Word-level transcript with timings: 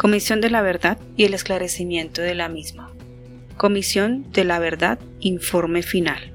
Comisión 0.00 0.40
de 0.40 0.48
la 0.48 0.62
Verdad 0.62 0.96
y 1.18 1.24
el 1.24 1.34
esclarecimiento 1.34 2.22
de 2.22 2.34
la 2.34 2.48
misma. 2.48 2.90
Comisión 3.58 4.32
de 4.32 4.44
la 4.44 4.58
Verdad, 4.58 4.98
informe 5.20 5.82
final. 5.82 6.32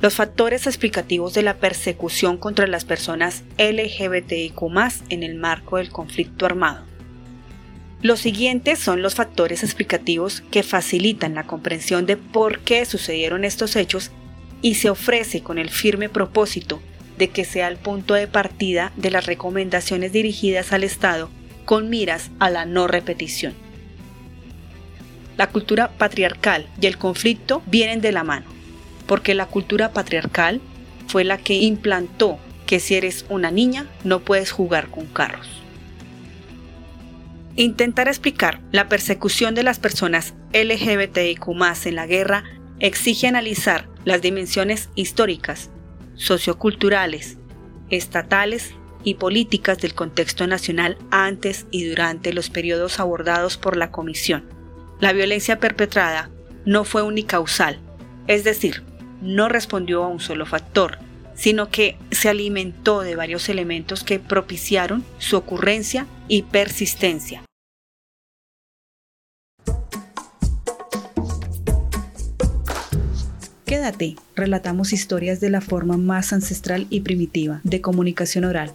Los 0.00 0.14
factores 0.14 0.66
explicativos 0.66 1.34
de 1.34 1.42
la 1.42 1.58
persecución 1.58 2.38
contra 2.38 2.66
las 2.66 2.86
personas 2.86 3.44
LGBTIQ 3.58 4.62
en 5.10 5.22
el 5.22 5.34
marco 5.34 5.76
del 5.76 5.90
conflicto 5.90 6.46
armado. 6.46 6.86
Los 8.00 8.20
siguientes 8.20 8.78
son 8.78 9.02
los 9.02 9.14
factores 9.14 9.62
explicativos 9.62 10.40
que 10.50 10.62
facilitan 10.62 11.34
la 11.34 11.46
comprensión 11.46 12.06
de 12.06 12.16
por 12.16 12.60
qué 12.60 12.86
sucedieron 12.86 13.44
estos 13.44 13.76
hechos 13.76 14.10
y 14.62 14.76
se 14.76 14.88
ofrece 14.88 15.42
con 15.42 15.58
el 15.58 15.68
firme 15.68 16.08
propósito 16.08 16.80
de 17.18 17.28
que 17.28 17.44
sea 17.44 17.68
el 17.68 17.76
punto 17.76 18.14
de 18.14 18.26
partida 18.26 18.90
de 18.96 19.10
las 19.10 19.26
recomendaciones 19.26 20.12
dirigidas 20.12 20.72
al 20.72 20.84
Estado 20.84 21.28
con 21.64 21.88
miras 21.88 22.30
a 22.38 22.50
la 22.50 22.64
no 22.64 22.86
repetición. 22.86 23.54
La 25.36 25.48
cultura 25.48 25.92
patriarcal 25.92 26.66
y 26.80 26.86
el 26.86 26.98
conflicto 26.98 27.62
vienen 27.66 28.00
de 28.00 28.12
la 28.12 28.24
mano, 28.24 28.46
porque 29.06 29.34
la 29.34 29.46
cultura 29.46 29.92
patriarcal 29.92 30.60
fue 31.08 31.24
la 31.24 31.38
que 31.38 31.54
implantó 31.54 32.38
que 32.66 32.78
si 32.78 32.94
eres 32.94 33.24
una 33.28 33.50
niña 33.50 33.86
no 34.04 34.20
puedes 34.20 34.52
jugar 34.52 34.88
con 34.90 35.06
carros. 35.06 35.48
Intentar 37.56 38.06
explicar 38.06 38.60
la 38.70 38.88
persecución 38.88 39.54
de 39.54 39.64
las 39.64 39.78
personas 39.78 40.34
LGBTIQ 40.52 41.48
en 41.84 41.94
la 41.94 42.06
guerra 42.06 42.44
exige 42.78 43.26
analizar 43.26 43.88
las 44.04 44.22
dimensiones 44.22 44.88
históricas, 44.94 45.70
socioculturales, 46.14 47.38
estatales 47.90 48.74
y 49.04 49.14
políticas 49.14 49.78
del 49.78 49.94
contexto 49.94 50.46
nacional 50.46 50.96
antes 51.10 51.66
y 51.70 51.84
durante 51.84 52.32
los 52.32 52.50
periodos 52.50 53.00
abordados 53.00 53.56
por 53.56 53.76
la 53.76 53.90
Comisión. 53.90 54.44
La 55.00 55.12
violencia 55.12 55.58
perpetrada 55.58 56.30
no 56.64 56.84
fue 56.84 57.02
unicausal, 57.02 57.78
es 58.26 58.44
decir, 58.44 58.82
no 59.22 59.48
respondió 59.48 60.04
a 60.04 60.08
un 60.08 60.20
solo 60.20 60.46
factor, 60.46 60.98
sino 61.34 61.70
que 61.70 61.96
se 62.10 62.28
alimentó 62.28 63.00
de 63.00 63.16
varios 63.16 63.48
elementos 63.48 64.04
que 64.04 64.18
propiciaron 64.18 65.04
su 65.18 65.36
ocurrencia 65.36 66.06
y 66.28 66.42
persistencia. 66.42 67.42
Quédate, 73.64 74.16
relatamos 74.34 74.92
historias 74.92 75.38
de 75.38 75.48
la 75.48 75.60
forma 75.60 75.96
más 75.96 76.32
ancestral 76.32 76.88
y 76.90 77.02
primitiva 77.02 77.60
de 77.62 77.80
comunicación 77.80 78.44
oral. 78.44 78.74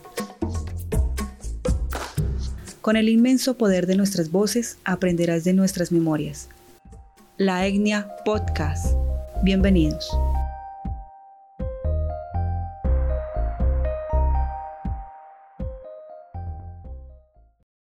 Con 2.86 2.98
el 2.98 3.10
inmenso 3.10 3.58
poder 3.58 3.88
de 3.88 3.96
nuestras 3.96 4.30
voces 4.30 4.78
aprenderás 4.86 5.44
de 5.44 5.54
nuestras 5.54 5.92
memorias. 5.92 6.50
La 7.36 7.66
Etnia 7.66 8.08
Podcast. 8.24 8.96
Bienvenidos. 9.42 10.08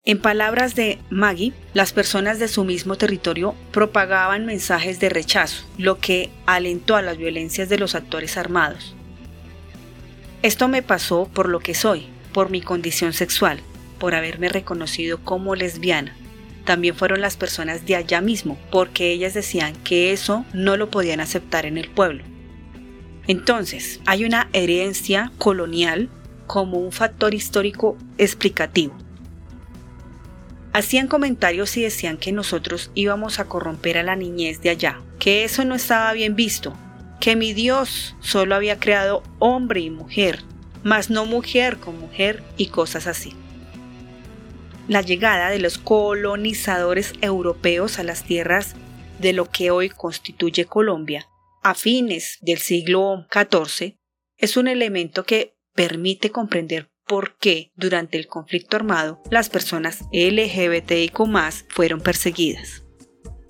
En 0.04 0.22
palabras 0.22 0.76
de 0.76 1.00
Maggie, 1.10 1.52
las 1.74 1.92
personas 1.92 2.38
de 2.38 2.46
su 2.46 2.62
mismo 2.62 2.94
territorio 2.94 3.56
propagaban 3.72 4.46
mensajes 4.46 5.00
de 5.00 5.08
rechazo, 5.08 5.66
lo 5.78 5.98
que 5.98 6.30
alentó 6.46 6.94
a 6.94 7.02
las 7.02 7.18
violencias 7.18 7.68
de 7.68 7.78
los 7.78 7.96
actores 7.96 8.36
armados. 8.36 8.94
Esto 10.42 10.68
me 10.68 10.82
pasó 10.82 11.28
por 11.34 11.48
lo 11.48 11.58
que 11.58 11.74
soy, 11.74 12.06
por 12.32 12.50
mi 12.50 12.60
condición 12.60 13.14
sexual, 13.14 13.60
por 13.98 14.14
haberme 14.14 14.48
reconocido 14.48 15.18
como 15.18 15.54
lesbiana. 15.54 16.16
También 16.64 16.94
fueron 16.96 17.20
las 17.20 17.36
personas 17.36 17.86
de 17.86 17.96
allá 17.96 18.20
mismo, 18.20 18.58
porque 18.70 19.12
ellas 19.12 19.34
decían 19.34 19.74
que 19.84 20.12
eso 20.12 20.44
no 20.52 20.76
lo 20.76 20.90
podían 20.90 21.20
aceptar 21.20 21.66
en 21.66 21.78
el 21.78 21.88
pueblo. 21.88 22.24
Entonces, 23.26 24.00
hay 24.06 24.24
una 24.24 24.48
herencia 24.52 25.32
colonial 25.38 26.08
como 26.46 26.78
un 26.78 26.92
factor 26.92 27.34
histórico 27.34 27.96
explicativo 28.18 28.96
Hacían 30.76 31.08
comentarios 31.08 31.74
y 31.78 31.82
decían 31.84 32.18
que 32.18 32.32
nosotros 32.32 32.90
íbamos 32.94 33.40
a 33.40 33.46
corromper 33.46 33.96
a 33.96 34.02
la 34.02 34.14
niñez 34.14 34.60
de 34.60 34.68
allá, 34.68 35.00
que 35.18 35.42
eso 35.42 35.64
no 35.64 35.74
estaba 35.74 36.12
bien 36.12 36.36
visto, 36.36 36.74
que 37.18 37.34
mi 37.34 37.54
Dios 37.54 38.14
solo 38.20 38.54
había 38.54 38.78
creado 38.78 39.22
hombre 39.38 39.80
y 39.80 39.88
mujer, 39.88 40.42
mas 40.82 41.08
no 41.08 41.24
mujer 41.24 41.78
con 41.78 41.98
mujer 41.98 42.42
y 42.58 42.66
cosas 42.66 43.06
así. 43.06 43.32
La 44.88 45.02
llegada 45.02 45.50
de 45.50 45.58
los 45.58 45.78
colonizadores 45.78 47.12
europeos 47.20 47.98
a 47.98 48.04
las 48.04 48.22
tierras 48.22 48.76
de 49.18 49.32
lo 49.32 49.50
que 49.50 49.70
hoy 49.70 49.88
constituye 49.88 50.66
Colombia 50.66 51.28
a 51.62 51.74
fines 51.74 52.38
del 52.42 52.58
siglo 52.58 53.26
XIV 53.32 53.98
es 54.36 54.56
un 54.56 54.68
elemento 54.68 55.24
que 55.24 55.56
permite 55.74 56.30
comprender 56.30 56.92
por 57.04 57.36
qué 57.38 57.72
durante 57.74 58.18
el 58.18 58.28
conflicto 58.28 58.76
armado 58.76 59.20
las 59.30 59.48
personas 59.48 60.02
LGBTIQ 60.12 61.18
fueron 61.68 62.00
perseguidas. 62.00 62.84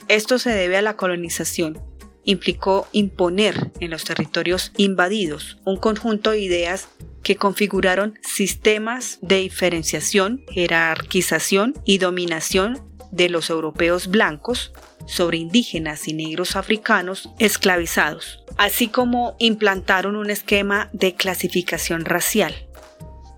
Esto 0.08 0.38
se 0.38 0.50
debe 0.50 0.78
a 0.78 0.82
la 0.82 0.96
colonización. 0.96 1.78
Implicó 2.24 2.88
imponer 2.92 3.70
en 3.80 3.90
los 3.90 4.04
territorios 4.04 4.72
invadidos 4.78 5.58
un 5.66 5.76
conjunto 5.76 6.30
de 6.30 6.40
ideas 6.40 6.88
que 7.26 7.34
configuraron 7.34 8.20
sistemas 8.22 9.18
de 9.20 9.38
diferenciación, 9.38 10.44
jerarquización 10.48 11.74
y 11.84 11.98
dominación 11.98 12.80
de 13.10 13.28
los 13.28 13.50
europeos 13.50 14.06
blancos 14.06 14.72
sobre 15.08 15.38
indígenas 15.38 16.06
y 16.06 16.12
negros 16.12 16.54
africanos 16.54 17.28
esclavizados, 17.40 18.44
así 18.58 18.86
como 18.86 19.34
implantaron 19.40 20.14
un 20.14 20.30
esquema 20.30 20.88
de 20.92 21.16
clasificación 21.16 22.04
racial 22.04 22.54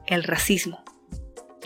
el 0.07 0.23
racismo. 0.23 0.85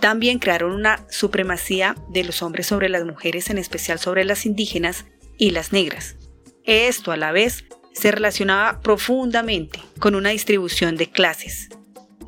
También 0.00 0.39
crearon 0.39 0.75
una 0.75 1.04
supremacía 1.10 1.97
de 2.10 2.22
los 2.22 2.41
hombres 2.41 2.69
sobre 2.69 2.89
las 2.89 3.04
mujeres, 3.04 3.50
en 3.50 3.59
especial 3.59 3.99
sobre 3.99 4.25
las 4.25 4.47
indígenas 4.47 5.06
y 5.39 5.50
las 5.50 5.72
negras. 5.72 6.15
Esto 6.62 7.10
a 7.10 7.16
la 7.16 7.33
vez 7.33 7.65
se 7.93 8.12
relacionaba 8.12 8.81
profundamente 8.81 9.81
con 9.99 10.15
una 10.15 10.31
distribución 10.31 10.97
de 10.97 11.10
clases, 11.10 11.69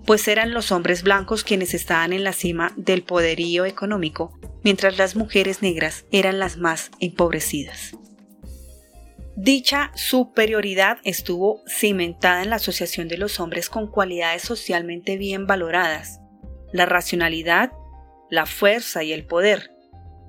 pues 0.06 0.28
eran 0.28 0.53
los 0.53 0.72
hombres 0.72 1.03
blancos 1.03 1.44
quienes 1.44 1.75
estaban 1.75 2.12
en 2.12 2.25
la 2.25 2.32
cima 2.32 2.72
del 2.76 3.03
poderío 3.03 3.65
económico, 3.65 4.38
mientras 4.62 4.98
las 4.98 5.16
mujeres 5.16 5.62
negras 5.62 6.04
eran 6.10 6.38
las 6.38 6.56
más 6.56 6.91
empobrecidas. 7.00 7.97
Dicha 9.37 9.91
superioridad 9.97 10.98
estuvo 11.03 11.62
cimentada 11.66 12.43
en 12.43 12.50
la 12.50 12.56
asociación 12.56 13.09
de 13.09 13.19
los 13.19 13.41
hombres 13.41 13.69
con 13.69 13.91
cualidades 13.91 14.43
socialmente 14.43 15.16
bien 15.16 15.47
valoradas, 15.47 16.20
la 16.72 16.87
racionalidad, 16.87 17.72
la 18.31 18.47
fuerza 18.47 19.03
y 19.03 19.12
el 19.12 19.25
poder, 19.25 19.70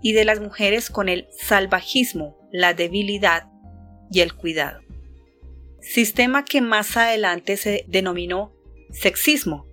y 0.01 0.13
de 0.13 0.25
las 0.25 0.39
mujeres 0.39 0.89
con 0.89 1.09
el 1.09 1.27
salvajismo, 1.37 2.37
la 2.51 2.73
debilidad 2.73 3.47
y 4.11 4.21
el 4.21 4.33
cuidado. 4.33 4.81
Sistema 5.81 6.43
que 6.43 6.61
más 6.61 6.97
adelante 6.97 7.57
se 7.57 7.85
denominó 7.87 8.54
sexismo 8.99 9.67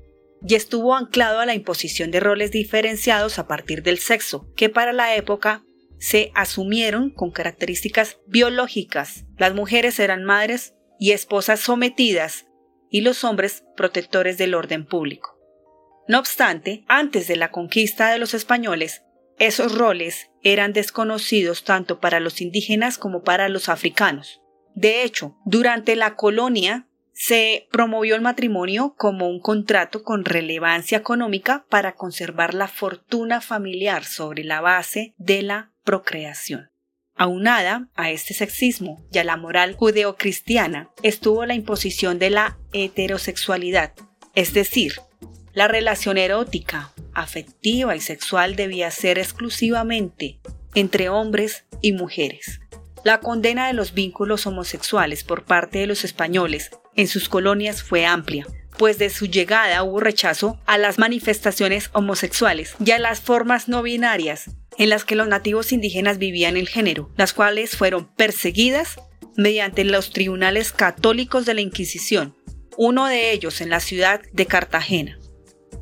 y 0.47 0.55
estuvo 0.55 0.97
anclado 0.97 1.41
a 1.41 1.47
la 1.47 1.55
imposición 1.55 2.11
de 2.11 2.21
roles 2.21 2.51
diferenciados 2.51 3.39
a 3.39 3.47
partir 3.47 3.83
del 3.83 3.99
sexo, 3.99 4.49
que 4.57 4.69
para 4.69 4.93
la 4.93 5.15
época 5.15 5.65
se 5.99 6.33
asumieron 6.35 7.11
con 7.11 7.31
características 7.31 8.19
biológicas. 8.27 9.25
Las 9.39 9.55
mujeres 9.55 10.01
eran 10.01 10.25
madres 10.25 10.75
y 10.99 11.13
esposas 11.13 11.61
sometidas 11.61 12.47
y 12.91 13.03
los 13.03 13.25
hombres 13.25 13.65
protectores 13.77 14.37
del 14.37 14.55
orden 14.55 14.85
público. 14.85 15.39
No 16.09 16.19
obstante, 16.19 16.85
antes 16.89 17.29
de 17.29 17.37
la 17.37 17.53
conquista 17.53 18.11
de 18.11 18.19
los 18.19 18.35
españoles, 18.35 19.03
esos 19.39 19.77
roles 19.79 20.31
eran 20.43 20.73
desconocidos 20.73 21.65
tanto 21.65 22.01
para 22.01 22.21
los 22.21 22.41
indígenas 22.41 22.99
como 22.99 23.23
para 23.23 23.49
los 23.49 23.69
africanos. 23.69 24.41
De 24.75 25.05
hecho, 25.05 25.37
durante 25.45 25.97
la 25.97 26.17
colonia 26.17 26.89
se 27.13 27.69
promovió 27.71 28.15
el 28.15 28.21
matrimonio 28.23 28.95
como 28.97 29.29
un 29.29 29.41
contrato 29.41 30.03
con 30.03 30.25
relevancia 30.25 30.99
económica 30.99 31.65
para 31.69 31.95
conservar 31.95 32.55
la 32.55 32.69
fortuna 32.69 33.41
familiar 33.41 34.05
sobre 34.05 34.45
la 34.45 34.61
base 34.61 35.15
de 35.19 35.43
la 35.43 35.73
procreación. 35.85 36.71
Aunada 37.15 37.89
a 37.95 38.11
este 38.11 38.33
sexismo 38.35 39.05
y 39.13 39.19
a 39.19 39.25
la 39.25 39.37
moral 39.37 39.75
judeocristiana 39.75 40.91
estuvo 41.03 41.45
la 41.45 41.55
imposición 41.55 42.19
de 42.19 42.31
la 42.31 42.59
heterosexualidad, 42.73 43.93
es 44.35 44.55
decir, 44.55 44.95
la 45.53 45.69
relación 45.69 46.17
erótica, 46.17 46.93
afectiva 47.13 47.95
y 47.95 48.01
sexual 48.01 48.57
debía 48.57 48.91
ser 48.91 49.19
exclusivamente 49.19 50.41
entre 50.75 51.11
hombres 51.11 51.67
y 51.83 51.93
mujeres. 51.93 52.61
La 53.05 53.21
condena 53.21 53.67
de 53.67 53.75
los 53.75 53.93
vínculos 53.93 54.47
homosexuales 54.47 55.25
por 55.25 55.45
parte 55.45 55.79
de 55.81 55.87
los 55.87 56.05
españoles 56.05 56.71
en 56.97 57.09
sus 57.09 57.29
colonias 57.29 57.83
fue 57.83 58.07
amplia, 58.07 58.47
pues 58.79 58.99
de 58.99 59.11
su 59.11 59.27
llegada 59.27 59.83
hubo 59.83 60.01
rechazo 60.01 60.59
a 60.67 60.79
las 60.79 60.99
manifestaciones 60.99 61.91
homosexuales 61.93 62.75
y 62.85 62.91
a 62.91 62.99
las 62.99 63.21
formas 63.21 63.69
no 63.69 63.83
binarias 63.83 64.51
en 64.79 64.89
las 64.89 65.05
que 65.05 65.15
los 65.15 65.29
nativos 65.29 65.73
indígenas 65.73 66.19
vivían 66.19 66.57
el 66.57 66.69
género, 66.69 67.11
las 67.17 67.33
cuales 67.33 67.77
fueron 67.77 68.13
perseguidas 68.15 69.01
mediante 69.37 69.85
los 69.85 70.11
tribunales 70.11 70.73
católicos 70.73 71.47
de 71.47 71.55
la 71.55 71.61
Inquisición, 71.61 72.37
uno 72.77 73.07
de 73.07 73.33
ellos 73.33 73.61
en 73.61 73.71
la 73.71 73.81
ciudad 73.81 74.21
de 74.33 74.47
Cartagena. 74.47 75.19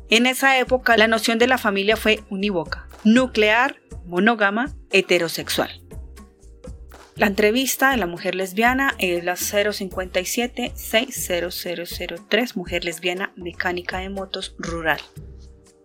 En 0.09 0.25
esa 0.25 0.59
época 0.59 0.97
la 0.97 1.07
noción 1.07 1.39
de 1.39 1.47
la 1.47 1.57
familia 1.57 1.95
fue 1.95 2.23
unívoca, 2.29 2.87
nuclear, 3.03 3.81
monógama, 4.05 4.75
heterosexual. 4.91 5.80
La 7.15 7.27
entrevista 7.27 7.91
de 7.91 7.97
la 7.97 8.07
mujer 8.07 8.35
lesbiana 8.35 8.95
es 8.97 9.23
la 9.23 9.35
057 9.35 10.71
60003, 10.73 12.55
mujer 12.55 12.85
lesbiana 12.85 13.33
mecánica 13.35 13.99
de 13.99 14.09
motos 14.09 14.55
rural. 14.57 14.99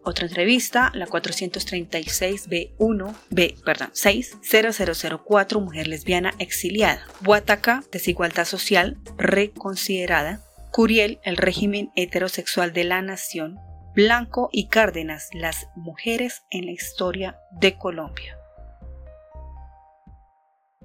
Otra 0.05 0.29
entrevista, 0.29 0.93
la 0.95 1.09
436B1, 1.09 3.17
B, 3.31 3.57
perdón, 3.65 3.91
60004, 3.93 5.61
mujer 5.61 5.89
lesbiana 5.89 6.33
exiliada. 6.39 7.05
Huataca, 7.25 7.83
desigualdad 7.91 8.45
social 8.45 8.99
reconsiderada. 9.19 10.45
Curiel, 10.71 11.19
el 11.25 11.37
régimen 11.37 11.91
heterosexual 11.97 12.73
de 12.73 12.85
la 12.85 13.03
nación. 13.03 13.59
Blanco 13.97 14.49
y 14.53 14.69
Cárdenas, 14.69 15.31
las 15.33 15.67
mujeres 15.75 16.45
en 16.51 16.67
la 16.67 16.73
historia 16.73 17.41
de 17.51 17.77
Colombia. 17.77 18.36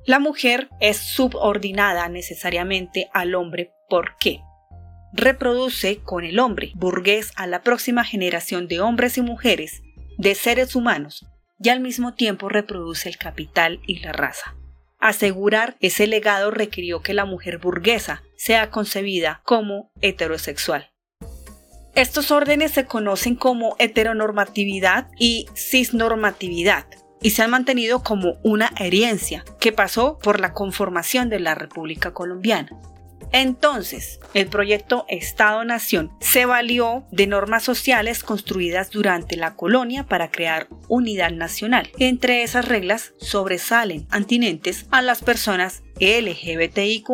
La 0.06 0.18
mujer 0.18 0.70
es 0.80 0.98
subordinada 0.98 2.10
necesariamente 2.10 3.10
al 3.14 3.36
hombre. 3.36 3.72
¿Por 3.88 4.18
qué? 4.20 4.42
Reproduce 5.14 6.00
con 6.00 6.24
el 6.24 6.40
hombre 6.40 6.72
burgués 6.74 7.32
a 7.36 7.46
la 7.46 7.62
próxima 7.62 8.04
generación 8.04 8.68
de 8.68 8.82
hombres 8.82 9.18
y 9.18 9.22
mujeres, 9.22 9.84
de 10.18 10.34
seres 10.34 10.76
humanos, 10.76 11.28
y 11.62 11.70
al 11.70 11.82
mismo 11.82 12.16
tiempo 12.16 12.50
reproduce 12.50 13.10
el 13.10 13.18
capital 13.18 13.80
y 13.86 14.00
la 14.00 14.12
raza. 14.12 14.56
Asegurar 14.98 15.78
ese 15.82 16.08
legado 16.08 16.50
requirió 16.50 17.02
que 17.02 17.14
la 17.14 17.26
mujer 17.26 17.60
burguesa 17.60 18.24
sea 18.38 18.72
concebida 18.72 19.42
como 19.46 19.92
heterosexual. 20.02 20.92
Estos 21.94 22.32
órdenes 22.32 22.72
se 22.72 22.86
conocen 22.86 23.36
como 23.36 23.76
heteronormatividad 23.78 25.10
y 25.20 25.48
cisnormatividad 25.54 26.86
y 27.22 27.32
se 27.32 27.44
han 27.44 27.52
mantenido 27.52 28.04
como 28.04 28.38
una 28.44 28.72
herencia 28.80 29.44
que 29.60 29.72
pasó 29.72 30.18
por 30.20 30.40
la 30.40 30.54
conformación 30.54 31.30
de 31.30 31.40
la 31.40 31.56
República 31.56 32.14
Colombiana. 32.14 32.70
Entonces, 33.32 34.20
el 34.34 34.48
proyecto 34.48 35.06
Estado-Nación 35.08 36.12
se 36.20 36.46
valió 36.46 37.06
de 37.12 37.28
normas 37.28 37.64
sociales 37.64 38.24
construidas 38.24 38.90
durante 38.90 39.38
la 39.38 39.56
colonia 39.56 40.06
para 40.06 40.32
crear 40.32 40.68
unidad 40.90 41.32
nacional. 41.32 41.90
Entre 41.98 42.44
esas 42.44 42.68
reglas 42.68 43.14
sobresalen 43.20 44.06
antinentes 44.10 44.86
a 44.92 45.02
las 45.02 45.22
personas 45.22 45.82
LGBTIQ, 46.00 47.08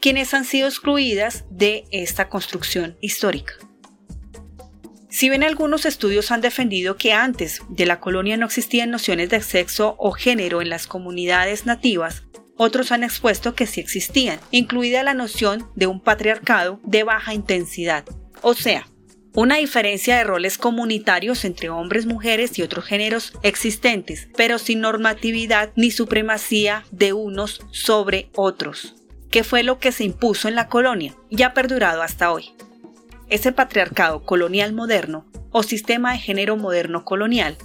quienes 0.00 0.32
han 0.32 0.44
sido 0.44 0.68
excluidas 0.68 1.44
de 1.50 1.84
esta 1.90 2.28
construcción 2.28 2.96
histórica. 3.00 3.54
Si 5.14 5.28
bien 5.28 5.44
algunos 5.44 5.86
estudios 5.86 6.32
han 6.32 6.40
defendido 6.40 6.96
que 6.96 7.12
antes 7.12 7.62
de 7.68 7.86
la 7.86 8.00
colonia 8.00 8.36
no 8.36 8.46
existían 8.46 8.90
nociones 8.90 9.30
de 9.30 9.40
sexo 9.42 9.94
o 9.96 10.10
género 10.10 10.60
en 10.60 10.68
las 10.68 10.88
comunidades 10.88 11.66
nativas, 11.66 12.24
otros 12.56 12.90
han 12.90 13.04
expuesto 13.04 13.54
que 13.54 13.68
sí 13.68 13.80
existían, 13.80 14.40
incluida 14.50 15.04
la 15.04 15.14
noción 15.14 15.68
de 15.76 15.86
un 15.86 16.00
patriarcado 16.00 16.80
de 16.82 17.04
baja 17.04 17.32
intensidad, 17.32 18.04
o 18.42 18.54
sea, 18.54 18.88
una 19.34 19.58
diferencia 19.58 20.16
de 20.16 20.24
roles 20.24 20.58
comunitarios 20.58 21.44
entre 21.44 21.70
hombres, 21.70 22.06
mujeres 22.06 22.58
y 22.58 22.62
otros 22.62 22.84
géneros 22.84 23.34
existentes, 23.44 24.26
pero 24.36 24.58
sin 24.58 24.80
normatividad 24.80 25.70
ni 25.76 25.92
supremacía 25.92 26.86
de 26.90 27.12
unos 27.12 27.60
sobre 27.70 28.30
otros, 28.34 28.96
que 29.30 29.44
fue 29.44 29.62
lo 29.62 29.78
que 29.78 29.92
se 29.92 30.02
impuso 30.02 30.48
en 30.48 30.56
la 30.56 30.66
colonia 30.66 31.14
y 31.30 31.44
ha 31.44 31.54
perdurado 31.54 32.02
hasta 32.02 32.32
hoy. 32.32 32.46
Ese 33.28 33.52
patriarcado 33.52 34.24
colonial 34.24 34.72
moderno 34.72 35.26
o 35.50 35.62
sistema 35.62 36.12
de 36.12 36.18
género 36.18 36.56
moderno 36.56 37.04
colonial 37.04 37.56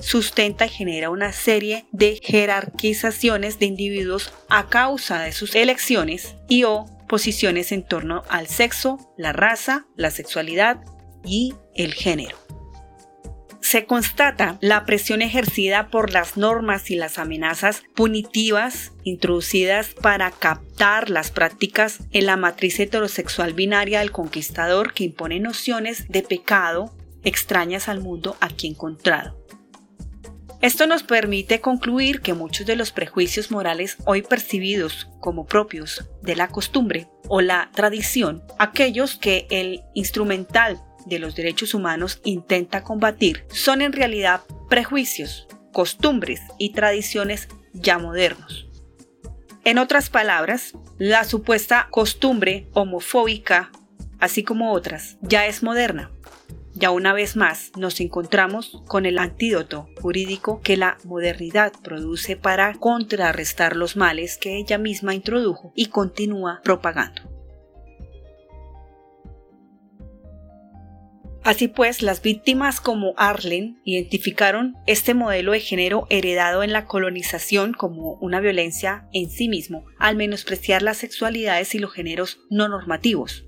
sustenta 0.00 0.66
y 0.66 0.70
genera 0.70 1.10
una 1.10 1.32
serie 1.32 1.86
de 1.92 2.20
jerarquizaciones 2.22 3.58
de 3.58 3.66
individuos 3.66 4.32
a 4.48 4.68
causa 4.68 5.20
de 5.20 5.32
sus 5.32 5.54
elecciones 5.54 6.34
y 6.48 6.64
o 6.64 6.86
posiciones 7.08 7.70
en 7.72 7.84
torno 7.84 8.22
al 8.28 8.48
sexo, 8.48 8.98
la 9.16 9.32
raza, 9.32 9.86
la 9.96 10.10
sexualidad 10.10 10.80
y 11.24 11.54
el 11.74 11.94
género 11.94 12.43
se 13.64 13.86
constata 13.86 14.58
la 14.60 14.84
presión 14.84 15.22
ejercida 15.22 15.88
por 15.88 16.12
las 16.12 16.36
normas 16.36 16.90
y 16.90 16.96
las 16.96 17.18
amenazas 17.18 17.82
punitivas 17.94 18.92
introducidas 19.04 19.94
para 19.94 20.30
captar 20.30 21.08
las 21.08 21.30
prácticas 21.30 22.00
en 22.12 22.26
la 22.26 22.36
matriz 22.36 22.78
heterosexual 22.78 23.54
binaria 23.54 24.00
del 24.00 24.12
conquistador 24.12 24.92
que 24.92 25.04
impone 25.04 25.40
nociones 25.40 26.08
de 26.08 26.22
pecado 26.22 26.94
extrañas 27.22 27.88
al 27.88 28.02
mundo 28.02 28.36
aquí 28.42 28.66
encontrado. 28.66 29.42
Esto 30.60 30.86
nos 30.86 31.02
permite 31.02 31.62
concluir 31.62 32.20
que 32.20 32.34
muchos 32.34 32.66
de 32.66 32.76
los 32.76 32.92
prejuicios 32.92 33.50
morales 33.50 33.96
hoy 34.04 34.20
percibidos 34.20 35.08
como 35.20 35.46
propios 35.46 36.04
de 36.20 36.36
la 36.36 36.48
costumbre 36.48 37.08
o 37.28 37.40
la 37.40 37.70
tradición, 37.74 38.42
aquellos 38.58 39.16
que 39.16 39.46
el 39.48 39.84
instrumental 39.94 40.82
de 41.06 41.18
los 41.18 41.34
derechos 41.34 41.74
humanos 41.74 42.20
intenta 42.24 42.82
combatir 42.82 43.44
son 43.50 43.82
en 43.82 43.92
realidad 43.92 44.42
prejuicios, 44.68 45.46
costumbres 45.72 46.40
y 46.58 46.72
tradiciones 46.72 47.48
ya 47.72 47.98
modernos. 47.98 48.68
En 49.64 49.78
otras 49.78 50.10
palabras, 50.10 50.72
la 50.98 51.24
supuesta 51.24 51.88
costumbre 51.90 52.68
homofóbica, 52.74 53.70
así 54.20 54.42
como 54.42 54.72
otras, 54.72 55.16
ya 55.22 55.46
es 55.46 55.62
moderna. 55.62 56.10
Ya 56.74 56.90
una 56.90 57.12
vez 57.12 57.36
más 57.36 57.70
nos 57.76 58.00
encontramos 58.00 58.82
con 58.86 59.06
el 59.06 59.18
antídoto 59.18 59.88
jurídico 60.00 60.60
que 60.60 60.76
la 60.76 60.98
modernidad 61.04 61.72
produce 61.82 62.36
para 62.36 62.74
contrarrestar 62.74 63.76
los 63.76 63.96
males 63.96 64.38
que 64.38 64.58
ella 64.58 64.76
misma 64.76 65.14
introdujo 65.14 65.72
y 65.76 65.86
continúa 65.86 66.60
propagando. 66.64 67.33
Así 71.44 71.68
pues, 71.68 72.00
las 72.00 72.22
víctimas 72.22 72.80
como 72.80 73.12
Arlen 73.18 73.78
identificaron 73.84 74.76
este 74.86 75.12
modelo 75.12 75.52
de 75.52 75.60
género 75.60 76.06
heredado 76.08 76.62
en 76.62 76.72
la 76.72 76.86
colonización 76.86 77.74
como 77.74 78.14
una 78.14 78.40
violencia 78.40 79.08
en 79.12 79.28
sí 79.28 79.50
mismo, 79.50 79.84
al 79.98 80.16
menospreciar 80.16 80.80
las 80.80 80.96
sexualidades 80.96 81.74
y 81.74 81.80
los 81.80 81.92
géneros 81.92 82.40
no 82.48 82.66
normativos. 82.68 83.44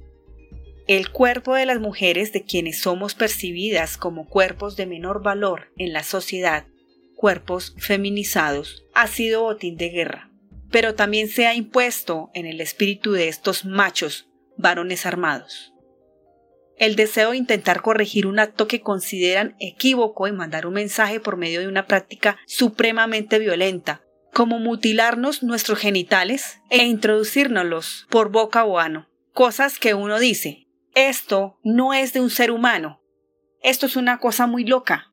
El 0.87 1.11
cuerpo 1.11 1.55
de 1.55 1.65
las 1.65 1.81
mujeres 1.81 2.35
de 2.35 2.43
quienes 2.43 2.81
somos 2.81 3.15
percibidas 3.15 3.97
como 3.97 4.29
cuerpos 4.29 4.77
de 4.77 4.85
menor 4.85 5.23
valor 5.23 5.73
en 5.79 5.95
la 5.95 6.03
sociedad, 6.03 6.67
cuerpos 7.15 7.75
feminizados, 7.79 8.85
ha 8.95 9.07
sido 9.07 9.45
botín 9.45 9.79
de 9.79 9.89
guerra, 9.89 10.31
pero 10.71 10.95
también 10.95 11.29
se 11.29 11.47
ha 11.47 11.55
impuesto 11.55 12.31
en 12.35 12.45
el 12.45 12.61
espíritu 12.61 13.13
de 13.13 13.29
estos 13.29 13.65
machos, 13.65 14.29
varones 14.59 15.07
armados 15.07 15.73
el 16.77 16.97
deseo 16.97 17.31
de 17.31 17.39
intentar 17.39 17.83
corregir 17.83 18.27
un 18.27 18.39
acto 18.39 18.69
que 18.69 18.81
consideran 18.81 19.57
equívoco 19.61 20.27
y 20.29 20.33
mandar 20.33 20.67
un 20.67 20.75
mensaje 20.75 21.21
por 21.21 21.37
medio 21.37 21.61
de 21.61 21.69
una 21.69 21.87
práctica 21.87 22.39
supremamente 22.47 23.39
violenta, 23.39 24.03
como 24.33 24.59
mutilarnos 24.59 25.43
nuestros 25.43 25.79
genitales 25.79 26.61
e 26.71 26.85
introducírnoslos 26.85 28.07
por 28.11 28.31
boca 28.31 28.65
o 28.65 28.79
ano. 28.79 29.09
Cosas 29.33 29.79
que 29.79 29.95
uno 29.95 30.19
dice, 30.19 30.67
esto 30.95 31.59
no 31.63 31.95
es 31.95 32.13
de 32.13 32.21
un 32.21 32.31
ser 32.31 32.51
humano, 32.51 33.01
esto 33.63 33.87
es 33.87 33.97
una 33.97 34.19
cosa 34.19 34.47
muy 34.47 34.65
loca. 34.65 35.13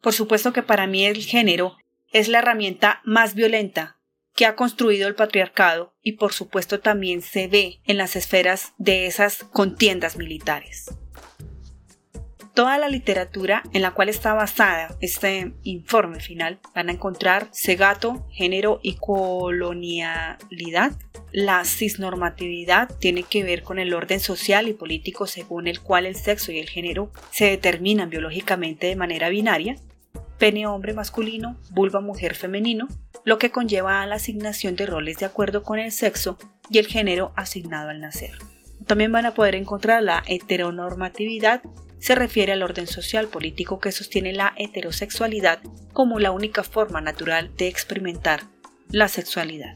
Por 0.00 0.12
supuesto 0.12 0.52
que 0.52 0.62
para 0.62 0.86
mí 0.86 1.04
el 1.04 1.16
género 1.16 1.78
es 2.12 2.28
la 2.28 2.38
herramienta 2.38 3.00
más 3.04 3.34
violenta 3.34 3.98
que 4.34 4.46
ha 4.46 4.56
construido 4.56 5.08
el 5.08 5.14
patriarcado 5.14 5.94
y 6.02 6.12
por 6.12 6.32
supuesto 6.32 6.80
también 6.80 7.22
se 7.22 7.48
ve 7.48 7.80
en 7.84 7.96
las 7.96 8.16
esferas 8.16 8.74
de 8.78 9.06
esas 9.06 9.44
contiendas 9.44 10.16
militares. 10.16 10.86
Toda 12.54 12.78
la 12.78 12.88
literatura 12.88 13.64
en 13.72 13.82
la 13.82 13.90
cual 13.94 14.08
está 14.08 14.32
basada 14.32 14.96
este 15.00 15.54
informe 15.64 16.20
final 16.20 16.60
van 16.72 16.88
a 16.88 16.92
encontrar 16.92 17.48
Segato, 17.50 18.28
género 18.30 18.78
y 18.80 18.94
colonialidad. 18.94 20.92
La 21.32 21.64
cisnormatividad 21.64 22.96
tiene 23.00 23.24
que 23.24 23.42
ver 23.42 23.64
con 23.64 23.80
el 23.80 23.92
orden 23.92 24.20
social 24.20 24.68
y 24.68 24.72
político 24.72 25.26
según 25.26 25.66
el 25.66 25.80
cual 25.80 26.06
el 26.06 26.14
sexo 26.14 26.52
y 26.52 26.60
el 26.60 26.68
género 26.68 27.10
se 27.32 27.46
determinan 27.46 28.08
biológicamente 28.08 28.86
de 28.86 28.94
manera 28.94 29.30
binaria 29.30 29.76
pene 30.38 30.66
hombre 30.66 30.92
masculino, 30.94 31.56
vulva 31.70 32.00
mujer 32.00 32.34
femenino, 32.34 32.88
lo 33.24 33.38
que 33.38 33.50
conlleva 33.50 34.02
a 34.02 34.06
la 34.06 34.16
asignación 34.16 34.76
de 34.76 34.86
roles 34.86 35.18
de 35.18 35.26
acuerdo 35.26 35.62
con 35.62 35.78
el 35.78 35.92
sexo 35.92 36.38
y 36.70 36.78
el 36.78 36.86
género 36.86 37.32
asignado 37.36 37.90
al 37.90 38.00
nacer. 38.00 38.32
también 38.86 39.12
van 39.12 39.24
a 39.24 39.34
poder 39.34 39.54
encontrar 39.54 40.02
la 40.02 40.22
heteronormatividad 40.26 41.62
se 42.04 42.14
refiere 42.14 42.52
al 42.52 42.62
orden 42.62 42.86
social 42.86 43.28
político 43.28 43.80
que 43.80 43.90
sostiene 43.90 44.34
la 44.34 44.52
heterosexualidad 44.58 45.60
como 45.94 46.18
la 46.18 46.32
única 46.32 46.62
forma 46.62 47.00
natural 47.00 47.56
de 47.56 47.68
experimentar 47.68 48.42
la 48.90 49.08
sexualidad. 49.08 49.74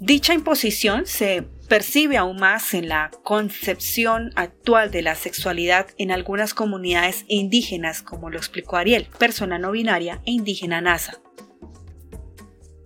Dicha 0.00 0.34
imposición 0.34 1.06
se 1.06 1.44
percibe 1.72 2.18
aún 2.18 2.36
más 2.36 2.74
en 2.74 2.90
la 2.90 3.10
concepción 3.22 4.30
actual 4.36 4.90
de 4.90 5.00
la 5.00 5.14
sexualidad 5.14 5.86
en 5.96 6.10
algunas 6.10 6.52
comunidades 6.52 7.24
indígenas, 7.28 8.02
como 8.02 8.28
lo 8.28 8.36
explicó 8.36 8.76
Ariel, 8.76 9.08
persona 9.18 9.58
no 9.58 9.70
binaria 9.70 10.20
e 10.26 10.32
indígena 10.32 10.82
NASA. 10.82 11.22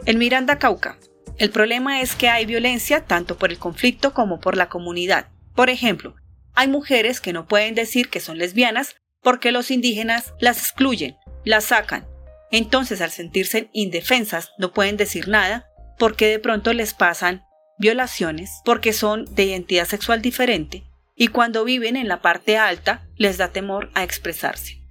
En 0.05 0.19
Miranda, 0.19 0.61
Cauca, 0.61 1.00
el 1.37 1.50
problema 1.50 2.00
es 2.00 2.14
que 2.14 2.28
hay 2.28 2.47
violencia 2.47 3.05
tanto 3.05 3.37
por 3.38 3.50
el 3.50 3.59
conflicto 3.59 4.14
como 4.14 4.38
por 4.38 4.57
la 4.57 4.69
comunidad. 4.69 5.31
Por 5.57 5.69
ejemplo, 5.69 6.14
hay 6.55 6.69
mujeres 6.69 7.21
que 7.21 7.33
no 7.33 7.49
pueden 7.49 7.75
decir 7.75 8.09
que 8.09 8.21
son 8.21 8.38
lesbianas 8.38 8.95
porque 9.21 9.50
los 9.50 9.73
indígenas 9.73 10.33
las 10.38 10.59
excluyen, 10.59 11.16
las 11.45 11.64
sacan. 11.64 12.07
Entonces, 12.52 13.00
al 13.00 13.11
sentirse 13.11 13.69
indefensas, 13.73 14.52
no 14.59 14.73
pueden 14.73 14.97
decir 14.97 15.26
nada 15.26 15.66
porque 15.99 16.28
de 16.28 16.38
pronto 16.38 16.73
les 16.73 16.95
pasan 16.95 17.45
violaciones 17.78 18.61
porque 18.64 18.92
son 18.92 19.25
de 19.35 19.45
identidad 19.45 19.87
sexual 19.87 20.23
diferente 20.23 20.85
y 21.14 21.28
cuando 21.28 21.64
viven 21.64 21.97
en 21.97 22.09
la 22.09 22.21
parte 22.21 22.59
alta 22.59 23.06
les 23.16 23.38
da 23.38 23.49
temor 23.49 23.90
a 23.95 24.02
expresarse. 24.02 24.83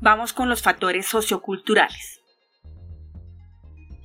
Vamos 0.00 0.32
con 0.32 0.48
los 0.48 0.62
factores 0.62 1.06
socioculturales. 1.06 2.20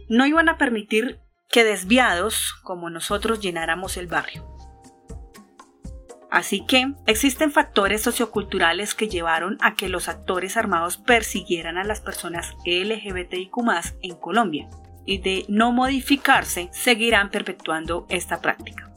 No 0.07 0.25
iban 0.25 0.49
a 0.49 0.57
permitir 0.57 1.19
que 1.49 1.63
desviados 1.63 2.53
como 2.63 2.89
nosotros 2.89 3.39
llenáramos 3.39 3.97
el 3.97 4.07
barrio. 4.07 4.47
Así 6.31 6.65
que 6.65 6.93
existen 7.07 7.51
factores 7.51 8.01
socioculturales 8.01 8.93
que 8.93 9.09
llevaron 9.09 9.57
a 9.61 9.75
que 9.75 9.89
los 9.89 10.07
actores 10.09 10.57
armados 10.57 10.97
persiguieran 10.97 11.77
a 11.77 11.83
las 11.83 12.01
personas 12.01 12.53
LGBTIQ 12.65 13.57
en 14.01 14.15
Colombia 14.15 14.69
y 15.09 15.17
de 15.17 15.45
no 15.47 15.71
modificarse 15.71 16.69
seguirán 16.71 17.31
perpetuando 17.31 18.05
esta 18.09 18.41
práctica. 18.41 18.91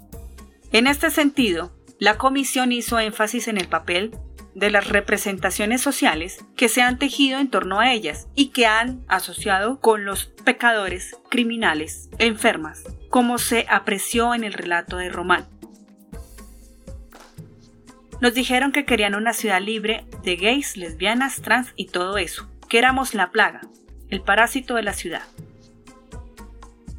En 0.71 0.87
este 0.87 1.11
sentido, 1.11 1.73
la 1.99 2.19
comisión 2.19 2.71
hizo 2.71 2.99
énfasis 2.99 3.49
en 3.49 3.57
el 3.57 3.67
papel 3.67 4.15
de 4.55 4.71
las 4.71 4.89
representaciones 4.91 5.81
sociales 5.81 6.45
que 6.55 6.69
se 6.69 6.83
han 6.83 6.99
tejido 6.99 7.39
en 7.39 7.49
torno 7.49 7.81
a 7.81 7.95
ellas 7.95 8.29
y 8.35 8.49
que 8.49 8.67
han 8.67 9.03
asociado 9.09 9.81
con 9.81 10.05
los 10.05 10.27
pecadores, 10.27 11.17
criminales, 11.31 12.11
enfermas, 12.19 12.85
como 13.09 13.39
se 13.39 13.65
apreció 13.71 14.35
en 14.35 14.45
el 14.45 14.53
relato 14.53 14.99
de 14.99 15.09
Román. 15.09 15.47
Nos 18.21 18.35
dijeron 18.35 18.71
que 18.71 18.85
querían 18.85 19.15
una 19.15 19.33
ciudad 19.33 19.63
libre 19.63 20.05
de 20.23 20.37
gays, 20.37 20.77
lesbianas, 20.77 21.41
trans 21.41 21.73
y 21.75 21.87
todo 21.87 22.19
eso, 22.19 22.51
que 22.69 22.77
éramos 22.77 23.15
la 23.15 23.31
plaga, 23.31 23.63
el 24.11 24.21
parásito 24.21 24.75
de 24.75 24.83
la 24.83 24.93
ciudad. 24.93 25.23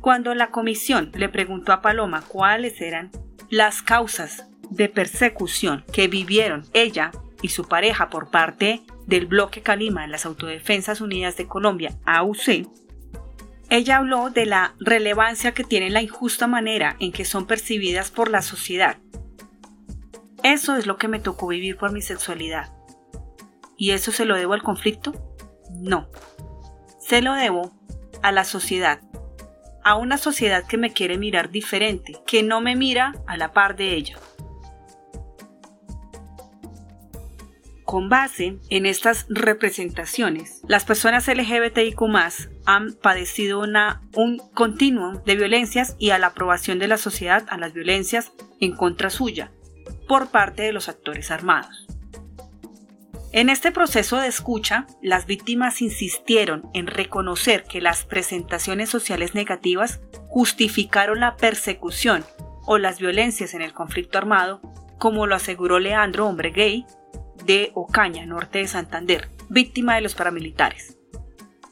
Cuando 0.03 0.35
la 0.35 0.51
comisión 0.51 1.11
le 1.15 1.29
preguntó 1.29 1.73
a 1.73 1.81
Paloma 1.81 2.21
cuáles 2.27 2.79
eran 2.79 3.09
las 3.49 3.81
causas 3.81 4.45
de 4.69 4.87
persecución 4.87 5.83
que 5.91 6.07
vivieron 6.07 6.63
ella 6.73 7.09
y 7.41 7.49
su 7.49 7.67
pareja 7.67 8.11
por 8.11 8.29
parte 8.29 8.83
del 9.07 9.25
bloque 9.25 9.61
Calima 9.61 10.03
de 10.03 10.09
las 10.09 10.27
Autodefensas 10.27 11.01
Unidas 11.01 11.37
de 11.37 11.47
Colombia, 11.47 11.97
AUC, 12.05 12.67
ella 13.71 13.97
habló 13.97 14.29
de 14.29 14.45
la 14.45 14.75
relevancia 14.79 15.55
que 15.55 15.63
tiene 15.63 15.89
la 15.89 16.03
injusta 16.03 16.45
manera 16.45 16.95
en 16.99 17.11
que 17.11 17.25
son 17.25 17.47
percibidas 17.47 18.11
por 18.11 18.29
la 18.29 18.43
sociedad 18.43 18.97
eso 20.43 20.75
es 20.75 20.85
lo 20.85 20.97
que 20.97 21.07
me 21.07 21.19
tocó 21.19 21.47
vivir 21.47 21.77
por 21.77 21.93
mi 21.93 22.01
sexualidad. 22.01 22.69
¿Y 23.77 23.91
eso 23.91 24.11
se 24.11 24.25
lo 24.25 24.35
debo 24.35 24.53
al 24.53 24.61
conflicto? 24.61 25.13
No. 25.71 26.09
Se 26.99 27.21
lo 27.21 27.33
debo 27.33 27.71
a 28.21 28.33
la 28.33 28.43
sociedad. 28.43 28.99
A 29.83 29.95
una 29.95 30.17
sociedad 30.17 30.65
que 30.65 30.77
me 30.77 30.93
quiere 30.93 31.17
mirar 31.17 31.49
diferente, 31.49 32.13
que 32.25 32.41
no 32.43 32.61
me 32.61 32.75
mira 32.75 33.13
a 33.27 33.37
la 33.37 33.51
par 33.51 33.75
de 33.75 33.95
ella. 33.95 34.17
Con 37.83 38.09
base 38.09 38.57
en 38.69 38.85
estas 38.85 39.25
representaciones, 39.29 40.61
las 40.67 40.85
personas 40.85 41.27
LGBTIQ 41.27 42.01
han 42.65 42.93
padecido 42.93 43.59
una, 43.59 44.01
un 44.15 44.39
continuum 44.53 45.21
de 45.25 45.35
violencias 45.35 45.95
y 45.99 46.09
a 46.09 46.17
la 46.17 46.27
aprobación 46.27 46.79
de 46.79 46.87
la 46.87 46.97
sociedad 46.97 47.45
a 47.49 47.57
las 47.57 47.73
violencias 47.73 48.31
en 48.59 48.75
contra 48.75 49.09
suya, 49.09 49.51
por 50.07 50.31
parte 50.31 50.63
de 50.63 50.73
los 50.73 50.89
actores 50.89 51.29
armados. 51.29 51.85
En 53.33 53.49
este 53.49 53.71
proceso 53.71 54.17
de 54.17 54.27
escucha, 54.27 54.85
las 55.01 55.25
víctimas 55.25 55.81
insistieron 55.81 56.69
en 56.75 56.85
reconocer 56.85 57.63
que 57.63 57.81
las 57.81 58.05
presentaciones 58.05 58.91
sociales 58.91 59.33
negativas 59.33 60.01
justificaron 60.27 61.19
la 61.19 61.35
persecución 61.35 62.23
o 62.67 62.77
las 62.77 62.99
violencias 62.99 63.55
en 63.55 63.63
el 63.63 63.73
conflicto 63.73 64.19
armado, 64.19 64.61
como 64.99 65.25
lo 65.25 65.33
aseguró 65.33 65.79
Leandro, 65.79 66.27
hombre 66.27 66.51
gay, 66.51 66.85
de 67.43 67.71
Ocaña, 67.73 68.23
norte 68.27 68.59
de 68.59 68.67
Santander, 68.67 69.29
víctima 69.49 69.95
de 69.95 70.01
los 70.01 70.13
paramilitares. 70.13 70.99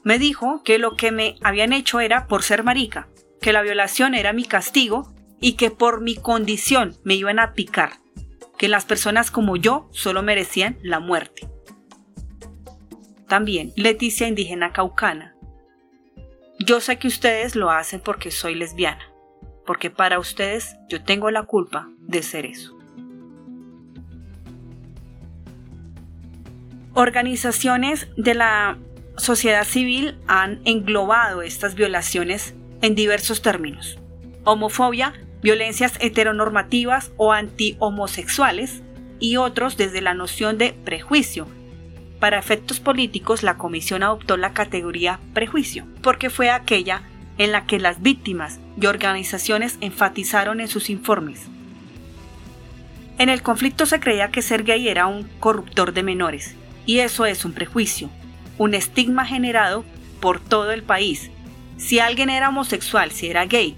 Me 0.03 0.17
dijo 0.17 0.63
que 0.63 0.79
lo 0.79 0.95
que 0.95 1.11
me 1.11 1.35
habían 1.43 1.73
hecho 1.73 1.99
era 1.99 2.25
por 2.25 2.41
ser 2.41 2.63
marica, 2.63 3.07
que 3.39 3.53
la 3.53 3.61
violación 3.61 4.15
era 4.15 4.33
mi 4.33 4.45
castigo 4.45 5.13
y 5.39 5.53
que 5.53 5.69
por 5.69 6.01
mi 6.01 6.15
condición 6.15 6.97
me 7.03 7.13
iban 7.13 7.37
a 7.37 7.53
picar, 7.53 7.99
que 8.57 8.67
las 8.67 8.85
personas 8.85 9.29
como 9.29 9.57
yo 9.57 9.89
solo 9.91 10.23
merecían 10.23 10.79
la 10.81 10.99
muerte. 10.99 11.50
También 13.31 13.71
Leticia 13.77 14.27
indígena 14.27 14.73
caucana. 14.73 15.37
Yo 16.59 16.81
sé 16.81 16.99
que 16.99 17.07
ustedes 17.07 17.55
lo 17.55 17.71
hacen 17.71 18.01
porque 18.01 18.29
soy 18.29 18.55
lesbiana, 18.55 19.09
porque 19.65 19.89
para 19.89 20.19
ustedes 20.19 20.75
yo 20.89 21.01
tengo 21.01 21.31
la 21.31 21.43
culpa 21.43 21.87
de 22.01 22.23
ser 22.23 22.45
eso. 22.45 22.77
Organizaciones 26.93 28.09
de 28.17 28.33
la 28.33 28.77
sociedad 29.15 29.63
civil 29.63 30.19
han 30.27 30.59
englobado 30.65 31.41
estas 31.41 31.75
violaciones 31.75 32.53
en 32.81 32.95
diversos 32.95 33.41
términos. 33.41 33.97
Homofobia 34.43 35.13
violencias 35.41 35.93
heteronormativas 36.01 37.13
o 37.15 37.31
anti-homosexuales 37.31 38.83
y 39.21 39.37
otros 39.37 39.77
desde 39.77 40.01
la 40.01 40.15
noción 40.15 40.57
de 40.57 40.73
prejuicio. 40.73 41.47
Para 42.21 42.37
efectos 42.37 42.79
políticos, 42.79 43.41
la 43.41 43.57
comisión 43.57 44.03
adoptó 44.03 44.37
la 44.37 44.53
categoría 44.53 45.19
prejuicio, 45.33 45.87
porque 46.03 46.29
fue 46.29 46.51
aquella 46.51 47.01
en 47.39 47.51
la 47.51 47.65
que 47.65 47.79
las 47.79 48.03
víctimas 48.03 48.59
y 48.79 48.85
organizaciones 48.85 49.79
enfatizaron 49.81 50.59
en 50.59 50.67
sus 50.67 50.91
informes. 50.91 51.47
En 53.17 53.29
el 53.29 53.41
conflicto 53.41 53.87
se 53.87 53.99
creía 53.99 54.29
que 54.29 54.43
ser 54.43 54.63
gay 54.63 54.87
era 54.87 55.07
un 55.07 55.23
corruptor 55.39 55.93
de 55.93 56.03
menores, 56.03 56.53
y 56.85 56.99
eso 56.99 57.25
es 57.25 57.43
un 57.43 57.53
prejuicio, 57.53 58.11
un 58.59 58.75
estigma 58.75 59.25
generado 59.25 59.83
por 60.19 60.39
todo 60.39 60.71
el 60.73 60.83
país. 60.83 61.31
Si 61.77 61.97
alguien 61.97 62.29
era 62.29 62.49
homosexual, 62.49 63.09
si 63.09 63.31
era 63.31 63.45
gay, 63.45 63.75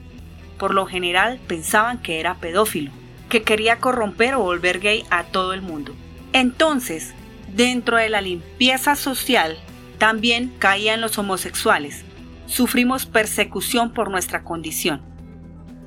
por 0.60 0.74
lo 0.74 0.86
general 0.86 1.40
pensaban 1.48 1.98
que 2.00 2.20
era 2.20 2.36
pedófilo, 2.36 2.92
que 3.30 3.44
quería 3.44 3.80
corromper 3.80 4.36
o 4.36 4.40
volver 4.40 4.82
gay 4.82 5.06
a 5.12 5.24
todo 5.24 5.54
el 5.54 5.62
mundo. 5.62 5.96
Entonces, 6.34 7.14
dentro 7.54 7.98
de 7.98 8.10
la 8.10 8.22
limpieza 8.22 8.96
social, 8.96 9.58
también 9.98 10.54
caían 10.60 11.02
los 11.02 11.18
homosexuales. 11.18 12.04
Sufrimos 12.46 13.06
persecución 13.06 13.94
por 13.94 14.12
nuestra 14.12 14.44
condición. 14.44 15.02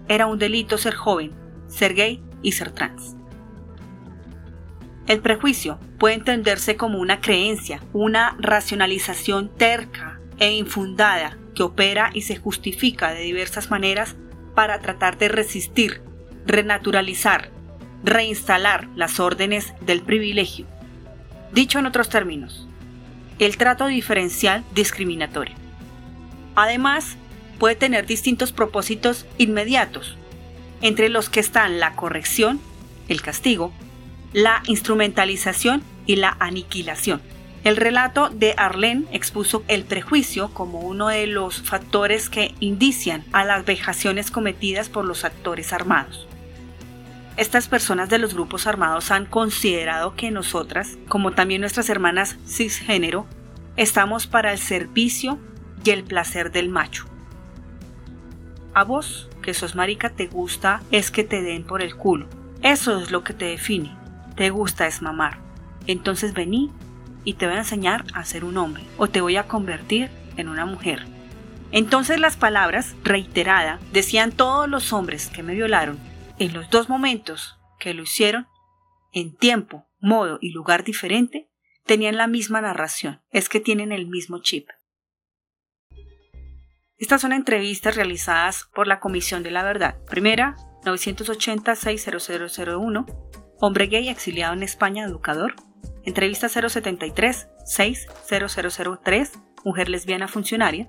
Era 0.09 0.27
un 0.27 0.39
delito 0.39 0.79
ser 0.79 0.95
joven, 0.95 1.33
ser 1.69 1.95
gay 1.95 2.23
y 2.43 2.53
ser 2.53 2.71
trans. 2.71 3.17
El 5.07 5.21
prejuicio 5.21 5.79
puede 5.99 6.15
entenderse 6.17 6.77
como 6.77 6.99
una 6.99 7.21
creencia, 7.21 7.81
una 7.93 8.37
racionalización 8.41 9.55
terca 9.55 10.21
e 10.39 10.57
infundada 10.57 11.39
que 11.55 11.63
opera 11.63 12.11
y 12.13 12.23
se 12.23 12.37
justifica 12.37 13.13
de 13.13 13.23
diversas 13.23 13.71
maneras 13.71 14.17
para 14.55 14.81
tratar 14.81 15.17
de 15.19 15.29
resistir, 15.29 16.03
renaturalizar, 16.45 17.51
reinstalar 18.03 18.89
las 18.97 19.21
órdenes 19.21 19.75
del 19.81 20.03
privilegio. 20.03 20.67
Dicho 21.53 21.79
en 21.79 21.87
otros 21.87 22.09
términos, 22.09 22.67
el 23.39 23.57
trato 23.57 23.87
diferencial 23.87 24.65
discriminatorio. 24.75 25.55
Además, 26.55 27.17
puede 27.59 27.75
tener 27.75 28.07
distintos 28.07 28.53
propósitos 28.53 29.27
inmediatos, 29.39 30.17
entre 30.83 31.09
los 31.09 31.29
que 31.29 31.41
están 31.41 31.81
la 31.81 31.95
corrección, 31.95 32.61
el 33.09 33.23
castigo, 33.23 33.73
la 34.33 34.63
instrumentalización 34.67 35.83
y 36.07 36.17
la 36.17 36.37
aniquilación. 36.41 37.21
El 37.65 37.77
relato 37.77 38.29
de 38.31 38.55
Arlene 38.57 39.07
expuso 39.11 39.65
el 39.67 39.85
prejuicio 39.85 40.51
como 40.53 40.81
uno 40.81 41.09
de 41.09 41.27
los 41.27 41.63
factores 41.63 42.29
que 42.29 42.55
indician 42.61 43.25
a 43.33 43.45
las 43.45 43.65
vejaciones 43.65 44.31
cometidas 44.31 44.89
por 44.89 45.05
los 45.05 45.25
actores 45.25 45.73
armados. 45.73 46.29
Estas 47.37 47.69
personas 47.69 48.09
de 48.09 48.19
los 48.19 48.33
grupos 48.33 48.67
armados 48.67 49.11
han 49.11 49.27
considerado 49.27 50.15
que 50.15 50.31
nosotras, 50.31 50.97
como 51.07 51.33
también 51.33 51.61
nuestras 51.61 51.91
hermanas 51.91 52.39
cisgénero, 52.47 53.27
estamos 53.77 54.27
para 54.27 54.53
el 54.53 54.59
servicio 54.59 55.39
y 55.85 55.91
el 55.91 56.03
placer 56.03 56.51
del 56.51 56.71
macho. 56.71 57.05
A 58.73 58.85
vos, 58.85 59.29
que 59.43 59.53
sos 59.53 59.75
marica, 59.75 60.09
te 60.09 60.29
gusta 60.29 60.83
es 60.91 61.11
que 61.11 61.25
te 61.25 61.43
den 61.43 61.65
por 61.65 61.83
el 61.83 61.95
culo. 61.95 62.27
Eso 62.63 62.99
es 63.03 63.11
lo 63.11 63.23
que 63.23 63.35
te 63.35 63.45
define. 63.45 63.95
Te 64.35 64.49
gusta 64.49 64.87
es 64.87 65.03
mamar. 65.03 65.39
Entonces 65.87 66.33
vení 66.33 66.73
y 67.25 67.35
te 67.35 67.47
voy 67.47 67.57
a 67.57 67.61
enseñar 67.61 68.05
a 68.15 68.25
ser 68.25 68.45
un 68.45 68.57
hombre 68.57 68.85
o 68.97 69.09
te 69.09 69.21
voy 69.21 69.37
a 69.37 69.47
convertir 69.47 70.09
en 70.39 70.49
una 70.49 70.65
mujer. 70.65 71.05
Entonces 71.71 72.19
las 72.19 72.37
palabras, 72.37 72.95
reiterada, 73.05 73.79
decían 73.93 74.33
todos 74.33 74.71
los 74.71 74.95
hombres 74.95 75.29
que 75.29 75.43
me 75.43 75.55
violaron 75.55 75.99
en 76.39 76.53
los 76.53 76.71
dos 76.71 76.89
momentos 76.89 77.59
que 77.79 77.95
lo 77.95 78.03
hicieron, 78.03 78.49
en 79.13 79.37
tiempo, 79.37 79.87
modo 79.99 80.39
y 80.41 80.51
lugar 80.51 80.83
diferente, 80.85 81.49
tenían 81.85 82.17
la 82.17 82.27
misma 82.27 82.61
narración, 82.61 83.23
es 83.31 83.49
que 83.49 83.61
tienen 83.61 83.93
el 83.93 84.07
mismo 84.07 84.43
chip. 84.43 84.69
Estas 86.99 87.21
son 87.21 87.33
entrevistas 87.33 87.95
realizadas 87.97 88.69
por 88.75 88.87
la 88.87 89.01
Comisión 89.01 89.43
de 89.43 89.51
la 89.51 89.63
Verdad. 89.63 89.97
Primera, 90.07 90.57
980-60001, 90.85 93.05
hombre 93.61 93.87
gay 93.87 94.09
exiliado 94.09 94.55
en 94.55 94.63
España, 94.63 95.05
educador. 95.05 95.57
Entrevista 96.05 96.49
073 96.49 97.49
60003, 97.67 99.33
mujer 99.65 99.89
lesbiana 99.89 100.29
funcionaria. 100.29 100.89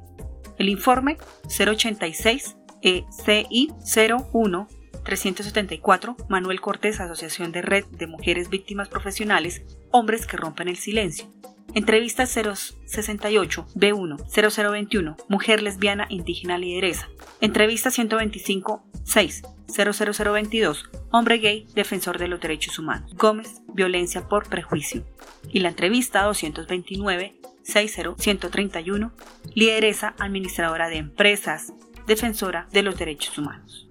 El 0.57 0.69
informe 0.69 1.17
086 1.45 2.55
ECI 2.81 3.73
01 3.83 4.67
374 5.07 6.17
Manuel 6.27 6.59
Cortés, 6.59 6.99
Asociación 6.99 7.53
de 7.53 7.61
Red 7.61 7.85
de 7.91 8.07
Mujeres 8.07 8.49
Víctimas 8.49 8.89
Profesionales, 8.89 9.61
Hombres 9.89 10.27
que 10.27 10.35
Rompen 10.35 10.67
el 10.67 10.75
Silencio. 10.75 11.31
Entrevista 11.73 12.25
068 12.25 13.67
B1 13.73 14.17
0021 14.27 15.15
Mujer 15.29 15.63
lesbiana 15.63 16.07
indígena 16.09 16.57
lideresa. 16.57 17.07
Entrevista 17.39 17.89
125 17.89 18.83
6 19.05 19.43
00022 19.69 20.89
Hombre 21.11 21.37
gay 21.37 21.67
defensor 21.73 22.17
de 22.17 22.27
los 22.27 22.41
derechos 22.41 22.77
humanos. 22.77 23.15
Gómez 23.15 23.61
violencia 23.73 24.27
por 24.27 24.49
prejuicio. 24.49 25.05
Y 25.49 25.61
la 25.61 25.69
entrevista 25.69 26.23
229 26.23 27.39
60 27.63 28.15
131 28.17 29.13
Lideresa 29.55 30.15
administradora 30.19 30.89
de 30.89 30.97
empresas 30.97 31.71
defensora 32.07 32.67
de 32.73 32.81
los 32.83 32.97
derechos 32.97 33.37
humanos. 33.37 33.86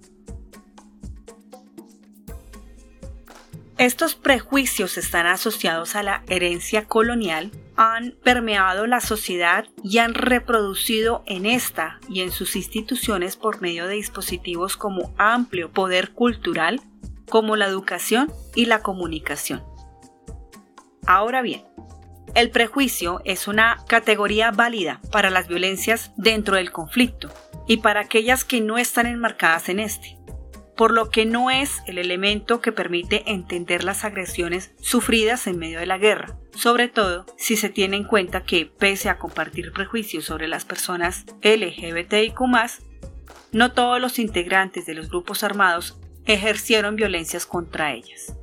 Estos 3.78 4.14
prejuicios 4.14 4.97
están 4.97 5.26
asociados 5.26 5.97
a 5.97 6.02
la 6.02 6.23
herencia 6.28 6.87
colonial, 6.87 7.50
han 7.76 8.12
permeado 8.25 8.87
la 8.87 9.02
sociedad 9.02 9.66
y 9.85 9.99
han 9.99 10.14
reproducido 10.14 11.23
en 11.26 11.45
esta 11.45 12.00
y 12.09 12.23
en 12.23 12.33
sus 12.33 12.56
instituciones 12.56 13.37
por 13.37 13.61
medio 13.61 13.87
de 13.87 13.97
dispositivos 13.97 14.78
como 14.78 15.12
amplio 15.18 15.71
poder 15.73 16.12
cultural, 16.12 16.80
como 17.28 17.54
la 17.54 17.66
educación 17.66 18.33
y 18.54 18.64
la 18.64 18.80
comunicación. 18.80 19.62
Ahora 21.06 21.42
bien, 21.42 21.62
el 22.35 22.50
prejuicio 22.50 23.21
es 23.26 23.47
una 23.47 23.85
categoría 23.88 24.52
válida 24.52 25.02
para 25.12 25.28
las 25.28 25.49
violencias 25.49 26.12
dentro 26.16 26.56
del 26.56 26.73
conflicto 26.73 27.28
y 27.68 27.76
para 27.78 28.00
aquellas 28.00 28.42
que 28.42 28.62
no 28.62 28.78
están 28.78 29.04
enmarcadas 29.04 29.68
en 29.68 29.81
este 29.81 30.16
por 30.77 30.93
lo 30.93 31.11
que 31.11 31.25
no 31.25 31.51
es 31.51 31.83
el 31.87 31.99
elemento 31.99 32.61
que 32.61 32.73
permite 32.73 33.31
entender 33.31 33.83
las 33.83 34.05
agresiones 34.05 34.73
sufridas 34.81 35.47
en 35.47 35.59
medio 35.59 35.81
de 35.81 35.87
la 35.87 35.99
guerra, 35.99 36.37
sobre 36.55 36.89
todo 36.89 37.25
si 37.39 37.57
se 37.57 37.71
tiene 37.71 37.97
en 37.97 38.05
cuenta 38.05 38.45
que, 38.45 38.67
pese 38.67 39.09
a 39.09 39.19
compartir 39.19 39.73
prejuicios 39.73 40.27
sobre 40.27 40.49
las 40.49 40.65
personas 40.65 41.25
LGBTIQ, 41.43 42.41
no 43.53 43.73
todos 43.73 44.01
los 44.01 44.19
integrantes 44.19 44.87
de 44.87 44.95
los 44.95 45.09
grupos 45.09 45.43
armados 45.43 45.99
ejercieron 46.27 46.97
violencias 46.97 47.47
contra 47.47 47.93
ellas. 47.93 48.35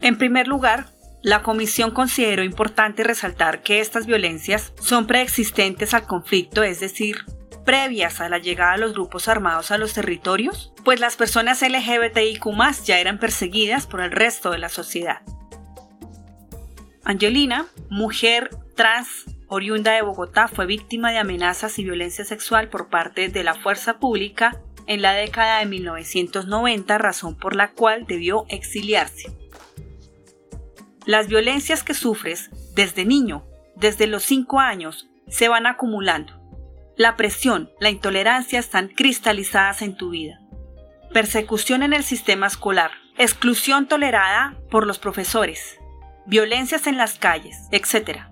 En 0.00 0.18
primer 0.18 0.48
lugar, 0.48 0.90
la 1.22 1.42
Comisión 1.42 1.90
consideró 1.90 2.42
importante 2.42 3.04
resaltar 3.04 3.62
que 3.62 3.80
estas 3.80 4.06
violencias 4.06 4.72
son 4.80 5.06
preexistentes 5.06 5.92
al 5.94 6.06
conflicto, 6.06 6.62
es 6.62 6.80
decir, 6.80 7.24
previas 7.64 8.20
a 8.20 8.28
la 8.28 8.38
llegada 8.38 8.72
de 8.72 8.78
los 8.78 8.92
grupos 8.92 9.28
armados 9.28 9.70
a 9.70 9.78
los 9.78 9.92
territorios, 9.92 10.72
pues 10.84 11.00
las 11.00 11.16
personas 11.16 11.62
LGBTIQ 11.62 12.44
ya 12.84 12.98
eran 12.98 13.18
perseguidas 13.18 13.86
por 13.86 14.00
el 14.00 14.10
resto 14.10 14.50
de 14.50 14.58
la 14.58 14.68
sociedad. 14.68 15.22
Angelina, 17.04 17.66
mujer 17.88 18.50
trans 18.76 19.24
oriunda 19.48 19.92
de 19.92 20.02
Bogotá, 20.02 20.48
fue 20.48 20.66
víctima 20.66 21.10
de 21.10 21.18
amenazas 21.18 21.78
y 21.78 21.84
violencia 21.84 22.24
sexual 22.24 22.68
por 22.68 22.88
parte 22.88 23.28
de 23.28 23.42
la 23.42 23.54
fuerza 23.54 23.98
pública 23.98 24.60
en 24.86 25.02
la 25.02 25.12
década 25.12 25.58
de 25.58 25.66
1990, 25.66 26.98
razón 26.98 27.36
por 27.36 27.56
la 27.56 27.72
cual 27.72 28.06
debió 28.06 28.46
exiliarse. 28.48 29.36
Las 31.04 31.28
violencias 31.28 31.82
que 31.82 31.94
sufres 31.94 32.50
desde 32.74 33.04
niño, 33.04 33.44
desde 33.76 34.06
los 34.06 34.22
5 34.24 34.60
años, 34.60 35.08
se 35.28 35.48
van 35.48 35.66
acumulando 35.66 36.39
la 37.00 37.16
presión, 37.16 37.72
la 37.80 37.88
intolerancia 37.88 38.58
están 38.58 38.88
cristalizadas 38.88 39.80
en 39.80 39.96
tu 39.96 40.10
vida. 40.10 40.38
Persecución 41.14 41.82
en 41.82 41.94
el 41.94 42.04
sistema 42.04 42.46
escolar, 42.46 42.90
exclusión 43.16 43.88
tolerada 43.88 44.58
por 44.70 44.86
los 44.86 44.98
profesores, 44.98 45.78
violencias 46.26 46.86
en 46.86 46.98
las 46.98 47.18
calles, 47.18 47.56
etc. 47.70 48.24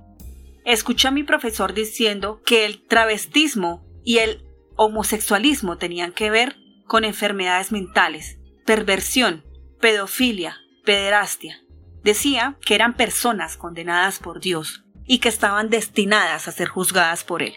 Escuché 0.67 1.09
a 1.09 1.13
mi 1.13 1.23
profesor 1.23 1.73
diciendo 1.73 2.43
que 2.45 2.67
el 2.67 2.87
travestismo 2.87 3.87
y 4.05 4.19
el 4.19 4.45
homosexualismo 4.77 5.79
tenían 5.79 6.13
que 6.13 6.29
ver 6.29 6.57
con 6.87 7.07
enfermedades 7.07 7.73
mentales, 7.73 8.37
perversión, 8.67 9.47
pedofilia, 9.81 10.59
pederastia. 10.85 11.59
Decía 12.05 12.59
que 12.61 12.75
eran 12.75 12.99
personas 12.99 13.57
condenadas 13.57 14.19
por 14.19 14.41
Dios 14.41 14.85
y 15.07 15.21
que 15.21 15.31
estaban 15.31 15.71
destinadas 15.71 16.49
a 16.49 16.53
ser 16.53 16.69
juzgadas 16.69 17.25
por 17.25 17.43
Él. 17.43 17.55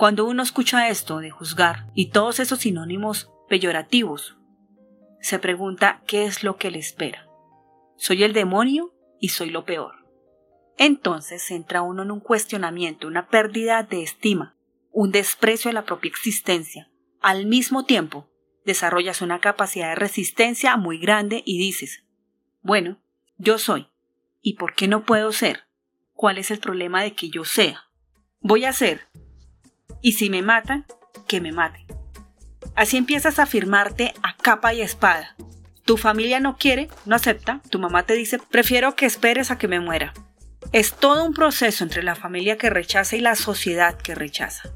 Cuando 0.00 0.24
uno 0.24 0.42
escucha 0.42 0.88
esto 0.88 1.18
de 1.18 1.30
juzgar 1.30 1.84
y 1.92 2.06
todos 2.06 2.40
esos 2.40 2.60
sinónimos 2.60 3.30
peyorativos, 3.50 4.38
se 5.20 5.38
pregunta 5.38 6.02
qué 6.06 6.24
es 6.24 6.42
lo 6.42 6.56
que 6.56 6.70
le 6.70 6.78
espera. 6.78 7.28
¿Soy 7.98 8.24
el 8.24 8.32
demonio 8.32 8.94
y 9.20 9.28
soy 9.28 9.50
lo 9.50 9.66
peor? 9.66 10.06
Entonces 10.78 11.50
entra 11.50 11.82
uno 11.82 12.02
en 12.02 12.12
un 12.12 12.20
cuestionamiento, 12.20 13.08
una 13.08 13.28
pérdida 13.28 13.82
de 13.82 14.02
estima, 14.02 14.56
un 14.90 15.12
desprecio 15.12 15.70
a 15.70 15.74
la 15.74 15.84
propia 15.84 16.08
existencia. 16.08 16.90
Al 17.20 17.44
mismo 17.44 17.84
tiempo, 17.84 18.30
desarrollas 18.64 19.20
una 19.20 19.38
capacidad 19.40 19.90
de 19.90 19.96
resistencia 19.96 20.78
muy 20.78 20.96
grande 20.96 21.42
y 21.44 21.58
dices, 21.58 22.06
bueno, 22.62 23.02
yo 23.36 23.58
soy. 23.58 23.88
¿Y 24.40 24.54
por 24.54 24.74
qué 24.74 24.88
no 24.88 25.04
puedo 25.04 25.30
ser? 25.32 25.64
¿Cuál 26.14 26.38
es 26.38 26.50
el 26.50 26.58
problema 26.58 27.02
de 27.02 27.12
que 27.12 27.28
yo 27.28 27.44
sea? 27.44 27.90
Voy 28.40 28.64
a 28.64 28.72
ser 28.72 29.10
y 30.02 30.12
si 30.12 30.30
me 30.30 30.42
matan, 30.42 30.86
que 31.26 31.40
me 31.40 31.52
maten. 31.52 31.86
Así 32.74 32.96
empiezas 32.96 33.38
a 33.38 33.44
afirmarte 33.44 34.14
a 34.22 34.36
capa 34.36 34.72
y 34.74 34.80
espada. 34.80 35.36
Tu 35.84 35.96
familia 35.96 36.40
no 36.40 36.56
quiere, 36.56 36.88
no 37.04 37.16
acepta, 37.16 37.60
tu 37.70 37.78
mamá 37.78 38.04
te 38.04 38.14
dice, 38.14 38.38
prefiero 38.38 38.94
que 38.94 39.06
esperes 39.06 39.50
a 39.50 39.58
que 39.58 39.68
me 39.68 39.80
muera. 39.80 40.14
Es 40.72 40.94
todo 40.94 41.24
un 41.24 41.34
proceso 41.34 41.82
entre 41.84 42.02
la 42.02 42.14
familia 42.14 42.58
que 42.58 42.70
rechaza 42.70 43.16
y 43.16 43.20
la 43.20 43.34
sociedad 43.34 43.96
que 43.96 44.14
rechaza. 44.14 44.70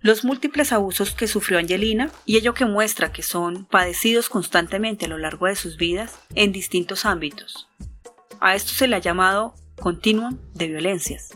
Los 0.00 0.24
múltiples 0.24 0.72
abusos 0.72 1.12
que 1.12 1.28
sufrió 1.28 1.58
Angelina 1.58 2.10
y 2.24 2.36
ello 2.36 2.54
que 2.54 2.64
muestra 2.64 3.12
que 3.12 3.22
son 3.22 3.64
padecidos 3.64 4.28
constantemente 4.28 5.06
a 5.06 5.08
lo 5.08 5.18
largo 5.18 5.46
de 5.46 5.56
sus 5.56 5.76
vidas 5.76 6.18
en 6.34 6.52
distintos 6.52 7.04
ámbitos. 7.04 7.68
A 8.40 8.54
esto 8.54 8.72
se 8.72 8.86
le 8.86 8.96
ha 8.96 9.00
llamado 9.00 9.54
continuum 9.80 10.38
de 10.54 10.68
violencias 10.68 11.30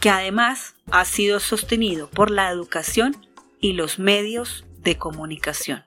que 0.00 0.10
además 0.10 0.76
ha 0.90 1.04
sido 1.04 1.40
sostenido 1.40 2.08
por 2.08 2.30
la 2.30 2.50
educación 2.50 3.16
y 3.60 3.72
los 3.72 3.98
medios 3.98 4.64
de 4.78 4.96
comunicación. 4.96 5.84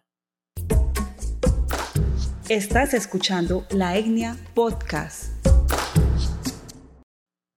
Estás 2.49 2.93
escuchando 2.93 3.65
La 3.69 3.95
Etnia 3.95 4.35
Podcast. 4.53 5.31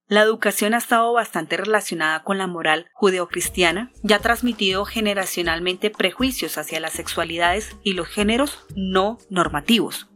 La 0.07 0.21
educación 0.21 0.75
ha 0.75 0.77
estado 0.77 1.11
bastante 1.13 1.57
relacionada 1.57 2.23
con 2.23 2.37
la 2.37 2.47
moral 2.47 2.87
judeocristiana 2.93 3.91
y 4.03 4.13
ha 4.13 4.19
transmitido 4.19 4.85
generacionalmente 4.85 5.89
prejuicios 5.89 6.57
hacia 6.57 6.79
las 6.79 6.93
sexualidades 6.93 7.75
y 7.83 7.93
los 7.93 8.07
géneros 8.07 8.65
no 8.75 9.17
normativos. 9.29 10.07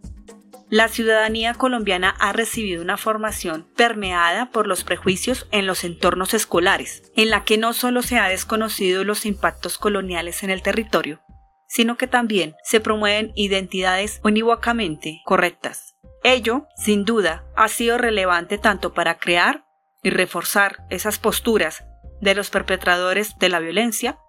La 0.71 0.87
ciudadanía 0.87 1.55
colombiana 1.55 2.15
ha 2.19 2.31
recibido 2.31 2.83
una 2.83 2.95
formación 2.95 3.67
permeada 3.75 4.51
por 4.51 4.67
los 4.67 4.83
prejuicios 4.83 5.47
en 5.51 5.65
los 5.65 5.83
entornos 5.83 6.35
escolares, 6.35 7.11
en 7.15 7.31
la 7.31 7.43
que 7.43 7.57
no 7.57 7.73
solo 7.73 8.03
se 8.03 8.19
ha 8.19 8.29
desconocido 8.29 9.03
los 9.03 9.25
impactos 9.25 9.79
coloniales 9.79 10.43
en 10.43 10.51
el 10.51 10.61
territorio, 10.61 11.21
sino 11.67 11.97
que 11.97 12.05
también 12.05 12.55
se 12.63 12.79
promueven 12.79 13.31
identidades 13.33 14.19
unívocamente 14.23 15.21
correctas. 15.25 15.95
Ello, 16.23 16.67
sin 16.75 17.03
duda, 17.03 17.45
ha 17.55 17.67
sido 17.67 17.97
relevante 17.97 18.59
tanto 18.59 18.93
para 18.93 19.17
crear 19.17 19.65
y 20.03 20.11
reforzar 20.11 20.85
esas 20.91 21.17
posturas 21.17 21.83
de 22.21 22.35
los 22.35 22.51
perpetradores 22.51 23.39
de 23.39 23.49
la 23.49 23.59
violencia, 23.59 24.19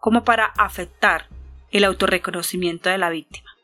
como 0.00 0.24
para 0.24 0.44
afectar 0.44 1.30
el 1.70 1.84
autorreconocimiento 1.84 2.90
de 2.90 2.98
la 2.98 3.08
víctima. 3.08 3.55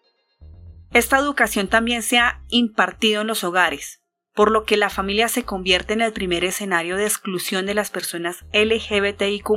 Esta 0.92 1.18
educación 1.18 1.68
también 1.68 2.02
se 2.02 2.18
ha 2.18 2.42
impartido 2.48 3.22
en 3.22 3.26
los 3.26 3.44
hogares, 3.44 4.02
por 4.34 4.50
lo 4.50 4.64
que 4.64 4.76
la 4.76 4.90
familia 4.90 5.28
se 5.28 5.44
convierte 5.44 5.94
en 5.94 6.02
el 6.02 6.12
primer 6.12 6.44
escenario 6.44 6.96
de 6.96 7.04
exclusión 7.04 7.64
de 7.64 7.74
las 7.74 7.90
personas 7.90 8.44
LGBTIQ. 8.52 9.50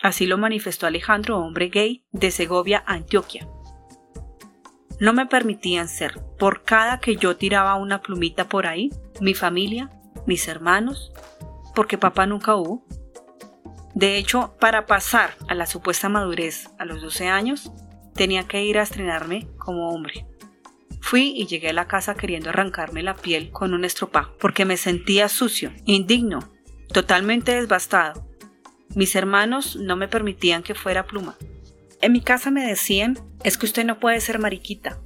Así 0.00 0.26
lo 0.26 0.38
manifestó 0.38 0.86
Alejandro, 0.86 1.38
hombre 1.38 1.68
gay 1.68 2.06
de 2.12 2.30
Segovia, 2.30 2.82
Antioquia. 2.86 3.46
No 4.98 5.12
me 5.12 5.26
permitían 5.26 5.88
ser. 5.88 6.22
Por 6.38 6.64
cada 6.64 7.00
que 7.00 7.16
yo 7.16 7.36
tiraba 7.36 7.74
una 7.74 8.00
plumita 8.00 8.48
por 8.48 8.66
ahí, 8.66 8.90
mi 9.20 9.34
familia, 9.34 9.90
mis 10.26 10.48
hermanos, 10.48 11.12
porque 11.74 11.98
papá 11.98 12.26
nunca 12.26 12.56
hubo. 12.56 12.86
De 13.94 14.16
hecho, 14.16 14.54
para 14.58 14.86
pasar 14.86 15.34
a 15.48 15.54
la 15.54 15.66
supuesta 15.66 16.08
madurez 16.08 16.70
a 16.78 16.86
los 16.86 17.02
12 17.02 17.28
años, 17.28 17.70
tenía 18.16 18.48
que 18.48 18.64
ir 18.64 18.78
a 18.78 18.82
estrenarme 18.82 19.46
como 19.58 19.90
hombre. 19.90 20.26
Fui 21.00 21.32
y 21.36 21.46
llegué 21.46 21.68
a 21.68 21.72
la 21.72 21.86
casa 21.86 22.16
queriendo 22.16 22.50
arrancarme 22.50 23.02
la 23.02 23.14
piel 23.14 23.50
con 23.50 23.74
un 23.74 23.84
estropajo, 23.84 24.34
porque 24.40 24.64
me 24.64 24.76
sentía 24.76 25.28
sucio, 25.28 25.72
indigno, 25.84 26.52
totalmente 26.92 27.54
desbastado. 27.54 28.26
Mis 28.96 29.14
hermanos 29.14 29.76
no 29.76 29.94
me 29.94 30.08
permitían 30.08 30.64
que 30.64 30.74
fuera 30.74 31.06
pluma. 31.06 31.36
En 32.00 32.12
mi 32.12 32.20
casa 32.20 32.50
me 32.50 32.66
decían, 32.66 33.18
es 33.44 33.56
que 33.56 33.66
usted 33.66 33.84
no 33.84 34.00
puede 34.00 34.20
ser 34.20 34.40
mariquita. 34.40 34.98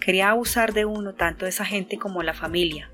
Quería 0.00 0.30
abusar 0.30 0.72
de 0.72 0.86
uno 0.86 1.14
tanto 1.14 1.46
esa 1.46 1.66
gente 1.66 1.98
como 1.98 2.22
la 2.22 2.32
familia. 2.32 2.90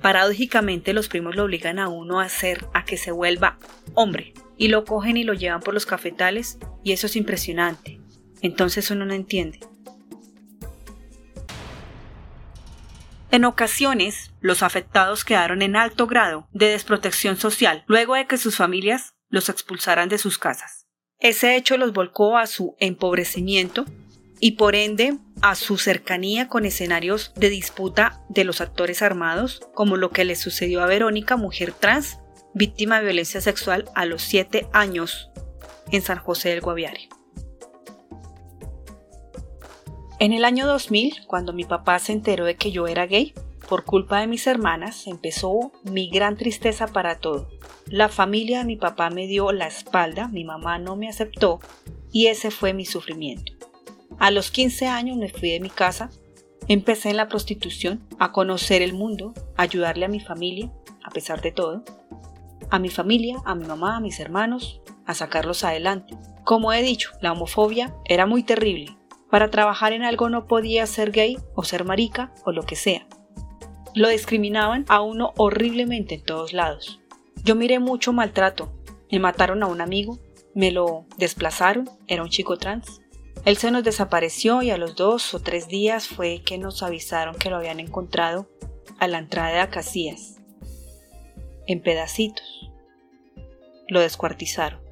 Paradójicamente 0.00 0.92
los 0.92 1.08
primos 1.08 1.36
lo 1.36 1.44
obligan 1.44 1.78
a 1.78 1.88
uno 1.88 2.20
a 2.20 2.24
hacer 2.24 2.64
a 2.72 2.84
que 2.84 2.96
se 2.96 3.12
vuelva 3.12 3.58
hombre 3.94 4.32
y 4.56 4.68
lo 4.68 4.84
cogen 4.84 5.16
y 5.16 5.24
lo 5.24 5.34
llevan 5.34 5.60
por 5.60 5.74
los 5.74 5.86
cafetales 5.86 6.58
y 6.82 6.92
eso 6.92 7.06
es 7.06 7.16
impresionante 7.16 8.01
entonces 8.42 8.90
uno 8.90 9.06
no 9.06 9.14
entiende. 9.14 9.60
En 13.30 13.46
ocasiones, 13.46 14.30
los 14.40 14.62
afectados 14.62 15.24
quedaron 15.24 15.62
en 15.62 15.74
alto 15.74 16.06
grado 16.06 16.48
de 16.52 16.68
desprotección 16.68 17.38
social 17.38 17.82
luego 17.86 18.14
de 18.14 18.26
que 18.26 18.36
sus 18.36 18.56
familias 18.56 19.14
los 19.30 19.48
expulsaran 19.48 20.10
de 20.10 20.18
sus 20.18 20.36
casas. 20.36 20.86
Ese 21.18 21.56
hecho 21.56 21.78
los 21.78 21.94
volcó 21.94 22.36
a 22.36 22.46
su 22.46 22.76
empobrecimiento 22.78 23.86
y 24.38 24.52
por 24.52 24.74
ende 24.74 25.16
a 25.40 25.54
su 25.54 25.78
cercanía 25.78 26.48
con 26.48 26.66
escenarios 26.66 27.32
de 27.34 27.48
disputa 27.48 28.20
de 28.28 28.44
los 28.44 28.60
actores 28.60 29.00
armados, 29.00 29.62
como 29.72 29.96
lo 29.96 30.10
que 30.10 30.24
le 30.24 30.36
sucedió 30.36 30.82
a 30.82 30.86
Verónica, 30.86 31.36
mujer 31.36 31.72
trans, 31.72 32.18
víctima 32.52 32.98
de 32.98 33.04
violencia 33.04 33.40
sexual 33.40 33.86
a 33.94 34.04
los 34.04 34.20
7 34.22 34.68
años 34.72 35.30
en 35.90 36.02
San 36.02 36.18
José 36.18 36.50
del 36.50 36.60
Guaviare. 36.60 37.08
En 40.22 40.32
el 40.32 40.44
año 40.44 40.68
2000, 40.68 41.26
cuando 41.26 41.52
mi 41.52 41.64
papá 41.64 41.98
se 41.98 42.12
enteró 42.12 42.44
de 42.44 42.54
que 42.54 42.70
yo 42.70 42.86
era 42.86 43.06
gay, 43.06 43.34
por 43.68 43.84
culpa 43.84 44.20
de 44.20 44.28
mis 44.28 44.46
hermanas, 44.46 45.08
empezó 45.08 45.72
mi 45.82 46.10
gran 46.10 46.36
tristeza 46.36 46.86
para 46.86 47.18
todo. 47.18 47.48
La 47.86 48.08
familia 48.08 48.60
de 48.60 48.64
mi 48.64 48.76
papá 48.76 49.10
me 49.10 49.26
dio 49.26 49.50
la 49.50 49.66
espalda, 49.66 50.28
mi 50.28 50.44
mamá 50.44 50.78
no 50.78 50.94
me 50.94 51.08
aceptó 51.08 51.58
y 52.12 52.28
ese 52.28 52.52
fue 52.52 52.72
mi 52.72 52.84
sufrimiento. 52.84 53.52
A 54.20 54.30
los 54.30 54.52
15 54.52 54.86
años 54.86 55.16
me 55.16 55.28
fui 55.28 55.50
de 55.50 55.58
mi 55.58 55.70
casa, 55.70 56.08
empecé 56.68 57.10
en 57.10 57.16
la 57.16 57.26
prostitución, 57.26 58.06
a 58.20 58.30
conocer 58.30 58.80
el 58.80 58.92
mundo, 58.92 59.34
a 59.56 59.62
ayudarle 59.62 60.04
a 60.04 60.08
mi 60.08 60.20
familia, 60.20 60.70
a 61.02 61.10
pesar 61.10 61.40
de 61.40 61.50
todo, 61.50 61.82
a 62.70 62.78
mi 62.78 62.90
familia, 62.90 63.38
a 63.44 63.56
mi 63.56 63.66
mamá, 63.66 63.96
a 63.96 64.00
mis 64.00 64.20
hermanos, 64.20 64.82
a 65.04 65.14
sacarlos 65.14 65.64
adelante. 65.64 66.16
Como 66.44 66.72
he 66.72 66.80
dicho, 66.80 67.10
la 67.20 67.32
homofobia 67.32 67.92
era 68.04 68.24
muy 68.24 68.44
terrible 68.44 69.01
para 69.32 69.50
trabajar 69.50 69.94
en 69.94 70.02
algo 70.02 70.28
no 70.28 70.46
podía 70.46 70.86
ser 70.86 71.10
gay 71.10 71.38
o 71.54 71.64
ser 71.64 71.86
marica 71.86 72.34
o 72.44 72.52
lo 72.52 72.64
que 72.64 72.76
sea. 72.76 73.06
Lo 73.94 74.10
discriminaban 74.10 74.84
a 74.88 75.00
uno 75.00 75.32
horriblemente 75.38 76.16
en 76.16 76.22
todos 76.22 76.52
lados. 76.52 77.00
Yo 77.42 77.54
miré 77.54 77.78
mucho 77.78 78.12
maltrato. 78.12 78.70
Me 79.10 79.20
mataron 79.20 79.62
a 79.62 79.68
un 79.68 79.80
amigo, 79.80 80.18
me 80.54 80.70
lo 80.70 81.06
desplazaron, 81.16 81.88
era 82.08 82.22
un 82.22 82.28
chico 82.28 82.58
trans. 82.58 83.00
Él 83.46 83.56
se 83.56 83.70
nos 83.70 83.84
desapareció 83.84 84.60
y 84.60 84.70
a 84.70 84.76
los 84.76 84.96
dos 84.96 85.32
o 85.32 85.40
tres 85.40 85.66
días 85.66 86.08
fue 86.08 86.42
que 86.44 86.58
nos 86.58 86.82
avisaron 86.82 87.34
que 87.34 87.48
lo 87.48 87.56
habían 87.56 87.80
encontrado 87.80 88.50
a 88.98 89.08
la 89.08 89.16
entrada 89.16 89.48
de 89.48 89.60
Acacías, 89.60 90.42
en 91.66 91.80
pedacitos. 91.80 92.70
Lo 93.88 94.00
descuartizaron. 94.00 94.82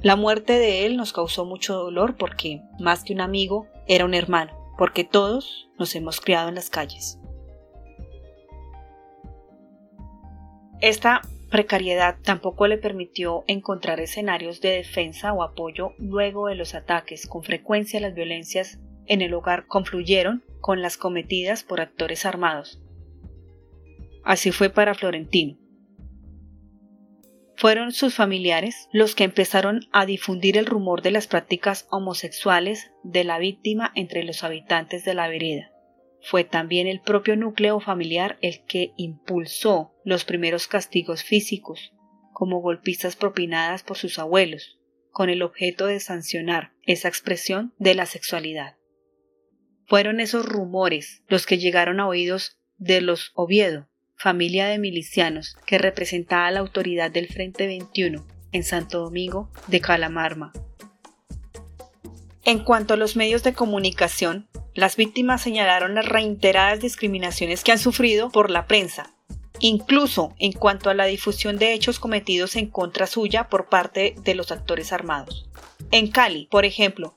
La 0.00 0.16
muerte 0.16 0.58
de 0.58 0.84
él 0.84 0.96
nos 0.96 1.12
causó 1.12 1.44
mucho 1.44 1.74
dolor 1.76 2.16
porque, 2.16 2.60
más 2.80 3.04
que 3.04 3.12
un 3.12 3.20
amigo, 3.20 3.68
era 3.86 4.04
un 4.04 4.14
hermano, 4.14 4.52
porque 4.78 5.04
todos 5.04 5.68
nos 5.78 5.94
hemos 5.94 6.20
criado 6.20 6.48
en 6.48 6.54
las 6.54 6.70
calles. 6.70 7.18
Esta 10.80 11.22
precariedad 11.50 12.16
tampoco 12.22 12.66
le 12.66 12.78
permitió 12.78 13.44
encontrar 13.46 14.00
escenarios 14.00 14.60
de 14.60 14.70
defensa 14.70 15.32
o 15.32 15.42
apoyo 15.42 15.92
luego 15.98 16.48
de 16.48 16.56
los 16.56 16.74
ataques. 16.74 17.26
Con 17.26 17.42
frecuencia 17.42 18.00
las 18.00 18.14
violencias 18.14 18.80
en 19.06 19.22
el 19.22 19.34
hogar 19.34 19.66
confluyeron 19.66 20.42
con 20.60 20.82
las 20.82 20.96
cometidas 20.96 21.62
por 21.62 21.80
actores 21.80 22.26
armados. 22.26 22.82
Así 24.24 24.50
fue 24.50 24.70
para 24.70 24.94
Florentino. 24.94 25.56
Fueron 27.56 27.92
sus 27.92 28.14
familiares 28.14 28.88
los 28.92 29.14
que 29.14 29.24
empezaron 29.24 29.82
a 29.92 30.06
difundir 30.06 30.58
el 30.58 30.66
rumor 30.66 31.02
de 31.02 31.12
las 31.12 31.28
prácticas 31.28 31.86
homosexuales 31.90 32.90
de 33.04 33.22
la 33.22 33.38
víctima 33.38 33.92
entre 33.94 34.24
los 34.24 34.42
habitantes 34.42 35.04
de 35.04 35.14
la 35.14 35.28
vereda. 35.28 35.70
Fue 36.20 36.42
también 36.42 36.86
el 36.86 37.00
propio 37.00 37.36
núcleo 37.36 37.78
familiar 37.80 38.38
el 38.40 38.64
que 38.64 38.92
impulsó 38.96 39.94
los 40.04 40.24
primeros 40.24 40.66
castigos 40.66 41.22
físicos, 41.22 41.92
como 42.32 42.60
golpizas 42.60 43.14
propinadas 43.14 43.82
por 43.82 43.98
sus 43.98 44.18
abuelos, 44.18 44.80
con 45.10 45.30
el 45.30 45.42
objeto 45.42 45.86
de 45.86 46.00
sancionar 46.00 46.72
esa 46.82 47.08
expresión 47.08 47.72
de 47.78 47.94
la 47.94 48.06
sexualidad. 48.06 48.76
Fueron 49.86 50.18
esos 50.18 50.44
rumores 50.44 51.22
los 51.28 51.46
que 51.46 51.58
llegaron 51.58 52.00
a 52.00 52.08
oídos 52.08 52.58
de 52.78 53.00
los 53.00 53.30
Oviedo, 53.34 53.88
familia 54.24 54.68
de 54.68 54.78
milicianos 54.78 55.54
que 55.66 55.76
representaba 55.76 56.50
la 56.50 56.60
autoridad 56.60 57.10
del 57.10 57.28
Frente 57.28 57.66
21 57.66 58.24
en 58.52 58.64
Santo 58.64 59.00
Domingo 59.00 59.50
de 59.66 59.82
Calamarma. 59.82 60.50
En 62.42 62.60
cuanto 62.60 62.94
a 62.94 62.96
los 62.96 63.16
medios 63.16 63.42
de 63.42 63.52
comunicación, 63.52 64.48
las 64.72 64.96
víctimas 64.96 65.42
señalaron 65.42 65.94
las 65.94 66.06
reiteradas 66.06 66.80
discriminaciones 66.80 67.62
que 67.62 67.72
han 67.72 67.78
sufrido 67.78 68.30
por 68.30 68.48
la 68.48 68.66
prensa, 68.66 69.14
incluso 69.60 70.34
en 70.38 70.52
cuanto 70.52 70.88
a 70.88 70.94
la 70.94 71.04
difusión 71.04 71.58
de 71.58 71.74
hechos 71.74 71.98
cometidos 71.98 72.56
en 72.56 72.70
contra 72.70 73.06
suya 73.06 73.50
por 73.50 73.68
parte 73.68 74.14
de 74.24 74.34
los 74.34 74.50
actores 74.52 74.94
armados. 74.94 75.50
En 75.90 76.10
Cali, 76.10 76.48
por 76.50 76.64
ejemplo, 76.64 77.14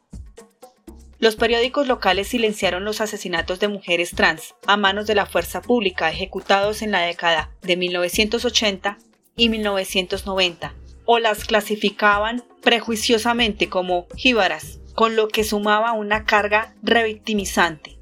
los 1.19 1.35
periódicos 1.35 1.87
locales 1.87 2.27
silenciaron 2.27 2.85
los 2.85 3.01
asesinatos 3.01 3.59
de 3.59 3.67
mujeres 3.67 4.11
trans 4.11 4.53
a 4.67 4.77
manos 4.77 5.07
de 5.07 5.15
la 5.15 5.25
fuerza 5.25 5.61
pública 5.61 6.09
ejecutados 6.09 6.81
en 6.81 6.91
la 6.91 7.01
década 7.01 7.49
de 7.63 7.75
1980 7.75 8.99
y 9.35 9.49
1990, 9.49 10.73
o 11.05 11.19
las 11.19 11.45
clasificaban 11.45 12.43
prejuiciosamente 12.61 13.69
como 13.69 14.07
jíbaras, 14.15 14.79
con 14.93 15.15
lo 15.15 15.27
que 15.27 15.43
sumaba 15.43 15.93
una 15.93 16.25
carga 16.25 16.75
revictimizante. 16.83 17.97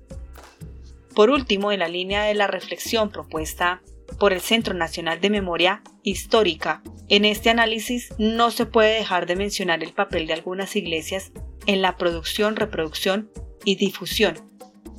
Por 1.14 1.30
último, 1.30 1.72
en 1.72 1.80
la 1.80 1.88
línea 1.88 2.24
de 2.24 2.34
la 2.34 2.48
reflexión 2.48 3.10
propuesta 3.10 3.82
por 4.20 4.34
el 4.34 4.42
Centro 4.42 4.74
Nacional 4.74 5.22
de 5.22 5.30
Memoria 5.30 5.82
Histórica, 6.04 6.82
en 7.08 7.24
este 7.24 7.50
análisis 7.50 8.14
no 8.18 8.52
se 8.52 8.66
puede 8.66 8.96
dejar 8.96 9.26
de 9.26 9.36
mencionar 9.36 9.84
el 9.84 9.94
papel 9.94 10.28
de 10.28 10.34
algunas 10.34 10.76
iglesias 10.76 11.32
en 11.66 11.82
la 11.82 11.98
producción, 11.98 12.56
reproducción 12.56 13.30
y 13.64 13.76
difusión, 13.76 14.36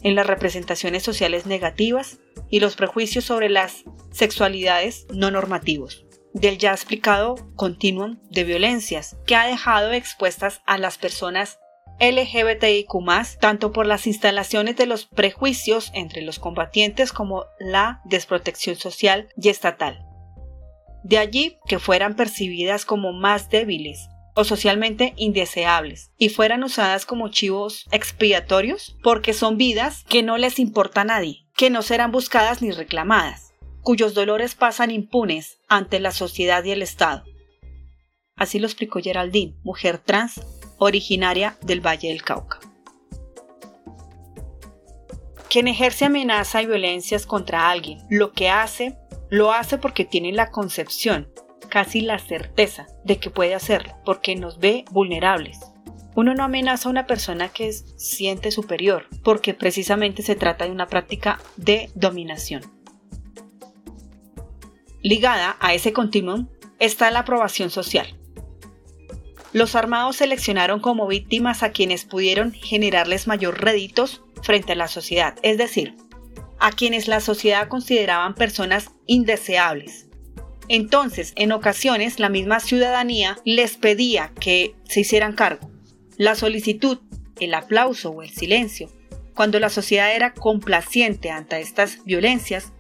en 0.03 0.15
las 0.15 0.27
representaciones 0.27 1.03
sociales 1.03 1.47
negativas 1.47 2.19
y 2.51 2.61
los 2.61 2.77
prejuicios 2.77 3.25
sobre 3.25 3.49
las 3.49 3.85
sexualidades 4.11 5.07
no 5.13 5.31
normativos, 5.31 6.07
del 6.33 6.59
ya 6.59 6.73
explicado 6.73 7.37
continuum 7.57 8.19
de 8.31 8.45
violencias 8.45 9.17
que 9.27 9.37
ha 9.37 9.47
dejado 9.47 9.93
expuestas 9.93 10.63
a 10.67 10.79
las 10.79 10.99
personas 10.99 11.59
LGBTIQ, 11.99 12.93
tanto 13.41 13.73
por 13.73 13.87
las 13.87 14.07
instalaciones 14.07 14.77
de 14.77 14.87
los 14.87 15.07
prejuicios 15.07 15.91
entre 15.95 16.23
los 16.23 16.39
combatientes 16.39 17.13
como 17.13 17.45
la 17.59 18.03
desprotección 18.05 18.77
social 18.77 19.29
y 19.37 19.49
estatal. 19.49 20.05
De 21.05 21.19
allí 21.19 21.59
que 21.67 21.79
fueran 21.79 22.15
percibidas 22.15 22.85
como 22.85 23.13
más 23.13 23.49
débiles 23.49 24.09
o 24.37 24.45
socialmente 24.45 25.15
indeseables 25.17 26.13
y 26.19 26.29
fueran 26.29 26.63
usadas 26.63 27.07
como 27.07 27.31
chivos 27.31 27.87
expiatorios 27.91 28.97
porque 29.03 29.33
son 29.33 29.57
vidas 29.57 30.05
que 30.09 30.23
no 30.23 30.37
les 30.37 30.59
importa 30.59 31.01
a 31.01 31.05
nadie, 31.05 31.47
que 31.57 31.71
no 31.71 31.83
serán 31.83 32.13
buscadas 32.13 32.63
ni 32.63 32.71
reclamadas, 32.71 33.55
cuyos 33.81 34.13
dolores 34.15 34.55
pasan 34.55 34.91
impunes 34.91 35.59
ante 35.69 35.99
la 36.01 36.13
sociedad 36.13 36.63
y 36.65 36.71
el 36.71 36.83
Estado. 36.83 37.25
Así 38.37 38.59
lo 38.59 38.67
explicó 38.67 39.01
Geraldine, 39.01 39.57
mujer 39.65 39.99
trans 39.99 40.43
originaria 40.77 41.57
del 41.63 41.81
Valle 41.81 42.09
del 42.09 42.23
Cauca. 42.23 42.61
Quien 45.49 45.69
ejerce 45.69 46.05
amenaza 46.05 46.61
y 46.61 46.67
violencias 46.67 47.25
contra 47.25 47.71
alguien, 47.71 48.01
lo 48.11 48.33
que 48.33 48.51
hace, 48.51 48.99
lo 49.31 49.53
hace 49.53 49.79
porque 49.79 50.05
tiene 50.05 50.33
la 50.33 50.51
concepción, 50.51 51.33
casi 51.71 52.03
la 52.03 52.19
certeza, 52.19 52.87
de 53.07 53.19
que 53.19 53.31
puede 53.31 53.55
hacerlo, 53.55 53.95
porque 54.05 54.35
nos 54.35 54.59
ve 54.59 54.85
vulnerables. 54.91 55.61
Uno 56.15 56.35
no 56.35 56.45
amenaza 56.45 56.89
a 56.89 56.93
una 56.93 57.07
persona 57.07 57.49
que 57.49 57.73
siente 57.73 58.51
superior, 58.51 59.07
porque 59.23 59.55
precisamente 59.55 60.23
se 60.23 60.35
trata 60.35 60.65
de 60.65 60.73
una 60.73 60.89
práctica 60.89 61.39
de 61.57 61.91
dominación. 61.95 62.63
Ligada 65.03 65.57
a 65.61 65.73
ese 65.75 65.93
continuum 65.93 66.49
está 66.79 67.11
la 67.11 67.21
aprobación 67.21 67.71
social. 67.71 68.19
Los 69.53 69.77
armados 69.77 70.17
seleccionaron 70.17 70.81
como 70.81 71.07
víctimas 71.07 71.63
a 71.63 71.71
quienes 71.71 72.05
pudieron 72.05 72.53
generarles 72.53 73.27
mayor 73.27 73.63
réditos 73.63 74.23
frente 74.43 74.73
a 74.73 74.77
la 74.77 74.89
sociedad, 74.89 75.37
es 75.43 75.59
decir, 75.59 75.95
a 76.59 76.73
quienes 76.73 77.09
la 77.09 77.21
sociedad 77.21 77.69
consideraban 77.69 78.35
personas 78.35 78.91
indeseables. 79.07 80.06
Entonces, 80.69 81.33
en 81.37 81.53
ocasiones, 81.53 82.19
la 82.19 82.29
misma 82.29 82.61
ciudadanía 82.61 83.39
les 83.45 83.77
pedía 83.77 84.33
que 84.41 84.75
se 84.85 85.01
hicieran 85.01 85.35
cargo. 85.35 85.71
La 86.17 86.35
solicitud, 86.35 86.99
el 87.41 87.55
aplauso 87.55 88.11
o 88.11 88.23
el 88.23 88.31
silencio, 88.31 88.91
cuando 89.35 89.61
la 89.61 89.69
sociedad 89.69 90.15
era 90.15 90.33
complaciente 90.33 91.31
ante 91.31 91.61
estas 91.61 92.05
violencias, 92.05 92.73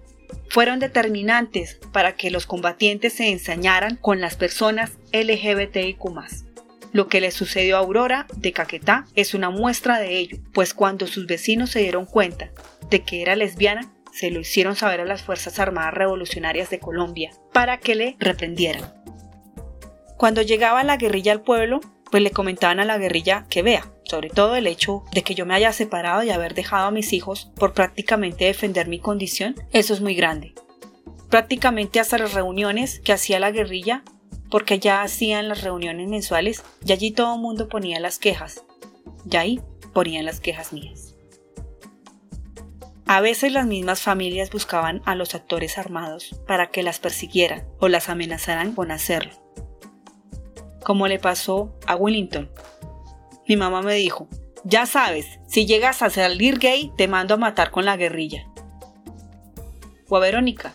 fueron 0.48 0.78
determinantes 0.78 1.78
para 1.92 2.16
que 2.16 2.30
los 2.30 2.46
combatientes 2.46 3.12
se 3.12 3.28
ensañaran 3.30 3.96
con 3.96 4.20
las 4.20 4.36
personas 4.36 4.92
LGBTIQ. 5.12 6.00
Lo 6.92 7.08
que 7.08 7.20
le 7.20 7.30
sucedió 7.30 7.76
a 7.76 7.80
Aurora 7.80 8.26
de 8.36 8.52
Caquetá 8.52 9.04
es 9.14 9.34
una 9.34 9.50
muestra 9.50 9.98
de 9.98 10.16
ello, 10.16 10.38
pues 10.54 10.72
cuando 10.72 11.06
sus 11.06 11.26
vecinos 11.26 11.70
se 11.70 11.80
dieron 11.80 12.06
cuenta 12.06 12.50
de 12.88 13.02
que 13.02 13.20
era 13.20 13.36
lesbiana, 13.36 13.92
se 14.16 14.30
lo 14.30 14.40
hicieron 14.40 14.76
saber 14.76 15.02
a 15.02 15.04
las 15.04 15.22
Fuerzas 15.22 15.58
Armadas 15.58 15.92
Revolucionarias 15.92 16.70
de 16.70 16.80
Colombia 16.80 17.32
para 17.52 17.76
que 17.76 17.94
le 17.94 18.16
reprendieran. 18.18 18.94
Cuando 20.16 20.40
llegaba 20.40 20.82
la 20.84 20.96
guerrilla 20.96 21.32
al 21.32 21.42
pueblo, 21.42 21.80
pues 22.10 22.22
le 22.22 22.30
comentaban 22.30 22.80
a 22.80 22.86
la 22.86 22.96
guerrilla 22.96 23.44
que 23.50 23.60
vea, 23.60 23.92
sobre 24.04 24.30
todo 24.30 24.56
el 24.56 24.66
hecho 24.66 25.04
de 25.12 25.22
que 25.22 25.34
yo 25.34 25.44
me 25.44 25.52
haya 25.52 25.70
separado 25.74 26.22
y 26.22 26.30
haber 26.30 26.54
dejado 26.54 26.86
a 26.86 26.90
mis 26.90 27.12
hijos 27.12 27.52
por 27.56 27.74
prácticamente 27.74 28.46
defender 28.46 28.88
mi 28.88 29.00
condición, 29.00 29.54
eso 29.72 29.92
es 29.92 30.00
muy 30.00 30.14
grande. 30.14 30.54
Prácticamente 31.28 32.00
hasta 32.00 32.16
las 32.16 32.32
reuniones 32.32 33.00
que 33.00 33.12
hacía 33.12 33.38
la 33.38 33.50
guerrilla 33.50 34.02
porque 34.50 34.78
ya 34.78 35.02
hacían 35.02 35.48
las 35.48 35.60
reuniones 35.60 36.08
mensuales 36.08 36.64
y 36.86 36.92
allí 36.92 37.10
todo 37.10 37.34
el 37.34 37.42
mundo 37.42 37.68
ponía 37.68 38.00
las 38.00 38.18
quejas. 38.18 38.64
Y 39.30 39.36
ahí 39.36 39.60
ponían 39.92 40.24
las 40.24 40.40
quejas 40.40 40.72
mías. 40.72 41.05
A 43.08 43.20
veces 43.20 43.52
las 43.52 43.66
mismas 43.66 44.02
familias 44.02 44.50
buscaban 44.50 45.00
a 45.04 45.14
los 45.14 45.36
actores 45.36 45.78
armados 45.78 46.40
para 46.46 46.70
que 46.70 46.82
las 46.82 46.98
persiguieran 46.98 47.64
o 47.78 47.86
las 47.86 48.08
amenazaran 48.08 48.72
con 48.72 48.90
hacerlo. 48.90 49.32
Como 50.84 51.06
le 51.06 51.20
pasó 51.20 51.72
a 51.86 51.94
Willington. 51.94 52.50
Mi 53.46 53.56
mamá 53.56 53.82
me 53.82 53.94
dijo, 53.94 54.28
ya 54.64 54.86
sabes, 54.86 55.38
si 55.46 55.66
llegas 55.66 56.02
a 56.02 56.10
salir 56.10 56.58
gay 56.58 56.90
te 56.96 57.06
mando 57.06 57.34
a 57.34 57.36
matar 57.38 57.70
con 57.70 57.84
la 57.84 57.96
guerrilla. 57.96 58.48
O 60.08 60.16
a 60.16 60.20
Verónica, 60.20 60.74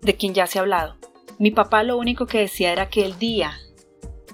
de 0.00 0.16
quien 0.16 0.32
ya 0.32 0.46
se 0.46 0.58
ha 0.58 0.62
hablado. 0.62 0.96
Mi 1.38 1.50
papá 1.50 1.82
lo 1.82 1.98
único 1.98 2.24
que 2.24 2.38
decía 2.38 2.72
era 2.72 2.88
que 2.88 3.04
el 3.04 3.18
día 3.18 3.58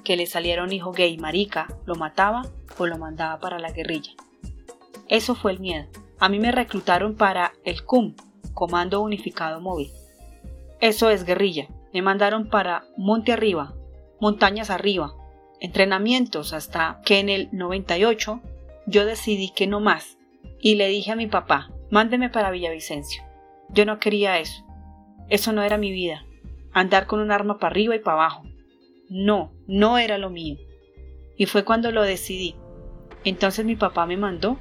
que 0.04 0.16
le 0.16 0.26
saliera 0.26 0.62
un 0.62 0.72
hijo 0.72 0.92
gay 0.92 1.18
marica, 1.18 1.66
lo 1.84 1.96
mataba 1.96 2.46
o 2.78 2.86
lo 2.86 2.96
mandaba 2.96 3.40
para 3.40 3.58
la 3.58 3.72
guerrilla. 3.72 4.12
Eso 5.08 5.34
fue 5.34 5.50
el 5.50 5.58
miedo. 5.58 5.88
A 6.18 6.28
mí 6.28 6.38
me 6.38 6.52
reclutaron 6.52 7.14
para 7.14 7.52
el 7.64 7.84
CUM, 7.84 8.14
Comando 8.54 9.00
Unificado 9.00 9.60
Móvil. 9.60 9.90
Eso 10.80 11.10
es 11.10 11.24
guerrilla. 11.24 11.68
Me 11.92 12.02
mandaron 12.02 12.48
para 12.48 12.84
Monte 12.96 13.32
Arriba, 13.32 13.74
Montañas 14.20 14.70
Arriba, 14.70 15.14
entrenamientos 15.60 16.52
hasta 16.52 17.00
que 17.04 17.18
en 17.18 17.28
el 17.28 17.48
98 17.52 18.40
yo 18.86 19.04
decidí 19.06 19.50
que 19.50 19.66
no 19.66 19.80
más 19.80 20.18
y 20.60 20.74
le 20.74 20.88
dije 20.88 21.12
a 21.12 21.16
mi 21.16 21.26
papá, 21.26 21.70
mándeme 21.90 22.30
para 22.30 22.50
Villavicencio. 22.50 23.22
Yo 23.70 23.84
no 23.84 23.98
quería 23.98 24.38
eso. 24.38 24.64
Eso 25.28 25.52
no 25.52 25.62
era 25.62 25.78
mi 25.78 25.90
vida 25.92 26.24
andar 26.72 27.06
con 27.06 27.20
un 27.20 27.30
arma 27.30 27.58
para 27.58 27.70
arriba 27.70 27.96
y 27.96 28.00
para 28.00 28.16
abajo. 28.16 28.44
No, 29.08 29.52
no 29.66 29.98
era 29.98 30.18
lo 30.18 30.30
mío. 30.30 30.56
Y 31.36 31.46
fue 31.46 31.64
cuando 31.64 31.90
lo 31.92 32.02
decidí. 32.02 32.54
Entonces 33.24 33.64
mi 33.64 33.76
papá 33.76 34.06
me 34.06 34.16
mandó, 34.16 34.58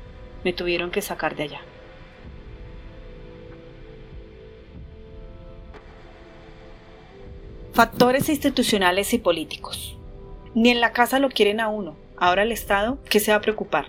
me 0.48 0.54
tuvieron 0.54 0.92
que 0.92 1.02
sacar 1.02 1.36
de 1.36 1.44
allá. 1.44 1.62
Factores 7.74 8.30
institucionales 8.30 9.14
y 9.14 9.18
políticos. 9.18 9.98
Ni 10.56 10.70
en 10.70 10.80
la 10.80 10.94
casa 10.94 11.20
lo 11.20 11.28
quieren 11.28 11.60
a 11.60 11.68
uno. 11.68 11.98
Ahora 12.16 12.44
el 12.44 12.54
Estado, 12.54 12.98
¿qué 13.10 13.20
se 13.20 13.32
va 13.32 13.38
a 13.40 13.42
preocupar? 13.42 13.88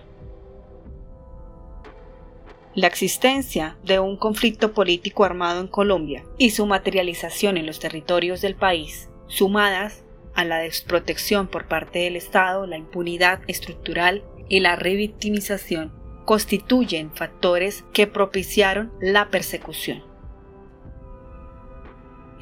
La 2.75 2.88
existencia 2.88 3.77
de 3.85 4.01
un 4.01 4.16
conflicto 4.16 4.73
político 4.73 5.23
armado 5.23 5.61
en 5.61 5.68
Colombia 5.68 6.25
y 6.38 6.51
su 6.51 6.66
materialización 6.66 7.57
en 7.57 7.66
los 7.66 7.79
territorios 7.79 8.40
del 8.40 8.57
país, 8.57 9.09
sumadas 9.29 10.03
a 10.35 10.44
la 10.44 10.59
desprotección 10.59 11.47
por 11.47 11.68
parte 11.68 12.01
del 12.01 12.16
Estado, 12.16 12.66
la 12.66 12.79
impunidad 12.79 13.42
estructural 13.47 14.25
y 14.49 14.59
la 14.59 14.75
revictimización, 14.75 15.92
constituyen 16.29 17.11
factores 17.11 17.87
que 17.95 18.07
propiciaron 18.07 18.93
la 19.01 19.31
persecución. 19.31 20.05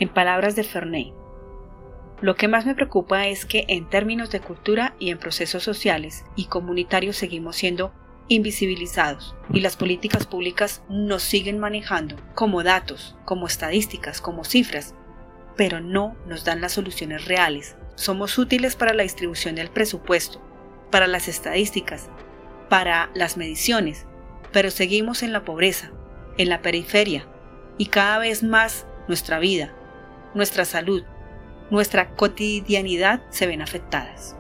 En 0.01 0.09
palabras 0.09 0.57
de 0.57 0.65
Ferney, 0.65 1.15
lo 2.21 2.35
que 2.35 2.49
más 2.49 2.67
me 2.67 2.75
preocupa 2.75 3.29
es 3.29 3.47
que 3.47 3.65
en 3.69 3.89
términos 3.89 4.33
de 4.33 4.41
cultura 4.41 4.97
y 4.99 5.11
en 5.11 5.19
procesos 5.19 5.63
sociales 5.63 6.25
y 6.35 6.47
comunitarios 6.47 7.15
seguimos 7.15 7.55
siendo 7.55 7.93
invisibilizados 8.27 9.37
y 9.53 9.61
las 9.61 9.77
políticas 9.77 10.27
públicas 10.27 10.83
nos 10.89 11.23
siguen 11.23 11.61
manejando 11.61 12.17
como 12.35 12.65
datos, 12.65 13.17
como 13.25 13.47
estadísticas, 13.47 14.21
como 14.21 14.43
cifras, 14.43 14.97
pero 15.57 15.79
no 15.79 16.17
nos 16.27 16.45
dan 16.45 16.61
las 16.61 16.73
soluciones 16.73 17.27
reales. 17.27 17.77
Somos 17.95 18.37
útiles 18.37 18.75
para 18.75 18.95
la 18.95 19.05
distribución 19.05 19.55
del 19.55 19.71
presupuesto, 19.71 20.43
para 20.91 21.07
las 21.07 21.29
estadísticas, 21.29 22.11
para 22.69 23.11
las 23.15 23.37
mediciones, 23.37 24.07
pero 24.53 24.71
seguimos 24.71 25.23
en 25.23 25.33
la 25.33 25.45
pobreza, 25.45 25.91
en 26.39 26.49
la 26.49 26.63
periferia, 26.63 27.27
y 27.79 27.87
cada 27.87 28.19
vez 28.19 28.43
más 28.43 28.87
nuestra 29.09 29.39
vida, 29.39 29.75
nuestra 30.35 30.65
salud, 30.65 31.05
nuestra 31.71 32.11
cotidianidad 32.11 33.23
se 33.31 33.47
ven 33.47 33.63
afectadas. 33.63 34.37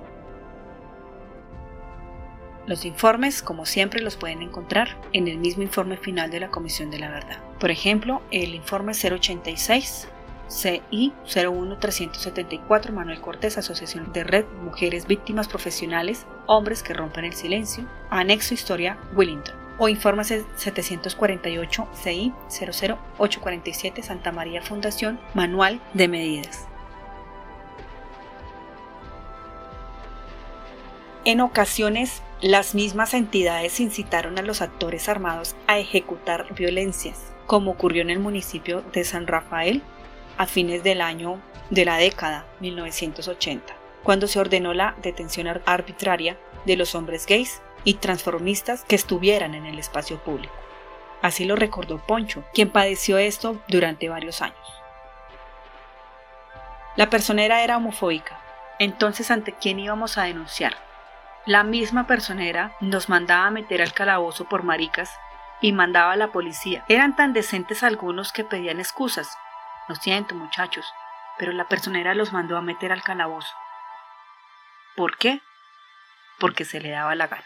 Los 2.66 2.84
informes, 2.84 3.42
como 3.42 3.64
siempre, 3.64 4.02
los 4.02 4.16
pueden 4.16 4.42
encontrar 4.42 5.00
en 5.12 5.28
el 5.28 5.38
mismo 5.38 5.62
informe 5.62 5.96
final 5.96 6.30
de 6.30 6.40
la 6.40 6.50
Comisión 6.50 6.90
de 6.90 6.98
la 6.98 7.10
Verdad. 7.10 7.38
Por 7.60 7.70
ejemplo, 7.70 8.22
el 8.32 8.54
informe 8.56 8.92
086 8.92 10.08
CI 10.48 11.12
01374 11.24 12.92
Manuel 12.92 13.20
Cortés, 13.20 13.58
Asociación 13.58 14.12
de 14.12 14.24
Red 14.24 14.46
Mujeres 14.62 15.06
Víctimas 15.06 15.48
Profesionales, 15.48 16.26
Hombres 16.46 16.82
que 16.82 16.94
Rompen 16.94 17.24
el 17.24 17.34
Silencio, 17.34 17.84
Anexo 18.10 18.54
Historia 18.54 18.98
Willington. 19.14 19.54
O 19.78 19.88
informe 19.88 20.24
748 20.24 21.88
CI 22.02 22.32
00847 22.48 24.02
Santa 24.02 24.32
María 24.32 24.62
Fundación, 24.62 25.20
Manual 25.34 25.80
de 25.92 26.08
Medidas. 26.08 26.66
En 31.26 31.40
ocasiones 31.40 32.22
las 32.40 32.74
mismas 32.74 33.14
entidades 33.14 33.80
incitaron 33.80 34.38
a 34.38 34.42
los 34.42 34.62
actores 34.62 35.08
armados 35.08 35.56
a 35.66 35.78
ejecutar 35.78 36.54
violencias, 36.54 37.32
como 37.46 37.72
ocurrió 37.72 38.02
en 38.02 38.10
el 38.10 38.20
municipio 38.20 38.82
de 38.92 39.02
San 39.04 39.26
Rafael 39.26 39.82
a 40.36 40.46
fines 40.46 40.82
del 40.82 41.00
año 41.00 41.40
de 41.70 41.84
la 41.84 41.96
década 41.96 42.46
1980, 42.60 43.74
cuando 44.02 44.26
se 44.26 44.38
ordenó 44.38 44.74
la 44.74 44.94
detención 45.02 45.48
arbitraria 45.64 46.36
de 46.64 46.76
los 46.76 46.94
hombres 46.94 47.26
gays 47.26 47.60
y 47.84 47.94
transformistas 47.94 48.84
que 48.84 48.96
estuvieran 48.96 49.54
en 49.54 49.66
el 49.66 49.78
espacio 49.78 50.18
público. 50.18 50.54
Así 51.22 51.44
lo 51.44 51.56
recordó 51.56 51.98
Poncho, 51.98 52.44
quien 52.52 52.70
padeció 52.70 53.18
esto 53.18 53.60
durante 53.68 54.08
varios 54.08 54.42
años. 54.42 54.58
La 56.96 57.10
personera 57.10 57.62
era 57.62 57.76
homofóbica, 57.76 58.40
entonces 58.78 59.30
¿ante 59.30 59.52
quién 59.52 59.78
íbamos 59.78 60.18
a 60.18 60.24
denunciar? 60.24 60.74
La 61.46 61.62
misma 61.62 62.06
personera 62.06 62.76
nos 62.80 63.08
mandaba 63.08 63.46
a 63.46 63.50
meter 63.50 63.80
al 63.80 63.92
calabozo 63.92 64.46
por 64.46 64.64
maricas 64.64 65.10
y 65.60 65.72
mandaba 65.72 66.12
a 66.12 66.16
la 66.16 66.32
policía. 66.32 66.84
Eran 66.88 67.14
tan 67.14 67.32
decentes 67.32 67.82
algunos 67.82 68.32
que 68.32 68.44
pedían 68.44 68.80
excusas. 68.80 69.36
Lo 69.88 69.94
siento, 69.94 70.34
muchachos, 70.34 70.84
pero 71.38 71.52
la 71.52 71.68
personera 71.68 72.14
los 72.14 72.32
mandó 72.32 72.56
a 72.56 72.62
meter 72.62 72.90
al 72.90 73.02
calabozo. 73.02 73.54
¿Por 74.96 75.16
qué? 75.16 75.40
Porque 76.40 76.64
se 76.64 76.80
le 76.80 76.90
daba 76.90 77.14
la 77.14 77.28
gana. 77.28 77.44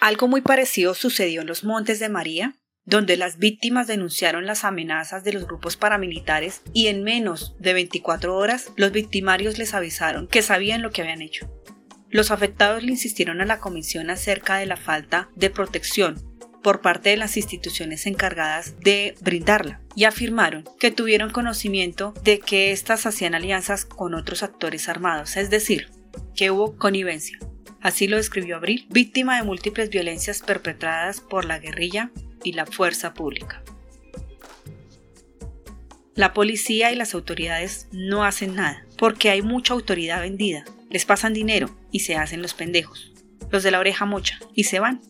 Algo 0.00 0.28
muy 0.28 0.40
parecido 0.40 0.94
sucedió 0.94 1.42
en 1.42 1.46
los 1.46 1.64
Montes 1.64 2.00
de 2.00 2.08
María, 2.08 2.54
donde 2.84 3.16
las 3.16 3.38
víctimas 3.38 3.86
denunciaron 3.86 4.46
las 4.46 4.64
amenazas 4.64 5.24
de 5.24 5.32
los 5.32 5.46
grupos 5.46 5.76
paramilitares 5.76 6.62
y 6.72 6.88
en 6.88 7.02
menos 7.02 7.54
de 7.58 7.74
24 7.74 8.34
horas 8.34 8.72
los 8.76 8.92
victimarios 8.92 9.58
les 9.58 9.74
avisaron 9.74 10.26
que 10.26 10.42
sabían 10.42 10.82
lo 10.82 10.90
que 10.90 11.02
habían 11.02 11.22
hecho. 11.22 11.48
Los 12.08 12.30
afectados 12.30 12.82
le 12.82 12.92
insistieron 12.92 13.40
a 13.40 13.46
la 13.46 13.60
comisión 13.60 14.10
acerca 14.10 14.56
de 14.56 14.66
la 14.66 14.76
falta 14.76 15.28
de 15.36 15.50
protección 15.50 16.29
por 16.62 16.80
parte 16.80 17.10
de 17.10 17.16
las 17.16 17.36
instituciones 17.36 18.06
encargadas 18.06 18.78
de 18.80 19.14
brindarla 19.20 19.80
y 19.94 20.04
afirmaron 20.04 20.64
que 20.78 20.90
tuvieron 20.90 21.30
conocimiento 21.30 22.14
de 22.22 22.38
que 22.38 22.72
éstas 22.72 23.06
hacían 23.06 23.34
alianzas 23.34 23.84
con 23.84 24.14
otros 24.14 24.42
actores 24.42 24.88
armados, 24.88 25.36
es 25.36 25.50
decir, 25.50 25.88
que 26.34 26.50
hubo 26.50 26.76
connivencia. 26.76 27.38
Así 27.80 28.06
lo 28.06 28.16
describió 28.16 28.56
Abril, 28.56 28.86
víctima 28.90 29.36
de 29.36 29.42
múltiples 29.42 29.88
violencias 29.88 30.42
perpetradas 30.42 31.20
por 31.20 31.44
la 31.44 31.58
guerrilla 31.58 32.10
y 32.44 32.52
la 32.52 32.66
fuerza 32.66 33.14
pública. 33.14 33.62
La 36.14 36.34
policía 36.34 36.92
y 36.92 36.96
las 36.96 37.14
autoridades 37.14 37.88
no 37.92 38.24
hacen 38.24 38.54
nada, 38.54 38.84
porque 38.98 39.30
hay 39.30 39.40
mucha 39.40 39.72
autoridad 39.72 40.20
vendida. 40.20 40.64
Les 40.90 41.06
pasan 41.06 41.32
dinero 41.32 41.70
y 41.90 42.00
se 42.00 42.16
hacen 42.16 42.42
los 42.42 42.52
pendejos, 42.52 43.12
los 43.50 43.62
de 43.62 43.70
la 43.70 43.78
oreja 43.78 44.04
mocha, 44.04 44.38
y 44.54 44.64
se 44.64 44.80
van. 44.80 45.00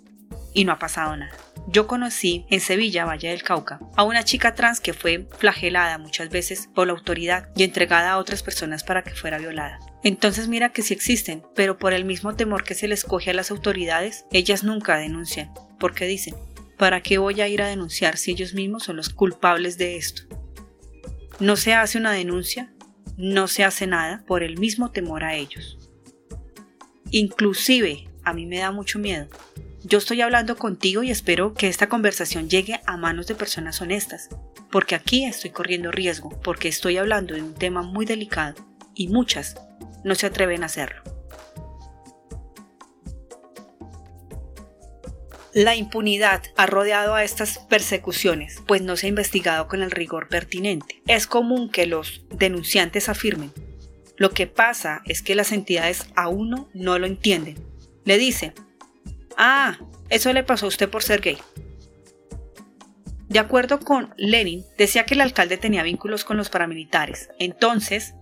Y 0.52 0.64
no 0.64 0.72
ha 0.72 0.78
pasado 0.78 1.16
nada. 1.16 1.32
Yo 1.68 1.86
conocí 1.86 2.46
en 2.50 2.60
Sevilla, 2.60 3.04
Valle 3.04 3.28
del 3.28 3.42
Cauca, 3.42 3.78
a 3.96 4.02
una 4.02 4.24
chica 4.24 4.54
trans 4.54 4.80
que 4.80 4.94
fue 4.94 5.28
flagelada 5.38 5.98
muchas 5.98 6.30
veces 6.30 6.68
por 6.74 6.86
la 6.86 6.94
autoridad 6.94 7.48
y 7.54 7.62
entregada 7.62 8.12
a 8.12 8.18
otras 8.18 8.42
personas 8.42 8.82
para 8.82 9.02
que 9.02 9.10
fuera 9.10 9.38
violada. 9.38 9.78
Entonces 10.02 10.48
mira 10.48 10.70
que 10.70 10.82
sí 10.82 10.94
existen, 10.94 11.42
pero 11.54 11.78
por 11.78 11.92
el 11.92 12.04
mismo 12.04 12.34
temor 12.34 12.64
que 12.64 12.74
se 12.74 12.88
les 12.88 13.04
coge 13.04 13.30
a 13.30 13.34
las 13.34 13.50
autoridades, 13.50 14.24
ellas 14.32 14.64
nunca 14.64 14.96
denuncian, 14.96 15.52
porque 15.78 16.06
dicen, 16.06 16.34
¿Para 16.80 17.02
qué 17.02 17.18
voy 17.18 17.42
a 17.42 17.46
ir 17.46 17.60
a 17.60 17.68
denunciar 17.68 18.16
si 18.16 18.30
ellos 18.30 18.54
mismos 18.54 18.84
son 18.84 18.96
los 18.96 19.10
culpables 19.10 19.76
de 19.76 19.98
esto? 19.98 20.22
No 21.38 21.56
se 21.56 21.74
hace 21.74 21.98
una 21.98 22.10
denuncia, 22.10 22.72
no 23.18 23.48
se 23.48 23.64
hace 23.64 23.86
nada 23.86 24.24
por 24.26 24.42
el 24.42 24.58
mismo 24.58 24.90
temor 24.90 25.22
a 25.22 25.34
ellos. 25.34 25.76
Inclusive, 27.10 28.08
a 28.24 28.32
mí 28.32 28.46
me 28.46 28.60
da 28.60 28.72
mucho 28.72 28.98
miedo. 28.98 29.28
Yo 29.82 29.96
estoy 29.96 30.20
hablando 30.20 30.56
contigo 30.56 31.02
y 31.02 31.10
espero 31.10 31.54
que 31.54 31.68
esta 31.68 31.88
conversación 31.88 32.50
llegue 32.50 32.80
a 32.84 32.98
manos 32.98 33.26
de 33.26 33.34
personas 33.34 33.80
honestas, 33.80 34.28
porque 34.70 34.94
aquí 34.94 35.24
estoy 35.24 35.50
corriendo 35.50 35.90
riesgo, 35.90 36.28
porque 36.42 36.68
estoy 36.68 36.98
hablando 36.98 37.34
de 37.34 37.42
un 37.42 37.54
tema 37.54 37.80
muy 37.80 38.04
delicado 38.04 38.66
y 38.94 39.08
muchas 39.08 39.56
no 40.04 40.14
se 40.14 40.26
atreven 40.26 40.62
a 40.62 40.66
hacerlo. 40.66 41.02
La 45.54 45.74
impunidad 45.74 46.42
ha 46.56 46.66
rodeado 46.66 47.14
a 47.14 47.24
estas 47.24 47.58
persecuciones, 47.58 48.62
pues 48.66 48.82
no 48.82 48.96
se 48.96 49.06
ha 49.06 49.08
investigado 49.08 49.66
con 49.66 49.82
el 49.82 49.90
rigor 49.90 50.28
pertinente. 50.28 51.02
Es 51.06 51.26
común 51.26 51.70
que 51.70 51.86
los 51.86 52.22
denunciantes 52.28 53.08
afirmen. 53.08 53.52
Lo 54.16 54.30
que 54.30 54.46
pasa 54.46 55.00
es 55.06 55.22
que 55.22 55.34
las 55.34 55.52
entidades 55.52 56.06
a 56.14 56.28
uno 56.28 56.68
no 56.74 56.98
lo 56.98 57.06
entienden. 57.06 57.56
Le 58.04 58.18
dicen, 58.18 58.52
ah, 59.40 59.78
eso 60.08 60.32
le 60.32 60.44
pasó 60.44 60.66
a 60.66 60.68
usted 60.68 60.88
por 60.88 61.02
ser 61.02 61.20
gay. 61.20 61.38
De 63.28 63.38
acuerdo 63.38 63.78
con 63.80 64.12
Lenin, 64.16 64.64
decía 64.76 65.04
que 65.04 65.14
el 65.14 65.20
alcalde 65.20 65.56
tenía 65.56 65.82
vínculos 65.82 66.24
con 66.24 66.36
los 66.36 66.50
paramilitares. 66.50 67.30
Entonces, 67.38 68.14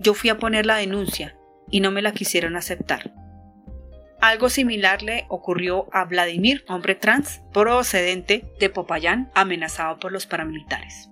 yo 0.00 0.12
fui 0.12 0.30
a 0.30 0.38
poner 0.38 0.66
la 0.66 0.76
denuncia 0.76 1.36
y 1.70 1.80
no 1.80 1.90
me 1.90 2.02
la 2.02 2.12
quisieron 2.12 2.56
aceptar. 2.56 3.12
Algo 4.20 4.48
similar 4.48 5.02
le 5.02 5.26
ocurrió 5.28 5.88
a 5.92 6.04
Vladimir, 6.04 6.64
hombre 6.68 6.94
trans 6.94 7.42
procedente 7.52 8.44
de 8.58 8.70
Popayán, 8.70 9.30
amenazado 9.34 9.98
por 9.98 10.10
los 10.10 10.26
paramilitares. 10.26 11.10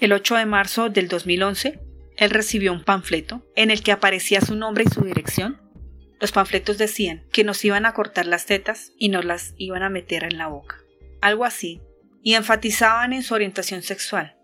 El 0.00 0.12
8 0.12 0.34
de 0.36 0.46
marzo 0.46 0.90
del 0.90 1.08
2011, 1.08 1.80
él 2.16 2.30
recibió 2.30 2.72
un 2.72 2.84
panfleto 2.84 3.46
en 3.54 3.70
el 3.70 3.82
que 3.82 3.92
aparecía 3.92 4.40
su 4.40 4.56
nombre 4.56 4.84
y 4.84 4.92
su 4.92 5.02
dirección. 5.02 5.60
Los 6.24 6.32
panfletos 6.32 6.78
decían 6.78 7.22
que 7.32 7.44
nos 7.44 7.62
iban 7.66 7.84
a 7.84 7.92
cortar 7.92 8.24
las 8.24 8.46
tetas 8.46 8.92
y 8.96 9.10
nos 9.10 9.26
las 9.26 9.52
iban 9.58 9.82
a 9.82 9.90
meter 9.90 10.24
en 10.24 10.38
la 10.38 10.46
boca. 10.46 10.78
Algo 11.20 11.44
así. 11.44 11.82
Y 12.22 12.32
enfatizaban 12.32 13.12
en 13.12 13.22
su 13.22 13.34
orientación 13.34 13.82
sexual. 13.82 14.34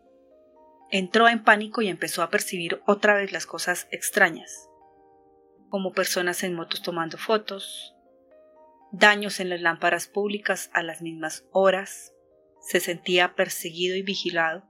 Entró 0.90 1.26
en 1.26 1.42
pánico 1.42 1.80
y 1.80 1.88
empezó 1.88 2.22
a 2.22 2.28
percibir 2.28 2.82
otra 2.86 3.14
vez 3.14 3.32
las 3.32 3.46
cosas 3.46 3.88
extrañas 3.92 4.68
como 5.70 5.92
personas 5.92 6.42
en 6.42 6.52
motos 6.52 6.82
tomando 6.82 7.16
fotos, 7.16 7.96
daños 8.92 9.40
en 9.40 9.48
las 9.48 9.62
lámparas 9.62 10.06
públicas 10.06 10.68
a 10.74 10.82
las 10.82 11.00
mismas 11.00 11.46
horas, 11.50 12.12
se 12.60 12.80
sentía 12.80 13.34
perseguido 13.36 13.96
y 13.96 14.02
vigilado. 14.02 14.68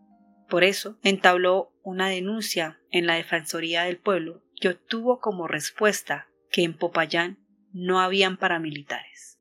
Por 0.49 0.63
eso 0.63 0.97
entabló 1.03 1.73
una 1.83 2.09
denuncia 2.09 2.79
en 2.93 3.09
la 3.09 3.15
Defensoría 3.15 3.83
del 3.83 3.99
Pueblo 3.99 4.45
que 4.61 4.69
obtuvo 4.69 5.19
como 5.19 5.49
respuesta 5.49 6.30
que 6.51 6.63
en 6.63 6.75
Popayán 6.75 7.39
no 7.73 8.01
habían 8.01 8.37
paramilitares. 8.37 9.39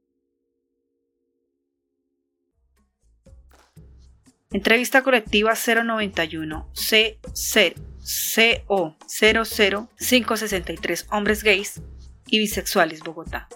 Entrevista 4.52 5.04
colectiva 5.04 5.54
091 5.54 6.72
C0 6.74 7.90
CO 8.10 8.98
00563 9.08 11.08
Hombres 11.12 11.44
Gays 11.44 11.82
y 12.26 12.40
Bisexuales 12.40 13.02
Bogotá. 13.02 13.48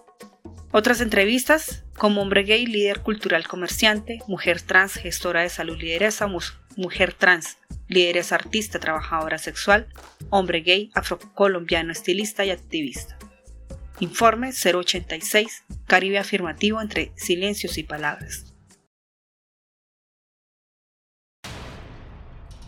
Otras 0.72 1.02
entrevistas 1.02 1.84
como 1.98 2.22
hombre 2.22 2.44
gay, 2.44 2.66
líder 2.66 3.02
cultural 3.02 3.48
comerciante, 3.48 4.20
mujer 4.28 4.62
trans, 4.62 4.94
gestora 4.94 5.42
de 5.42 5.50
salud 5.50 5.80
lideresa, 5.80 6.28
mujer 6.76 7.14
trans, 7.14 7.58
lideresa 7.88 8.36
artista, 8.36 8.80
trabajadora 8.80 9.38
sexual, 9.38 9.88
hombre 10.30 10.62
gay, 10.62 10.92
afrocolombiano, 10.96 11.92
estilista 11.92 12.46
y 12.46 12.52
activista. 12.52 13.18
Informe 14.00 14.52
086, 14.52 15.64
Caribe 15.88 16.20
afirmativo 16.20 16.82
entre 16.82 17.12
silencios 17.16 17.78
y 17.78 17.84
palabras. 17.84 18.54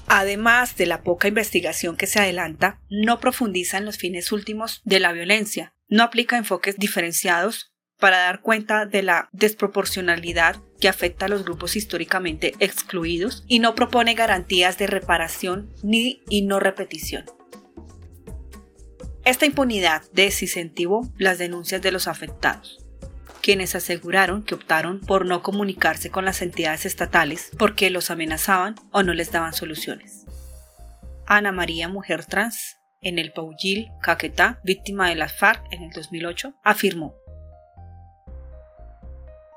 además 0.08 0.78
de 0.78 0.86
la 0.86 1.02
poca 1.02 1.28
investigación 1.28 1.98
que 1.98 2.08
se 2.08 2.20
adelanta, 2.20 2.80
no 2.90 3.20
profundiza 3.20 3.78
en 3.78 3.86
los 3.86 3.98
fines 3.98 4.32
últimos 4.32 4.82
de 4.86 5.00
la 5.00 5.12
violencia, 5.12 5.74
no 5.90 6.04
aplica 6.04 6.38
enfoques 6.38 6.78
diferenciados 6.78 7.74
para 8.00 8.18
dar 8.20 8.42
cuenta 8.42 8.86
de 8.86 9.04
la 9.04 9.30
desproporcionalidad 9.32 10.58
que 10.80 10.90
afecta 10.90 11.26
a 11.26 11.30
los 11.30 11.44
grupos 11.44 11.76
históricamente 11.76 12.54
excluidos 12.60 13.44
y 13.48 13.60
no 13.60 13.76
propone 13.76 14.14
garantías 14.14 14.78
de 14.78 14.88
reparación 14.88 15.74
ni 15.82 16.24
y 16.30 16.42
no 16.44 16.60
repetición. 16.60 17.26
Esta 19.26 19.46
impunidad 19.46 20.04
desincentivó 20.14 21.12
las 21.18 21.38
denuncias 21.38 21.82
de 21.82 21.92
los 21.92 22.08
afectados 22.08 22.86
quienes 23.46 23.76
aseguraron 23.76 24.42
que 24.42 24.56
optaron 24.56 25.02
por 25.02 25.28
no 25.28 25.44
comunicarse 25.44 26.10
con 26.10 26.26
las 26.26 26.42
entidades 26.42 26.88
estatales 26.88 27.52
porque 27.60 27.92
los 27.92 28.10
amenazaban 28.10 28.74
o 28.90 29.04
no 29.04 29.14
les 29.14 29.32
daban 29.32 29.54
soluciones. 29.54 30.26
Ana 31.28 31.52
María, 31.52 31.88
mujer 31.88 32.26
trans, 32.26 32.80
en 33.02 33.20
el 33.20 33.34
Paujil, 33.34 33.92
Caquetá, 34.02 34.60
víctima 34.64 35.10
de 35.10 35.16
las 35.16 35.32
FARC 35.32 35.64
en 35.70 35.84
el 35.84 35.92
2008, 35.92 36.56
afirmó, 36.64 37.14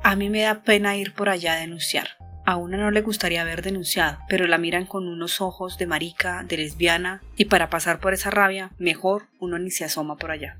A 0.04 0.16
mí 0.16 0.28
me 0.28 0.42
da 0.42 0.62
pena 0.62 0.94
ir 0.98 1.14
por 1.14 1.30
allá 1.30 1.54
a 1.54 1.60
denunciar. 1.60 2.08
A 2.48 2.56
una 2.56 2.78
no 2.78 2.90
le 2.90 3.02
gustaría 3.02 3.42
haber 3.42 3.60
denunciado, 3.60 4.20
pero 4.26 4.46
la 4.46 4.56
miran 4.56 4.86
con 4.86 5.06
unos 5.06 5.42
ojos 5.42 5.76
de 5.76 5.86
marica, 5.86 6.42
de 6.44 6.56
lesbiana, 6.56 7.20
y 7.36 7.44
para 7.44 7.68
pasar 7.68 8.00
por 8.00 8.14
esa 8.14 8.30
rabia, 8.30 8.70
mejor 8.78 9.26
uno 9.38 9.58
ni 9.58 9.70
se 9.70 9.84
asoma 9.84 10.16
por 10.16 10.30
allá. 10.30 10.58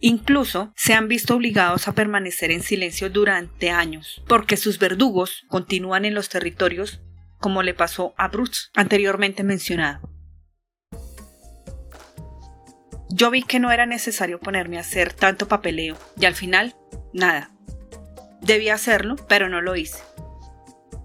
Incluso 0.00 0.72
se 0.76 0.94
han 0.94 1.08
visto 1.08 1.34
obligados 1.34 1.88
a 1.88 1.92
permanecer 1.92 2.52
en 2.52 2.62
silencio 2.62 3.10
durante 3.10 3.72
años, 3.72 4.22
porque 4.28 4.56
sus 4.56 4.78
verdugos 4.78 5.42
continúan 5.48 6.04
en 6.04 6.14
los 6.14 6.28
territorios, 6.28 7.00
como 7.40 7.64
le 7.64 7.74
pasó 7.74 8.14
a 8.16 8.28
Bruce, 8.28 8.68
anteriormente 8.72 9.42
mencionado. 9.42 10.08
Yo 13.08 13.32
vi 13.32 13.42
que 13.42 13.58
no 13.58 13.72
era 13.72 13.86
necesario 13.86 14.38
ponerme 14.38 14.76
a 14.76 14.82
hacer 14.82 15.14
tanto 15.14 15.48
papeleo 15.48 15.96
y 16.16 16.26
al 16.26 16.36
final, 16.36 16.76
nada. 17.12 17.50
Debía 18.40 18.74
hacerlo, 18.74 19.16
pero 19.28 19.48
no 19.48 19.60
lo 19.60 19.74
hice. 19.74 19.98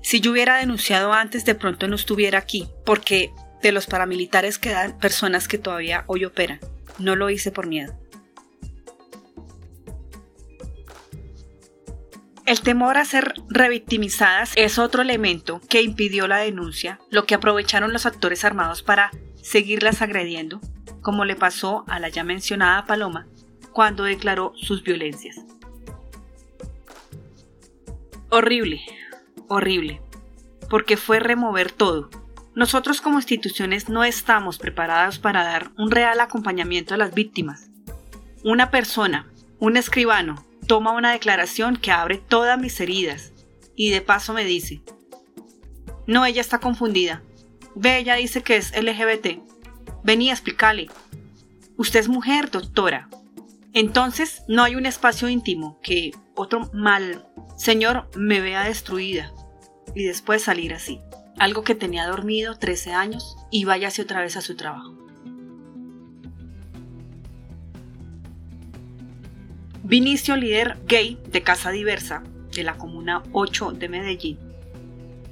Si 0.06 0.22
yo 0.22 0.34
hubiera 0.34 0.58
denunciado 0.58 1.14
antes, 1.14 1.46
de 1.46 1.56
pronto 1.56 1.88
no 1.88 1.96
estuviera 1.96 2.38
aquí, 2.38 2.70
porque 2.86 3.34
de 3.64 3.72
los 3.72 3.88
paramilitares 3.88 4.60
quedan 4.60 5.00
personas 5.00 5.48
que 5.48 5.58
todavía 5.58 6.04
hoy 6.06 6.26
operan. 6.26 6.60
No 7.00 7.16
lo 7.16 7.32
hice 7.32 7.52
por 7.52 7.66
miedo. 7.66 8.00
El 12.46 12.62
temor 12.62 12.98
a 13.00 13.06
ser 13.06 13.34
revictimizadas 13.50 14.52
es 14.56 14.78
otro 14.78 15.02
elemento 15.02 15.60
que 15.70 15.82
impidió 15.82 16.28
la 16.28 16.38
denuncia, 16.38 17.00
lo 17.10 17.26
que 17.26 17.34
aprovecharon 17.34 17.92
los 17.92 18.06
actores 18.06 18.46
armados 18.46 18.84
para 18.84 19.10
seguirlas 19.42 20.04
agrediendo, 20.04 20.62
como 21.02 21.26
le 21.26 21.36
pasó 21.36 21.84
a 21.88 22.00
la 22.00 22.10
ya 22.10 22.24
mencionada 22.24 22.86
Paloma 22.86 23.26
cuando 23.74 24.04
declaró 24.04 24.54
sus 24.56 24.84
violencias. 24.84 25.38
Horrible, 28.30 28.82
horrible, 29.48 30.02
porque 30.70 30.98
fue 30.98 31.20
remover 31.20 31.72
todo. 31.72 32.10
Nosotros 32.56 33.02
como 33.02 33.18
instituciones 33.18 33.90
no 33.90 34.04
estamos 34.04 34.58
preparados 34.58 35.20
para 35.20 35.44
dar 35.44 35.72
un 35.78 35.92
real 35.92 36.20
acompañamiento 36.22 36.94
a 36.94 36.98
las 36.98 37.14
víctimas. 37.14 37.70
Una 38.44 38.72
persona, 38.72 39.28
un 39.60 39.76
escribano, 39.76 40.46
toma 40.68 40.94
una 40.94 41.12
declaración 41.12 41.76
que 41.76 41.92
abre 41.92 42.18
todas 42.18 42.60
mis 42.60 42.80
heridas 42.80 43.34
y 43.76 43.90
de 43.90 44.02
paso 44.02 44.34
me 44.34 44.46
dice, 44.46 44.82
no, 46.08 46.26
ella 46.26 46.42
está 46.42 46.60
confundida. 46.60 47.22
Ve, 47.76 47.98
ella 47.98 48.16
dice 48.16 48.44
que 48.44 48.58
es 48.58 48.72
LGBT. 48.72 49.40
Vení, 50.04 50.30
explícale. 50.30 50.88
Usted 51.78 52.00
es 52.00 52.08
mujer, 52.08 52.52
doctora. 52.52 53.10
Entonces 53.74 54.44
no 54.48 54.64
hay 54.64 54.76
un 54.76 54.86
espacio 54.86 55.28
íntimo 55.28 55.80
que 55.82 56.12
otro 56.36 56.70
mal 56.74 57.26
señor 57.58 58.10
me 58.16 58.42
vea 58.42 58.64
destruida 58.66 59.32
y 59.94 60.04
después 60.04 60.44
salir 60.44 60.74
así. 60.74 61.00
Algo 61.38 61.64
que 61.64 61.76
tenía 61.76 62.08
dormido 62.08 62.56
13 62.56 62.94
años 62.94 63.38
y 63.52 63.66
váyase 63.66 64.02
otra 64.02 64.22
vez 64.22 64.38
a 64.38 64.42
su 64.42 64.56
trabajo. 64.56 64.96
Vinicio, 69.84 70.36
líder 70.36 70.78
gay 70.88 71.20
de 71.28 71.44
Casa 71.44 71.72
Diversa 71.72 72.24
de 72.54 72.64
la 72.64 72.78
Comuna 72.78 73.22
8 73.34 73.74
de 73.74 73.90
Medellín, 73.90 74.40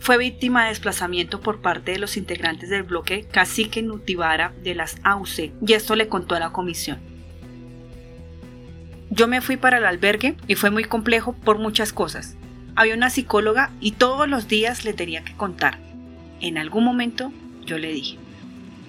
fue 0.03 0.17
víctima 0.17 0.63
de 0.63 0.69
desplazamiento 0.69 1.39
por 1.39 1.61
parte 1.61 1.93
de 1.93 1.97
los 1.97 2.17
integrantes 2.17 2.69
del 2.69 2.83
bloque 2.83 3.23
Cacique 3.23 3.81
Nutibara 3.81 4.53
de 4.61 4.75
las 4.75 4.97
AUC 5.03 5.53
y 5.65 5.73
esto 5.73 5.95
le 5.95 6.09
contó 6.09 6.35
a 6.35 6.41
la 6.41 6.51
comisión. 6.51 7.12
Yo 9.15 9.27
me 9.27 9.41
fui 9.41 9.57
para 9.57 9.77
el 9.77 9.85
albergue 9.85 10.35
y 10.47 10.55
fue 10.55 10.71
muy 10.71 10.85
complejo 10.85 11.33
por 11.33 11.59
muchas 11.59 11.93
cosas. 11.93 12.35
Había 12.75 12.95
una 12.95 13.11
psicóloga 13.11 13.69
y 13.79 13.91
todos 13.91 14.27
los 14.27 14.47
días 14.47 14.85
le 14.85 14.93
tenía 14.93 15.23
que 15.23 15.33
contar. 15.33 15.77
En 16.41 16.57
algún 16.57 16.83
momento 16.83 17.31
yo 17.63 17.77
le 17.77 17.93
dije, 17.93 18.17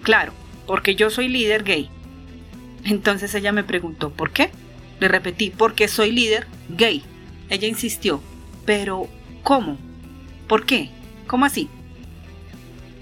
claro, 0.03 0.33
porque 0.66 0.95
yo 0.95 1.11
soy 1.11 1.29
líder 1.29 1.62
gay. 1.62 1.91
Entonces 2.85 3.35
ella 3.35 3.53
me 3.53 3.64
preguntó, 3.64 4.09
¿por 4.09 4.31
qué? 4.31 4.51
Le 4.99 5.09
repetí, 5.09 5.51
porque 5.51 5.89
soy 5.89 6.11
líder 6.11 6.47
gay. 6.70 7.03
Ella 7.51 7.68
insistió, 7.68 8.22
pero 8.64 9.09
¿cómo? 9.43 9.77
¿Por 10.49 10.64
qué? 10.64 10.89
¿Cómo 11.27 11.45
así? 11.45 11.68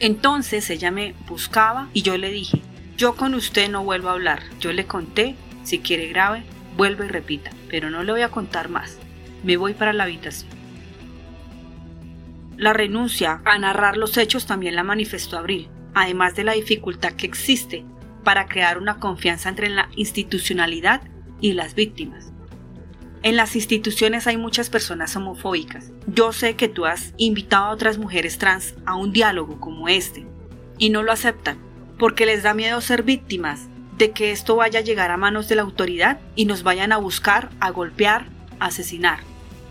Entonces 0.01 0.69
ella 0.71 0.91
me 0.91 1.15
buscaba 1.29 1.89
y 1.93 2.03
yo 2.03 2.19
le 2.19 2.33
dije, 2.33 2.61
yo 2.97 3.15
con 3.15 3.35
usted 3.35 3.71
no 3.71 3.85
vuelvo 3.85 4.09
a 4.09 4.15
hablar. 4.15 4.43
Yo 4.59 4.73
le 4.73 4.87
conté, 4.87 5.37
si 5.63 5.79
quiere 5.79 6.09
grave, 6.09 6.43
vuelva 6.77 7.05
y 7.05 7.09
repita, 7.09 7.51
pero 7.69 7.91
no 7.91 8.03
le 8.03 8.13
voy 8.13 8.23
a 8.23 8.31
contar 8.31 8.69
más. 8.69 8.99
Me 9.43 9.57
voy 9.57 9.75
para 9.75 9.93
la 9.93 10.05
habitación. 10.05 10.51
La 12.57 12.73
renuncia 12.73 13.41
a 13.45 13.59
narrar 13.59 13.97
los 13.97 14.17
hechos 14.17 14.47
también 14.47 14.77
la 14.77 14.85
manifestó 14.85 15.39
Abril, 15.39 15.69
además 15.95 16.37
de 16.37 16.45
la 16.45 16.53
dificultad 16.53 17.13
que 17.13 17.27
existe 17.27 17.85
para 18.23 18.47
crear 18.47 18.79
una 18.79 19.01
confianza 19.01 19.49
entre 19.49 19.69
la 19.69 19.89
institucionalidad 19.97 21.03
y 21.41 21.53
las 21.53 21.75
víctimas. 21.75 22.33
En 23.25 23.37
las 23.37 23.55
instituciones 23.55 24.27
hay 24.27 24.37
muchas 24.37 24.69
personas 24.69 25.15
homofóbicas. 25.15 25.93
Yo 26.07 26.33
sé 26.33 26.57
que 26.57 26.69
tú 26.69 26.87
has 26.87 27.15
invitado 27.17 27.67
a 27.67 27.71
otras 27.71 27.99
mujeres 27.99 28.39
trans 28.39 28.75
a 28.85 28.97
un 28.97 29.13
diálogo 29.13 29.61
como 29.61 29.89
este 29.89 30.27
y 30.79 30.91
no 30.91 31.03
lo 31.03 31.13
aceptan 31.13 31.59
porque 31.99 32.27
les 32.27 32.43
da 32.43 32.53
miedo 32.53 32.81
ser 32.81 33.05
víctimas 33.05 33.69
de 33.99 34.11
que 34.13 34.33
esto 34.33 34.57
vaya 34.57 34.81
a 34.81 34.83
llegar 34.83 35.11
a 35.11 35.17
manos 35.17 35.49
de 35.49 35.57
la 35.57 35.63
autoridad 35.63 36.21
y 36.35 36.45
nos 36.45 36.63
vayan 36.63 36.93
a 36.93 36.97
buscar, 36.97 37.51
a 37.61 37.71
golpear, 37.71 38.27
a 38.59 38.67
asesinar. 38.67 39.21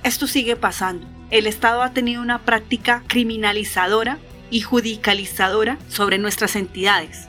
Esto 0.03 0.27
sigue 0.27 0.55
pasando. 0.55 1.07
El 1.29 1.47
Estado 1.47 1.81
ha 1.81 1.93
tenido 1.93 2.21
una 2.21 2.39
práctica 2.39 3.03
criminalizadora 3.07 4.19
y 4.49 4.61
judicializadora 4.61 5.77
sobre 5.87 6.17
nuestras 6.17 6.55
entidades. 6.55 7.27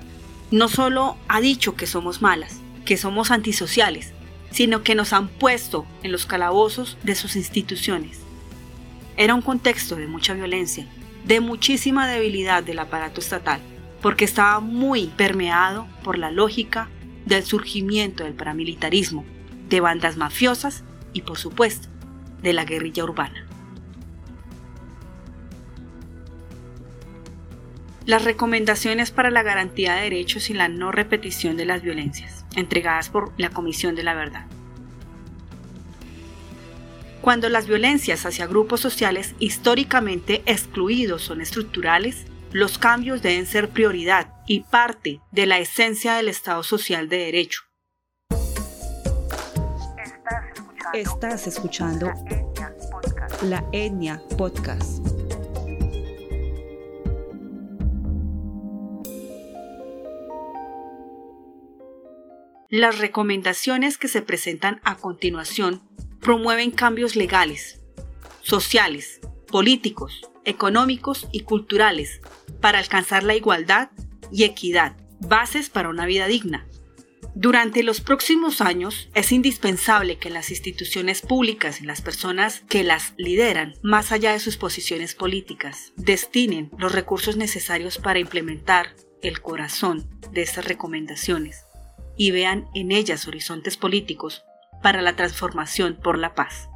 No 0.51 0.69
solo 0.69 1.17
ha 1.29 1.41
dicho 1.41 1.77
que 1.77 1.87
somos 1.87 2.21
malas, 2.21 2.57
que 2.85 2.97
somos 2.97 3.31
antisociales, 3.31 4.13
sino 4.51 4.83
que 4.83 4.95
nos 4.95 5.13
han 5.13 5.29
puesto 5.29 5.87
en 6.03 6.13
los 6.13 6.27
calabozos 6.27 6.99
de 7.03 7.15
sus 7.15 7.37
instituciones. 7.37 8.19
Era 9.17 9.35
un 9.35 9.43
contexto 9.43 9.97
de 9.97 10.07
mucha 10.07 10.35
violencia, 10.35 10.87
de 11.25 11.41
muchísima 11.41 12.07
debilidad 12.07 12.63
del 12.63 12.81
aparato 12.81 13.21
estatal, 13.21 13.61
porque 14.03 14.25
estaba 14.25 14.61
muy 14.61 15.07
permeado 15.07 15.87
por 16.03 16.19
la 16.19 16.31
lógica 16.31 16.89
del 17.25 17.45
surgimiento 17.45 18.25
del 18.25 18.35
paramilitarismo, 18.35 19.25
de 19.69 19.81
bandas 19.81 20.17
mafiosas 20.17 20.85
y, 21.13 21.23
por 21.23 21.39
supuesto, 21.39 21.89
de 22.43 22.53
la 22.53 22.65
guerrilla 22.65 23.05
urbana. 23.05 23.47
Las 28.05 28.25
recomendaciones 28.25 29.13
para 29.13 29.31
la 29.31 29.45
garantía 29.45 29.95
de 29.95 30.03
derechos 30.03 30.51
y 30.51 30.55
la 30.55 30.67
no 30.67 30.91
repetición 30.91 31.57
de 31.57 31.65
las 31.65 31.83
violencias, 31.83 32.45
entregadas 32.57 33.09
por 33.09 33.33
la 33.39 33.51
Comisión 33.51 33.95
de 33.95 34.03
la 34.03 34.15
Verdad. 34.15 34.47
Cuando 37.21 37.49
las 37.49 37.69
violencias 37.69 38.27
hacia 38.27 38.49
grupos 38.49 38.81
sociales 38.81 39.37
históricamente 39.39 40.43
excluidos 40.47 41.23
son 41.23 41.41
estructurales, 41.41 42.27
los 42.53 42.77
cambios 42.77 43.23
deben 43.23 43.47
ser 43.47 43.71
prioridad 43.71 44.35
y 44.47 44.61
parte 44.61 45.21
de 45.31 45.47
la 45.47 45.59
esencia 45.59 46.15
del 46.15 46.29
Estado 46.29 46.63
social 46.63 47.09
de 47.09 47.19
derecho. 47.19 47.63
Estás 50.93 51.47
escuchando, 51.47 52.13
La 53.45 53.65
Etnia 53.73 54.23
Podcast. 54.37 55.03
Las 62.69 62.99
recomendaciones 62.99 63.97
que 63.97 64.09
se 64.09 64.23
presentan 64.23 64.81
a 64.85 64.97
continuación 64.97 65.83
promueven 66.21 66.71
cambios 66.71 67.17
legales, 67.17 67.83
sociales, 68.43 69.21
políticos, 69.47 70.32
económicos 70.45 71.29
y 71.33 71.41
culturales 71.41 72.21
para 72.61 72.79
alcanzar 72.79 73.23
la 73.23 73.35
igualdad 73.35 73.91
y 74.31 74.45
equidad, 74.45 74.97
bases 75.21 75.71
para 75.71 75.89
una 75.89 76.07
vida 76.07 76.27
digna. 76.27 76.67
Durante 77.35 77.83
los 77.83 78.03
próximos 78.03 78.61
años 78.61 79.09
es 79.15 79.33
indispensable 79.33 80.19
que 80.19 80.29
las 80.29 80.51
instituciones 80.51 81.23
públicas 81.23 81.81
y 81.81 81.87
las 81.87 82.03
personas 82.03 82.63
que 82.69 82.85
las 82.85 83.15
lideran, 83.17 83.75
más 83.83 84.13
allá 84.13 84.33
de 84.33 84.41
sus 84.41 84.59
posiciones 84.59 85.15
políticas, 85.15 85.93
destinen 85.97 86.71
los 86.77 86.93
recursos 86.93 87.37
necesarios 87.37 87.97
para 87.97 88.19
implementar 88.19 88.95
el 89.23 89.41
corazón 89.41 90.11
de 90.31 90.43
estas 90.43 90.67
recomendaciones 90.67 91.65
y 92.19 92.33
vean 92.33 92.69
en 92.75 92.93
ellas 92.93 93.27
horizontes 93.27 93.79
políticos 93.79 94.45
para 94.83 95.01
la 95.01 95.17
transformación 95.17 95.99
por 96.03 96.19
la 96.19 96.35
paz. 96.35 96.69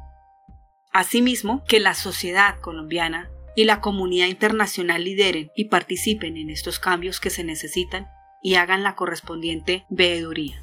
Asimismo, 0.91 1.63
que 1.67 1.79
la 1.79 1.93
sociedad 1.93 2.59
colombiana 2.61 3.29
y 3.57 3.63
la 3.63 3.81
comunidad 3.81 4.27
internacional 4.27 5.03
lideren 5.03 5.49
y 5.55 5.65
participen 5.65 6.37
en 6.37 6.51
estos 6.51 6.77
cambios 6.77 7.19
que 7.19 7.31
se 7.31 7.43
necesitan 7.43 8.07
y 8.43 8.53
hagan 8.53 8.83
la 8.83 8.93
correspondiente 8.93 9.83
veeduría. 9.89 10.61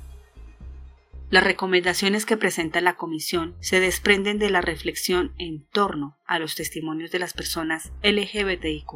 Las 1.29 1.43
recomendaciones 1.43 2.25
que 2.25 2.37
presenta 2.37 2.81
la 2.81 2.95
Comisión 2.95 3.57
se 3.59 3.81
desprenden 3.81 4.39
de 4.39 4.49
la 4.49 4.61
reflexión 4.61 5.35
en 5.39 5.67
torno 5.73 6.17
a 6.25 6.39
los 6.39 6.55
testimonios 6.55 7.11
de 7.11 7.19
las 7.19 7.33
personas 7.33 7.91
LGBTIQ 8.05 8.93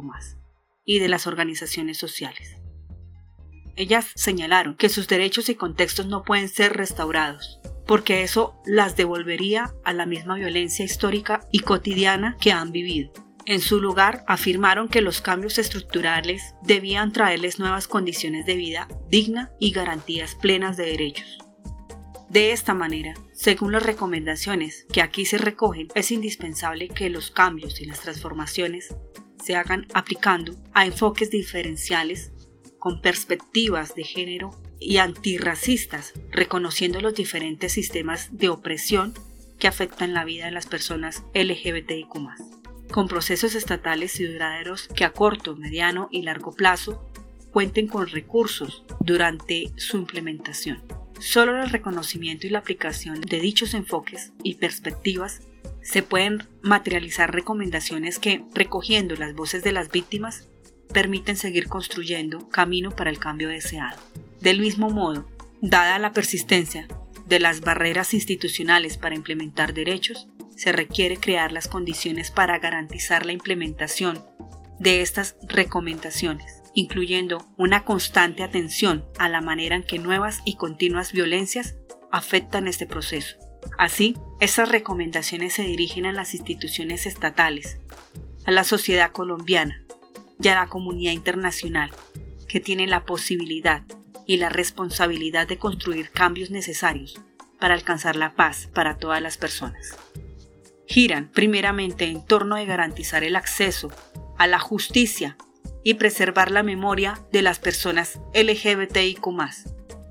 y 0.85 0.99
de 0.99 1.09
las 1.09 1.27
organizaciones 1.27 1.97
sociales. 1.97 2.55
Ellas 3.75 4.13
señalaron 4.15 4.77
que 4.77 4.87
sus 4.87 5.09
derechos 5.09 5.49
y 5.49 5.55
contextos 5.55 6.05
no 6.05 6.23
pueden 6.23 6.47
ser 6.47 6.71
restaurados, 6.71 7.59
porque 7.85 8.23
eso 8.23 8.61
las 8.65 8.95
devolvería 8.95 9.73
a 9.83 9.91
la 9.91 10.05
misma 10.05 10.35
violencia 10.35 10.85
histórica 10.85 11.45
y 11.51 11.59
cotidiana 11.59 12.37
que 12.39 12.53
han 12.53 12.71
vivido. 12.71 13.28
En 13.49 13.61
su 13.61 13.81
lugar, 13.81 14.23
afirmaron 14.27 14.89
que 14.89 15.01
los 15.01 15.21
cambios 15.21 15.57
estructurales 15.57 16.53
debían 16.61 17.11
traerles 17.11 17.57
nuevas 17.57 17.87
condiciones 17.87 18.45
de 18.45 18.55
vida 18.55 18.87
digna 19.09 19.51
y 19.59 19.71
garantías 19.71 20.35
plenas 20.35 20.77
de 20.77 20.85
derechos. 20.85 21.39
De 22.29 22.51
esta 22.51 22.75
manera, 22.75 23.15
según 23.33 23.71
las 23.71 23.81
recomendaciones 23.81 24.85
que 24.93 25.01
aquí 25.01 25.25
se 25.25 25.39
recogen, 25.39 25.87
es 25.95 26.11
indispensable 26.11 26.89
que 26.89 27.09
los 27.09 27.31
cambios 27.31 27.81
y 27.81 27.85
las 27.85 28.01
transformaciones 28.01 28.95
se 29.43 29.55
hagan 29.55 29.87
aplicando 29.95 30.55
a 30.75 30.85
enfoques 30.85 31.31
diferenciales 31.31 32.31
con 32.77 33.01
perspectivas 33.01 33.95
de 33.95 34.03
género 34.03 34.51
y 34.79 34.97
antirracistas, 34.97 36.13
reconociendo 36.29 37.01
los 37.01 37.15
diferentes 37.15 37.71
sistemas 37.71 38.29
de 38.31 38.49
opresión 38.49 39.15
que 39.57 39.67
afectan 39.67 40.13
la 40.13 40.23
vida 40.23 40.45
de 40.45 40.51
las 40.51 40.67
personas 40.67 41.23
LGBTIQ, 41.33 42.58
con 42.91 43.07
procesos 43.07 43.55
estatales 43.55 44.19
y 44.19 44.25
duraderos 44.25 44.87
que 44.87 45.05
a 45.05 45.11
corto, 45.11 45.55
mediano 45.55 46.07
y 46.11 46.23
largo 46.23 46.53
plazo 46.53 47.05
cuenten 47.51 47.87
con 47.87 48.07
recursos 48.07 48.83
durante 48.99 49.71
su 49.77 49.97
implementación. 49.97 50.81
Solo 51.19 51.61
el 51.61 51.69
reconocimiento 51.69 52.47
y 52.47 52.49
la 52.49 52.59
aplicación 52.59 53.19
de 53.21 53.39
dichos 53.39 53.73
enfoques 53.73 54.31
y 54.43 54.55
perspectivas 54.55 55.41
se 55.81 56.03
pueden 56.03 56.47
materializar 56.61 57.33
recomendaciones 57.33 58.19
que, 58.19 58.43
recogiendo 58.53 59.15
las 59.15 59.33
voces 59.33 59.63
de 59.63 59.71
las 59.71 59.91
víctimas, 59.91 60.47
permiten 60.93 61.35
seguir 61.35 61.67
construyendo 61.67 62.49
camino 62.49 62.91
para 62.91 63.09
el 63.09 63.19
cambio 63.19 63.49
deseado. 63.49 63.97
Del 64.41 64.59
mismo 64.59 64.89
modo, 64.89 65.27
dada 65.61 65.99
la 65.99 66.13
persistencia 66.13 66.87
de 67.27 67.39
las 67.39 67.61
barreras 67.61 68.13
institucionales 68.13 68.97
para 68.97 69.15
implementar 69.15 69.73
derechos, 69.73 70.27
se 70.59 70.73
requiere 70.73 71.15
crear 71.15 71.53
las 71.53 71.69
condiciones 71.69 72.31
para 72.31 72.59
garantizar 72.59 73.25
la 73.25 73.31
implementación 73.31 74.21
de 74.77 75.01
estas 75.01 75.37
recomendaciones, 75.47 76.61
incluyendo 76.73 77.47
una 77.55 77.85
constante 77.85 78.43
atención 78.43 79.05
a 79.17 79.29
la 79.29 79.39
manera 79.39 79.77
en 79.77 79.83
que 79.83 79.99
nuevas 79.99 80.41
y 80.43 80.57
continuas 80.57 81.13
violencias 81.13 81.75
afectan 82.11 82.67
este 82.67 82.85
proceso. 82.85 83.37
Así, 83.77 84.17
estas 84.41 84.67
recomendaciones 84.67 85.53
se 85.53 85.63
dirigen 85.63 86.05
a 86.05 86.11
las 86.11 86.33
instituciones 86.33 87.05
estatales, 87.05 87.79
a 88.45 88.51
la 88.51 88.65
sociedad 88.65 89.13
colombiana 89.13 89.85
y 90.41 90.49
a 90.49 90.55
la 90.55 90.67
comunidad 90.67 91.13
internacional, 91.13 91.91
que 92.49 92.59
tienen 92.59 92.89
la 92.89 93.05
posibilidad 93.05 93.83
y 94.25 94.37
la 94.37 94.49
responsabilidad 94.49 95.47
de 95.47 95.57
construir 95.57 96.09
cambios 96.09 96.51
necesarios 96.51 97.21
para 97.61 97.75
alcanzar 97.75 98.17
la 98.17 98.35
paz 98.35 98.67
para 98.73 98.97
todas 98.97 99.21
las 99.21 99.37
personas. 99.37 99.95
Giran 100.89 101.29
primeramente 101.29 102.05
en 102.05 102.25
torno 102.25 102.55
de 102.55 102.65
garantizar 102.65 103.23
el 103.23 103.35
acceso 103.35 103.91
a 104.39 104.47
la 104.47 104.57
justicia 104.57 105.37
y 105.83 105.93
preservar 105.93 106.49
la 106.49 106.63
memoria 106.63 107.19
de 107.31 107.43
las 107.43 107.59
personas 107.59 108.19
LGBTIQ. 108.33 109.27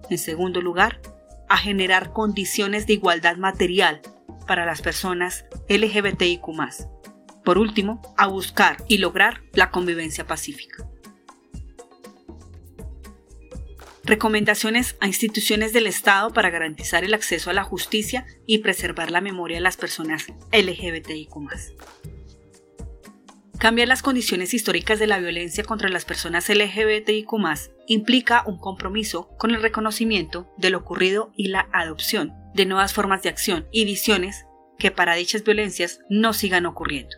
En 0.08 0.18
segundo 0.18 0.60
lugar, 0.62 1.00
a 1.48 1.56
generar 1.56 2.12
condiciones 2.12 2.86
de 2.86 2.92
igualdad 2.92 3.36
material 3.38 4.00
para 4.46 4.64
las 4.64 4.80
personas 4.80 5.46
LGBTIQ. 5.68 6.46
Por 7.44 7.58
último, 7.58 8.00
a 8.16 8.28
buscar 8.28 8.76
y 8.86 8.98
lograr 8.98 9.42
la 9.54 9.72
convivencia 9.72 10.28
pacífica. 10.28 10.86
Recomendaciones 14.08 14.96
a 15.00 15.06
instituciones 15.06 15.74
del 15.74 15.86
Estado 15.86 16.30
para 16.30 16.48
garantizar 16.48 17.04
el 17.04 17.12
acceso 17.12 17.50
a 17.50 17.52
la 17.52 17.62
justicia 17.62 18.24
y 18.46 18.60
preservar 18.60 19.10
la 19.10 19.20
memoria 19.20 19.58
de 19.58 19.60
las 19.60 19.76
personas 19.76 20.28
LGBTIQ. 20.50 21.30
Cambiar 23.58 23.86
las 23.86 24.00
condiciones 24.00 24.54
históricas 24.54 24.98
de 24.98 25.08
la 25.08 25.18
violencia 25.18 25.62
contra 25.62 25.90
las 25.90 26.06
personas 26.06 26.48
LGBTIQ 26.48 27.28
implica 27.86 28.44
un 28.46 28.58
compromiso 28.58 29.28
con 29.36 29.50
el 29.50 29.60
reconocimiento 29.60 30.50
de 30.56 30.70
lo 30.70 30.78
ocurrido 30.78 31.30
y 31.36 31.48
la 31.48 31.68
adopción 31.74 32.32
de 32.54 32.64
nuevas 32.64 32.94
formas 32.94 33.22
de 33.22 33.28
acción 33.28 33.68
y 33.72 33.84
visiones 33.84 34.46
que 34.78 34.90
para 34.90 35.16
dichas 35.16 35.44
violencias 35.44 36.00
no 36.08 36.32
sigan 36.32 36.64
ocurriendo. 36.64 37.14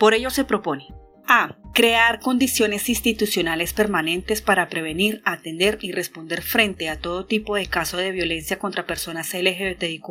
Por 0.00 0.14
ello 0.14 0.30
se 0.30 0.44
propone 0.44 0.88
a. 1.28 1.57
Crear 1.74 2.20
condiciones 2.20 2.88
institucionales 2.88 3.72
permanentes 3.72 4.42
para 4.42 4.68
prevenir, 4.68 5.22
atender 5.24 5.78
y 5.80 5.92
responder 5.92 6.42
frente 6.42 6.88
a 6.88 6.98
todo 6.98 7.26
tipo 7.26 7.54
de 7.56 7.66
caso 7.66 7.96
de 7.96 8.10
violencia 8.10 8.58
contra 8.58 8.86
personas 8.86 9.32
LGBTIQ 9.32 10.02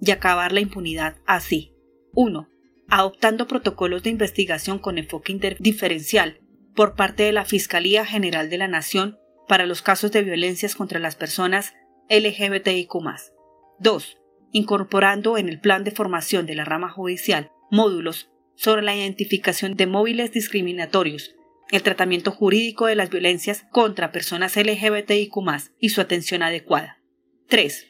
y 0.00 0.10
acabar 0.10 0.52
la 0.52 0.60
impunidad 0.60 1.16
así. 1.26 1.74
1. 2.14 2.48
Adoptando 2.88 3.46
protocolos 3.46 4.02
de 4.02 4.10
investigación 4.10 4.78
con 4.78 4.98
enfoque 4.98 5.32
interdiferencial 5.32 6.40
por 6.74 6.94
parte 6.94 7.24
de 7.24 7.32
la 7.32 7.44
Fiscalía 7.44 8.04
General 8.04 8.48
de 8.50 8.58
la 8.58 8.68
Nación 8.68 9.18
para 9.48 9.66
los 9.66 9.82
casos 9.82 10.12
de 10.12 10.22
violencias 10.22 10.74
contra 10.74 10.98
las 10.98 11.16
personas 11.16 11.74
LGBTIQ. 12.08 12.92
2. 13.80 14.18
Incorporando 14.52 15.38
en 15.38 15.48
el 15.48 15.60
plan 15.60 15.84
de 15.84 15.90
formación 15.90 16.46
de 16.46 16.54
la 16.54 16.64
rama 16.64 16.90
judicial 16.90 17.50
módulos 17.70 18.31
sobre 18.62 18.82
la 18.82 18.94
identificación 18.94 19.74
de 19.74 19.88
móviles 19.88 20.30
discriminatorios, 20.30 21.34
el 21.72 21.82
tratamiento 21.82 22.30
jurídico 22.30 22.86
de 22.86 22.94
las 22.94 23.10
violencias 23.10 23.64
contra 23.72 24.12
personas 24.12 24.56
LGBTIQ 24.56 25.34
y 25.80 25.88
su 25.88 26.00
atención 26.00 26.44
adecuada. 26.44 27.00
3. 27.48 27.88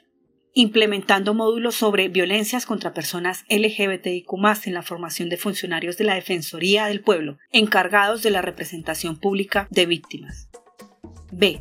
Implementando 0.54 1.34
módulos 1.34 1.74
sobre 1.74 2.08
violencias 2.08 2.64
contra 2.64 2.94
personas 2.94 3.44
LGBTIQ 3.50 4.32
en 4.64 4.72
la 4.72 4.82
formación 4.82 5.28
de 5.28 5.36
funcionarios 5.36 5.98
de 5.98 6.04
la 6.04 6.14
Defensoría 6.14 6.86
del 6.86 7.02
Pueblo 7.02 7.36
encargados 7.50 8.22
de 8.22 8.30
la 8.30 8.40
representación 8.40 9.20
pública 9.20 9.68
de 9.70 9.84
víctimas. 9.84 10.48
B. 11.32 11.60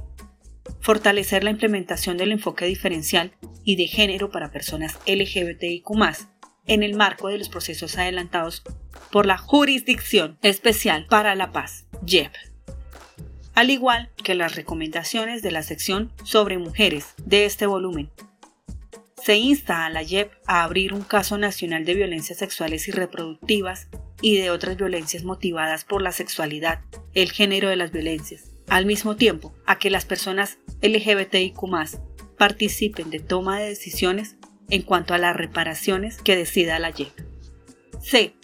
Fortalecer 0.80 1.44
la 1.44 1.52
implementación 1.52 2.16
del 2.16 2.32
enfoque 2.32 2.66
diferencial 2.66 3.34
y 3.66 3.76
de 3.76 3.88
género 3.88 4.32
para 4.32 4.52
personas 4.52 5.00
LGBTIQ 5.06 5.90
en 6.68 6.84
el 6.84 6.96
marco 6.96 7.28
de 7.28 7.38
los 7.38 7.50
procesos 7.50 7.98
adelantados 7.98 8.64
por 9.12 9.26
la 9.26 9.38
Jurisdicción 9.38 10.38
Especial 10.42 11.06
para 11.08 11.36
la 11.36 11.52
Paz, 11.52 11.86
JEP, 12.06 12.34
al 13.54 13.70
igual 13.70 14.10
que 14.24 14.36
las 14.36 14.56
recomendaciones 14.56 15.42
de 15.42 15.52
la 15.52 15.64
sección 15.64 16.12
sobre 16.24 16.58
mujeres 16.58 17.14
de 17.26 17.46
este 17.46 17.66
volumen. 17.66 18.10
Se 19.24 19.38
insta 19.38 19.86
a 19.86 19.90
la 19.90 20.04
JEP 20.04 20.32
a 20.48 20.64
abrir 20.64 20.94
un 20.94 21.04
caso 21.04 21.38
nacional 21.38 21.86
de 21.86 21.94
violencias 21.94 22.40
sexuales 22.40 22.88
y 22.88 22.92
reproductivas 22.92 23.88
y 24.22 24.38
de 24.38 24.50
otras 24.50 24.78
violencias 24.78 25.24
motivadas 25.24 25.84
por 25.84 26.02
la 26.02 26.12
sexualidad, 26.12 26.82
el 27.14 27.32
género 27.32 27.70
de 27.70 27.76
las 27.76 27.92
violencias, 27.92 28.52
al 28.68 28.86
mismo 28.86 29.16
tiempo 29.16 29.54
a 29.66 29.78
que 29.78 29.90
las 29.90 30.06
personas 30.06 30.58
LGBTIQ 30.82 31.60
participen 32.38 33.12
de 33.12 33.20
toma 33.20 33.60
de 33.60 33.70
decisiones 33.70 34.38
en 34.70 34.82
cuanto 34.84 35.14
a 35.14 35.18
las 35.18 35.36
reparaciones 35.36 36.22
que 36.22 36.36
decida 36.36 36.80
la 36.80 36.92
JEP. 36.92 37.12
C 38.02 38.36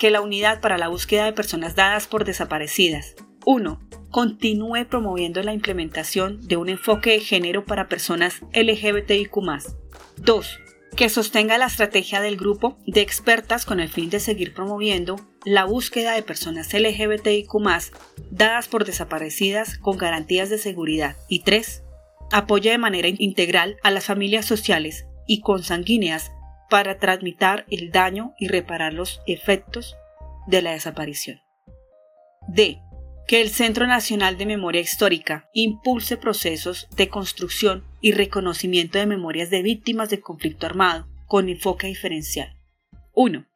que 0.00 0.10
la 0.10 0.22
Unidad 0.22 0.62
para 0.62 0.78
la 0.78 0.88
Búsqueda 0.88 1.26
de 1.26 1.34
Personas 1.34 1.76
Dadas 1.76 2.06
por 2.06 2.24
Desaparecidas 2.24 3.16
1. 3.44 3.80
Continúe 4.10 4.86
promoviendo 4.88 5.42
la 5.42 5.52
implementación 5.52 6.40
de 6.40 6.56
un 6.56 6.70
enfoque 6.70 7.10
de 7.10 7.20
género 7.20 7.66
para 7.66 7.86
personas 7.86 8.40
LGBTIQ. 8.54 9.36
2. 10.16 10.58
Que 10.96 11.08
sostenga 11.10 11.58
la 11.58 11.66
estrategia 11.66 12.22
del 12.22 12.38
grupo 12.38 12.78
de 12.86 13.02
expertas 13.02 13.66
con 13.66 13.78
el 13.78 13.90
fin 13.90 14.08
de 14.08 14.20
seguir 14.20 14.54
promoviendo 14.54 15.16
la 15.44 15.64
búsqueda 15.66 16.14
de 16.14 16.22
personas 16.22 16.72
LGBTIQ 16.72 17.52
dadas 18.30 18.68
por 18.68 18.86
desaparecidas 18.86 19.76
con 19.76 19.98
garantías 19.98 20.48
de 20.48 20.56
seguridad. 20.56 21.16
Y 21.28 21.40
3. 21.40 21.82
Apoya 22.32 22.72
de 22.72 22.78
manera 22.78 23.08
integral 23.08 23.76
a 23.82 23.90
las 23.90 24.06
familias 24.06 24.46
sociales 24.46 25.04
y 25.30 25.42
consanguíneas 25.42 26.32
para 26.68 26.98
transmitir 26.98 27.64
el 27.70 27.92
daño 27.92 28.34
y 28.36 28.48
reparar 28.48 28.92
los 28.92 29.20
efectos 29.28 29.94
de 30.48 30.60
la 30.60 30.72
desaparición. 30.72 31.38
D. 32.48 32.80
Que 33.28 33.40
el 33.40 33.50
Centro 33.50 33.86
Nacional 33.86 34.38
de 34.38 34.46
Memoria 34.46 34.80
Histórica 34.80 35.48
impulse 35.54 36.16
procesos 36.16 36.88
de 36.96 37.08
construcción 37.08 37.84
y 38.00 38.10
reconocimiento 38.10 38.98
de 38.98 39.06
memorias 39.06 39.50
de 39.50 39.62
víctimas 39.62 40.10
de 40.10 40.20
conflicto 40.20 40.66
armado 40.66 41.06
con 41.28 41.48
enfoque 41.48 41.86
diferencial. 41.86 42.56
1. 43.12 43.46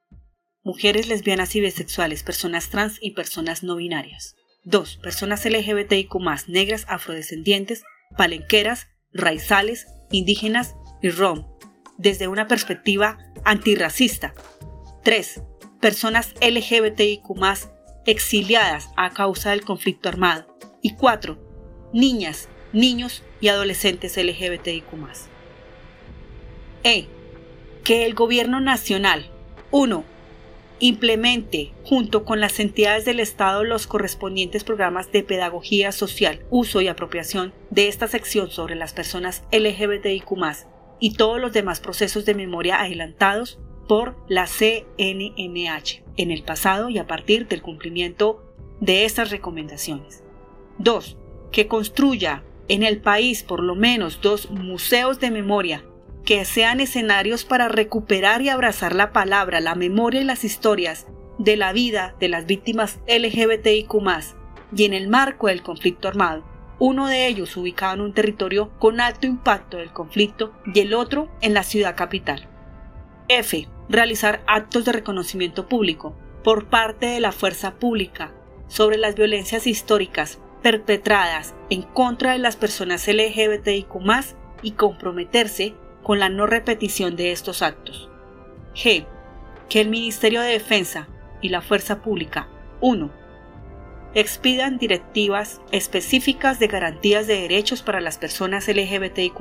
Mujeres 0.62 1.08
lesbianas 1.08 1.56
y 1.56 1.60
bisexuales, 1.60 2.22
personas 2.22 2.70
trans 2.70 2.98
y 3.00 3.14
personas 3.14 3.64
no 3.64 3.74
binarias. 3.74 4.36
2. 4.62 4.98
Personas 4.98 5.44
LGBTIQ 5.44 6.14
negras, 6.46 6.86
afrodescendientes, 6.86 7.82
palenqueras, 8.16 8.86
raizales, 9.12 9.88
indígenas 10.12 10.76
y 11.02 11.10
rom, 11.10 11.53
desde 11.98 12.28
una 12.28 12.48
perspectiva 12.48 13.18
antirracista. 13.44 14.34
3. 15.02 15.42
Personas 15.80 16.34
LGBTIQ 16.40 17.22
exiliadas 18.06 18.90
a 18.96 19.10
causa 19.10 19.50
del 19.50 19.64
conflicto 19.64 20.08
armado. 20.08 20.46
Y 20.82 20.94
4. 20.94 21.38
Niñas, 21.92 22.48
niños 22.72 23.22
y 23.40 23.48
adolescentes 23.48 24.16
LGBTIQ. 24.16 24.84
E. 26.84 27.06
Que 27.82 28.06
el 28.06 28.14
gobierno 28.14 28.60
nacional 28.60 29.30
1. 29.70 30.04
Implemente, 30.80 31.72
junto 31.84 32.24
con 32.24 32.40
las 32.40 32.58
entidades 32.60 33.04
del 33.04 33.20
Estado, 33.20 33.64
los 33.64 33.86
correspondientes 33.86 34.64
programas 34.64 35.12
de 35.12 35.22
pedagogía 35.22 35.92
social, 35.92 36.44
uso 36.50 36.80
y 36.80 36.88
apropiación 36.88 37.54
de 37.70 37.88
esta 37.88 38.08
sección 38.08 38.50
sobre 38.50 38.74
las 38.74 38.92
personas 38.92 39.44
LGBTIQ 39.52 40.36
y 41.00 41.14
todos 41.14 41.40
los 41.40 41.52
demás 41.52 41.80
procesos 41.80 42.24
de 42.24 42.34
memoria 42.34 42.80
adelantados 42.80 43.58
por 43.88 44.16
la 44.28 44.46
CNMH 44.46 46.02
en 46.16 46.30
el 46.30 46.42
pasado 46.42 46.88
y 46.88 46.98
a 46.98 47.06
partir 47.06 47.48
del 47.48 47.62
cumplimiento 47.62 48.42
de 48.80 49.04
estas 49.04 49.30
recomendaciones. 49.30 50.22
2. 50.78 51.16
Que 51.52 51.68
construya 51.68 52.42
en 52.68 52.82
el 52.82 53.00
país 53.00 53.42
por 53.42 53.62
lo 53.62 53.74
menos 53.74 54.20
dos 54.20 54.50
museos 54.50 55.20
de 55.20 55.30
memoria 55.30 55.84
que 56.24 56.44
sean 56.44 56.80
escenarios 56.80 57.44
para 57.44 57.68
recuperar 57.68 58.40
y 58.40 58.48
abrazar 58.48 58.94
la 58.94 59.12
palabra, 59.12 59.60
la 59.60 59.74
memoria 59.74 60.22
y 60.22 60.24
las 60.24 60.44
historias 60.44 61.06
de 61.38 61.56
la 61.56 61.72
vida 61.72 62.16
de 62.18 62.28
las 62.28 62.46
víctimas 62.46 63.00
LGBTIQ 63.06 63.94
y 64.74 64.84
en 64.84 64.94
el 64.94 65.08
marco 65.08 65.48
del 65.48 65.62
conflicto 65.62 66.08
armado, 66.08 66.44
uno 66.78 67.06
de 67.06 67.26
ellos 67.26 67.56
ubicado 67.56 67.94
en 67.94 68.00
un 68.00 68.12
territorio 68.12 68.70
con 68.78 69.00
alto 69.00 69.26
impacto 69.26 69.78
del 69.78 69.92
conflicto 69.92 70.52
y 70.72 70.80
el 70.80 70.94
otro 70.94 71.30
en 71.40 71.54
la 71.54 71.62
ciudad 71.62 71.96
capital. 71.96 72.48
F. 73.28 73.68
Realizar 73.88 74.42
actos 74.46 74.84
de 74.84 74.92
reconocimiento 74.92 75.68
público 75.68 76.16
por 76.42 76.66
parte 76.66 77.06
de 77.06 77.20
la 77.20 77.32
fuerza 77.32 77.74
pública 77.74 78.32
sobre 78.68 78.98
las 78.98 79.14
violencias 79.14 79.66
históricas 79.66 80.38
perpetradas 80.62 81.54
en 81.70 81.82
contra 81.82 82.32
de 82.32 82.38
las 82.38 82.56
personas 82.56 83.06
LGBTIQ 83.06 83.86
y 84.62 84.72
comprometerse 84.72 85.74
con 86.02 86.18
la 86.18 86.28
no 86.28 86.46
repetición 86.46 87.16
de 87.16 87.32
estos 87.32 87.62
actos. 87.62 88.08
G. 88.74 89.06
Que 89.68 89.80
el 89.80 89.88
Ministerio 89.88 90.40
de 90.40 90.52
Defensa 90.52 91.08
y 91.40 91.50
la 91.50 91.60
Fuerza 91.60 92.02
Pública 92.02 92.48
1. 92.80 93.23
Expidan 94.14 94.78
directivas 94.78 95.60
específicas 95.72 96.58
de 96.58 96.68
garantías 96.68 97.26
de 97.26 97.40
derechos 97.40 97.82
para 97.82 98.00
las 98.00 98.16
personas 98.16 98.68
LGBTIQ. 98.68 99.38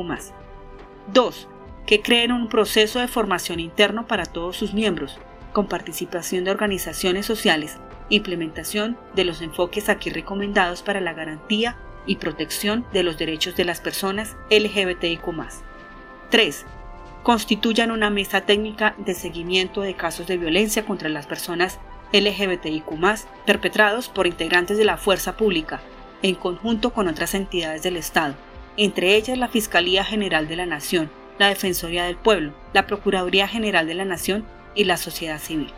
2. 1.13 1.47
Que 1.85 2.01
creen 2.01 2.31
un 2.31 2.49
proceso 2.49 2.99
de 2.99 3.07
formación 3.07 3.59
interno 3.59 4.07
para 4.07 4.25
todos 4.25 4.57
sus 4.57 4.73
miembros, 4.73 5.19
con 5.51 5.67
participación 5.67 6.43
de 6.43 6.51
organizaciones 6.51 7.25
sociales 7.25 7.77
implementación 8.09 8.97
de 9.15 9.25
los 9.25 9.41
enfoques 9.41 9.89
aquí 9.89 10.09
recomendados 10.09 10.81
para 10.81 11.01
la 11.01 11.13
garantía 11.13 11.77
y 12.05 12.17
protección 12.17 12.85
de 12.93 13.03
los 13.03 13.17
derechos 13.17 13.55
de 13.55 13.65
las 13.65 13.79
personas 13.79 14.35
LGBTIQ. 14.49 15.23
3. 16.29 16.65
Constituyan 17.23 17.91
una 17.91 18.09
mesa 18.09 18.41
técnica 18.41 18.95
de 18.97 19.13
seguimiento 19.13 19.81
de 19.81 19.95
casos 19.95 20.27
de 20.27 20.37
violencia 20.37 20.85
contra 20.85 21.09
las 21.09 21.27
personas 21.27 21.79
LGBTIQ 22.13 22.85
perpetrados 23.45 24.07
por 24.07 24.27
integrantes 24.27 24.77
de 24.77 24.85
la 24.85 24.97
fuerza 24.97 25.35
pública, 25.35 25.81
en 26.21 26.35
conjunto 26.35 26.93
con 26.93 27.07
otras 27.07 27.33
entidades 27.33 27.83
del 27.83 27.97
Estado, 27.97 28.35
entre 28.77 29.15
ellas 29.15 29.37
la 29.37 29.49
Fiscalía 29.49 30.05
General 30.05 30.47
de 30.47 30.55
la 30.55 30.65
Nación, 30.65 31.11
la 31.37 31.49
Defensoría 31.49 32.05
del 32.05 32.15
Pueblo, 32.15 32.53
la 32.71 32.87
Procuraduría 32.87 33.47
General 33.47 33.85
de 33.85 33.95
la 33.95 34.05
Nación 34.05 34.45
y 34.75 34.85
la 34.85 34.97
sociedad 34.97 35.39
civil. 35.39 35.71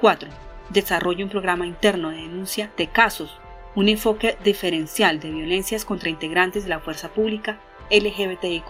4 0.00 0.46
desarrolla 0.70 1.24
un 1.24 1.30
programa 1.30 1.66
interno 1.66 2.10
de 2.10 2.16
denuncia 2.16 2.70
de 2.76 2.88
casos, 2.88 3.38
un 3.74 3.88
enfoque 3.88 4.36
diferencial 4.42 5.20
de 5.20 5.30
violencias 5.30 5.84
contra 5.84 6.08
integrantes 6.08 6.64
de 6.64 6.70
la 6.70 6.80
fuerza 6.80 7.10
pública 7.10 7.60
LGBTIQ. 7.90 8.64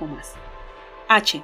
H. 1.08 1.42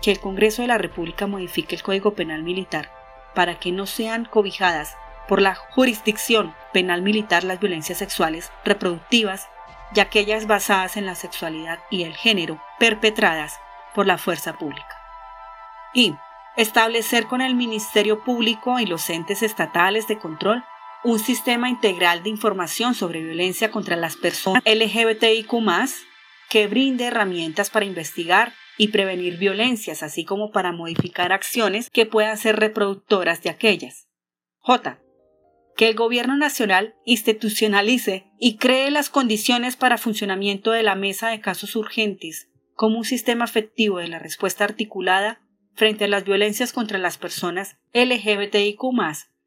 Que 0.00 0.10
el 0.10 0.20
Congreso 0.20 0.62
de 0.62 0.68
la 0.68 0.78
República 0.78 1.26
modifique 1.26 1.76
el 1.76 1.82
Código 1.82 2.14
Penal 2.14 2.42
Militar 2.42 2.90
para 3.34 3.58
que 3.58 3.70
no 3.70 3.86
sean 3.86 4.24
cobijadas 4.24 4.96
por 5.32 5.40
la 5.40 5.54
jurisdicción 5.54 6.54
penal 6.74 7.00
militar 7.00 7.42
las 7.42 7.58
violencias 7.58 7.96
sexuales 7.96 8.52
reproductivas 8.66 9.48
y 9.94 10.00
aquellas 10.00 10.46
basadas 10.46 10.98
en 10.98 11.06
la 11.06 11.14
sexualidad 11.14 11.78
y 11.88 12.02
el 12.02 12.14
género 12.14 12.60
perpetradas 12.78 13.58
por 13.94 14.06
la 14.06 14.18
fuerza 14.18 14.58
pública. 14.58 14.94
Y 15.94 16.14
Establecer 16.58 17.28
con 17.28 17.40
el 17.40 17.54
Ministerio 17.54 18.22
Público 18.24 18.78
y 18.78 18.84
los 18.84 19.08
entes 19.08 19.42
estatales 19.42 20.06
de 20.06 20.18
control 20.18 20.64
un 21.02 21.18
sistema 21.18 21.70
integral 21.70 22.22
de 22.22 22.28
información 22.28 22.94
sobre 22.94 23.22
violencia 23.22 23.70
contra 23.70 23.96
las 23.96 24.16
personas 24.16 24.62
LGBTIQ 24.66 25.50
que 26.50 26.66
brinde 26.66 27.06
herramientas 27.06 27.70
para 27.70 27.86
investigar 27.86 28.52
y 28.76 28.88
prevenir 28.88 29.38
violencias, 29.38 30.02
así 30.02 30.26
como 30.26 30.50
para 30.50 30.72
modificar 30.72 31.32
acciones 31.32 31.88
que 31.88 32.04
puedan 32.04 32.36
ser 32.36 32.56
reproductoras 32.56 33.42
de 33.42 33.48
aquellas. 33.48 34.08
J. 34.58 34.98
Que 35.76 35.88
el 35.88 35.94
Gobierno 35.94 36.36
Nacional 36.36 36.94
institucionalice 37.04 38.26
y 38.38 38.56
cree 38.56 38.90
las 38.90 39.10
condiciones 39.10 39.76
para 39.76 39.98
funcionamiento 39.98 40.70
de 40.70 40.82
la 40.82 40.94
Mesa 40.94 41.28
de 41.28 41.40
Casos 41.40 41.76
Urgentes 41.76 42.48
como 42.74 42.98
un 42.98 43.04
sistema 43.04 43.44
efectivo 43.44 43.98
de 43.98 44.08
la 44.08 44.18
respuesta 44.18 44.64
articulada 44.64 45.40
frente 45.74 46.04
a 46.04 46.08
las 46.08 46.24
violencias 46.24 46.72
contra 46.72 46.98
las 46.98 47.18
personas 47.18 47.76
LGBTIQ 47.92 48.80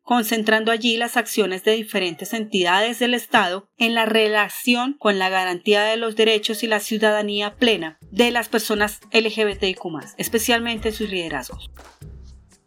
concentrando 0.05 0.71
allí 0.71 0.97
las 0.97 1.17
acciones 1.17 1.63
de 1.63 1.71
diferentes 1.71 2.33
entidades 2.33 2.99
del 2.99 3.15
Estado 3.15 3.67
en 3.77 3.95
la 3.95 4.05
relación 4.05 4.93
con 4.99 5.17
la 5.17 5.29
garantía 5.29 5.83
de 5.83 5.97
los 5.97 6.15
derechos 6.15 6.63
y 6.63 6.67
la 6.67 6.79
ciudadanía 6.79 7.55
plena 7.55 7.97
de 8.11 8.29
las 8.29 8.47
personas 8.47 8.99
LGBTIQ, 9.11 9.81
especialmente 10.17 10.91
sus 10.91 11.09
liderazgos. 11.09 11.71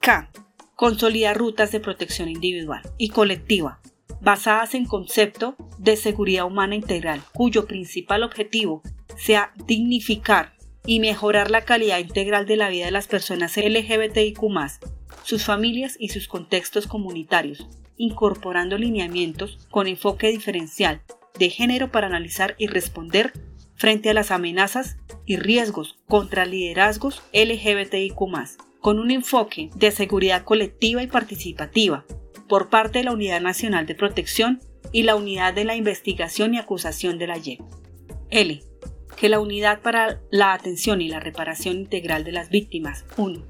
K. 0.01 0.31
Consolida 0.79 1.35
rutas 1.35 1.73
de 1.73 1.81
protección 1.81 2.29
individual 2.29 2.83
y 2.99 3.09
colectiva, 3.09 3.81
basadas 4.21 4.77
en 4.77 4.85
concepto 4.85 5.57
de 5.77 5.97
seguridad 5.97 6.45
humana 6.45 6.77
integral, 6.77 7.21
cuyo 7.35 7.67
principal 7.67 8.23
objetivo 8.23 8.83
sea 9.17 9.53
dignificar 9.67 10.55
y 10.87 11.01
mejorar 11.01 11.51
la 11.51 11.65
calidad 11.65 11.99
integral 11.99 12.47
de 12.47 12.55
la 12.55 12.69
vida 12.69 12.85
de 12.85 12.93
las 12.93 13.09
personas 13.09 13.57
LGBTIQ, 13.57 14.41
sus 15.25 15.45
familias 15.45 15.97
y 15.99 16.11
sus 16.11 16.29
contextos 16.29 16.87
comunitarios, 16.87 17.67
incorporando 17.97 18.79
lineamientos 18.79 19.59
con 19.73 19.89
enfoque 19.89 20.29
diferencial 20.29 21.03
de 21.41 21.51
género 21.51 21.91
para 21.91 22.07
analizar 22.07 22.55
y 22.57 22.69
responder 22.69 23.33
frente 23.75 24.11
a 24.11 24.15
las 24.15 24.31
amenazas 24.31 24.97
y 25.27 25.39
riesgos 25.39 25.99
contra 26.07 26.47
liderazgos 26.47 27.25
LGBTIQ, 27.33 28.21
con 28.81 28.99
un 28.99 29.11
enfoque 29.11 29.71
de 29.75 29.91
seguridad 29.91 30.45
colectiva 30.45 31.03
y 31.03 31.07
participativa 31.07 32.05
por 32.49 32.71
parte 32.71 32.99
de 32.99 33.05
la 33.05 33.13
Unidad 33.13 33.41
Nacional 33.41 33.87
de 33.87 33.95
Protección 33.95 34.61
y 34.93 35.03
la 35.03 35.17
Unidad 35.17 35.55
de 35.55 35.65
la 35.65 35.77
Investigación 35.77 36.55
y 36.55 36.59
Acusación 36.59 37.19
de 37.19 37.27
la 37.27 37.39
YEP. 37.39 37.61
L 38.31 38.63
que 39.19 39.29
la 39.29 39.41
Unidad 39.41 39.81
para 39.81 40.21
la 40.31 40.53
Atención 40.53 41.01
y 41.01 41.09
la 41.09 41.19
Reparación 41.19 41.77
Integral 41.77 42.23
de 42.23 42.33
las 42.33 42.51
Víctimas, 42.51 43.05
1. 43.17 43.45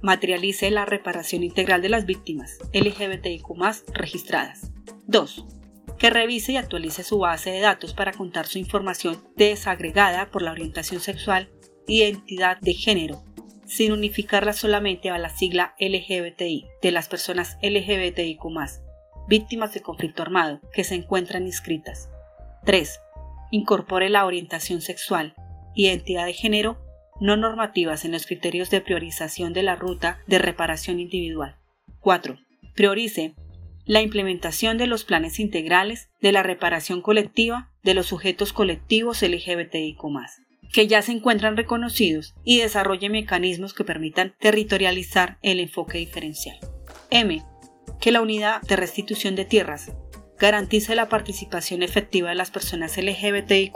Materialice 0.00 0.70
la 0.70 0.86
reparación 0.86 1.42
integral 1.42 1.82
de 1.82 1.88
las 1.88 2.06
víctimas 2.06 2.58
LGBTIQ 2.72 3.46
registradas. 3.92 4.70
2. 5.06 5.44
Que 5.98 6.10
revise 6.10 6.52
y 6.52 6.56
actualice 6.56 7.02
su 7.02 7.18
base 7.18 7.50
de 7.50 7.60
datos 7.60 7.92
para 7.92 8.12
contar 8.12 8.46
su 8.46 8.58
información 8.58 9.22
desagregada 9.36 10.30
por 10.30 10.42
la 10.42 10.52
orientación 10.52 11.00
sexual, 11.00 11.50
identidad 11.86 12.58
de 12.60 12.74
género, 12.74 13.22
sin 13.66 13.92
unificarla 13.92 14.52
solamente 14.52 15.10
a 15.10 15.18
la 15.18 15.28
sigla 15.28 15.74
LGBTI 15.78 16.66
de 16.82 16.90
las 16.92 17.08
personas 17.08 17.58
LGBTIQ 17.62 18.40
víctimas 19.28 19.74
de 19.74 19.82
conflicto 19.82 20.22
armado 20.22 20.60
que 20.72 20.84
se 20.84 20.94
encuentran 20.94 21.46
inscritas. 21.46 22.08
3 22.64 23.00
incorpore 23.50 24.08
la 24.08 24.26
orientación 24.26 24.80
sexual, 24.80 25.34
identidad 25.74 26.26
de 26.26 26.32
género 26.32 26.78
no 27.20 27.36
normativas 27.36 28.04
en 28.04 28.12
los 28.12 28.26
criterios 28.26 28.70
de 28.70 28.80
priorización 28.80 29.52
de 29.52 29.62
la 29.62 29.76
ruta 29.76 30.18
de 30.26 30.38
reparación 30.38 31.00
individual. 31.00 31.56
4. 32.00 32.38
Priorice 32.74 33.34
la 33.84 34.02
implementación 34.02 34.78
de 34.78 34.88
los 34.88 35.04
planes 35.04 35.38
integrales 35.38 36.08
de 36.20 36.32
la 36.32 36.42
reparación 36.42 37.00
colectiva 37.00 37.70
de 37.84 37.94
los 37.94 38.06
sujetos 38.06 38.52
colectivos 38.52 39.22
LGBTIQ, 39.22 40.02
que 40.72 40.86
ya 40.86 41.02
se 41.02 41.12
encuentran 41.12 41.56
reconocidos 41.56 42.34
y 42.44 42.58
desarrolle 42.58 43.08
mecanismos 43.08 43.74
que 43.74 43.84
permitan 43.84 44.34
territorializar 44.38 45.38
el 45.42 45.60
enfoque 45.60 45.98
diferencial. 45.98 46.58
M. 47.10 47.42
Que 48.00 48.12
la 48.12 48.20
unidad 48.20 48.62
de 48.62 48.76
restitución 48.76 49.36
de 49.36 49.44
tierras 49.44 49.92
garantice 50.38 50.94
la 50.94 51.08
participación 51.08 51.82
efectiva 51.82 52.30
de 52.30 52.34
las 52.34 52.50
personas 52.50 52.96
LGBTIQ, 52.96 53.74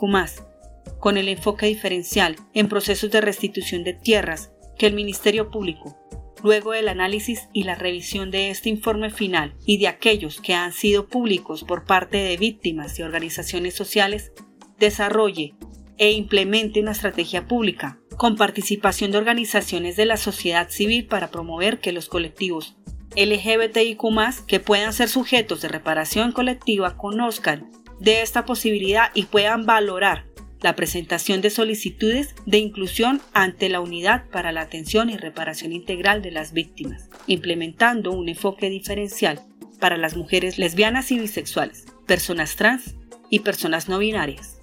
con 0.99 1.17
el 1.17 1.29
enfoque 1.29 1.67
diferencial 1.67 2.37
en 2.53 2.69
procesos 2.69 3.11
de 3.11 3.21
restitución 3.21 3.85
de 3.85 3.95
tierras 3.95 4.53
que 4.79 4.87
el 4.87 4.95
Ministerio 4.95 5.51
Público, 5.51 5.97
luego 6.43 6.73
del 6.73 6.89
análisis 6.89 7.49
y 7.53 7.65
la 7.65 7.75
revisión 7.75 8.31
de 8.31 8.51
este 8.51 8.69
informe 8.69 9.11
final 9.11 9.55
y 9.67 9.79
de 9.79 9.89
aquellos 9.89 10.41
que 10.41 10.55
han 10.55 10.73
sido 10.73 11.09
públicos 11.09 11.65
por 11.65 11.85
parte 11.85 12.19
de 12.19 12.37
víctimas 12.37 12.99
y 12.99 13.03
organizaciones 13.03 13.75
sociales, 13.75 14.33
desarrolle 14.79 15.55
e 16.01 16.13
implemente 16.13 16.81
una 16.81 16.93
estrategia 16.93 17.47
pública 17.47 18.01
con 18.17 18.37
participación 18.37 19.13
de 19.13 19.19
organizaciones 19.19 19.97
de 19.97 20.07
la 20.07 20.17
sociedad 20.17 20.71
civil 20.71 21.07
para 21.07 21.31
promover 21.31 21.79
que 21.79 21.93
los 21.93 22.09
colectivos 22.09 22.75
LGBTIQ 23.17 24.47
que 24.47 24.61
puedan 24.61 24.95
ser 24.95 25.11
sujetos 25.11 25.61
de 25.61 25.69
reparación 25.69 26.33
colectiva 26.33 26.97
conozcan 26.97 27.71
de 28.01 28.23
esta 28.23 28.47
posibilidad 28.47 29.11
y 29.15 29.25
puedan 29.25 29.67
valorar 29.67 30.25
la 30.63 30.75
presentación 30.75 31.43
de 31.43 31.51
solicitudes 31.51 32.35
de 32.47 32.59
inclusión 32.59 33.21
ante 33.35 33.69
la 33.69 33.81
Unidad 33.81 34.25
para 34.31 34.53
la 34.53 34.63
Atención 34.63 35.11
y 35.11 35.19
Reparación 35.19 35.73
Integral 35.73 36.23
de 36.23 36.31
las 36.31 36.53
Víctimas, 36.53 37.11
implementando 37.27 38.13
un 38.13 38.29
enfoque 38.31 38.71
diferencial 38.71 39.43
para 39.81 39.99
las 39.99 40.17
mujeres 40.17 40.59
lesbianas 40.59 41.11
y 41.13 41.19
bisexuales, 41.19 41.85
personas 42.07 42.57
trans 42.57 42.95
y 43.29 43.41
personas 43.41 43.89
no 43.89 43.99
binarias. 43.99 44.61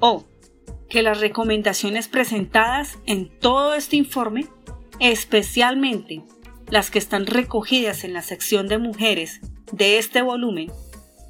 O 0.00 0.24
que 0.88 1.02
las 1.02 1.20
recomendaciones 1.20 2.08
presentadas 2.08 2.98
en 3.06 3.28
todo 3.38 3.74
este 3.74 3.96
informe, 3.96 4.46
especialmente 5.00 6.22
las 6.68 6.90
que 6.90 6.98
están 6.98 7.26
recogidas 7.26 8.04
en 8.04 8.12
la 8.12 8.22
sección 8.22 8.68
de 8.68 8.78
mujeres 8.78 9.40
de 9.72 9.98
este 9.98 10.22
volumen, 10.22 10.70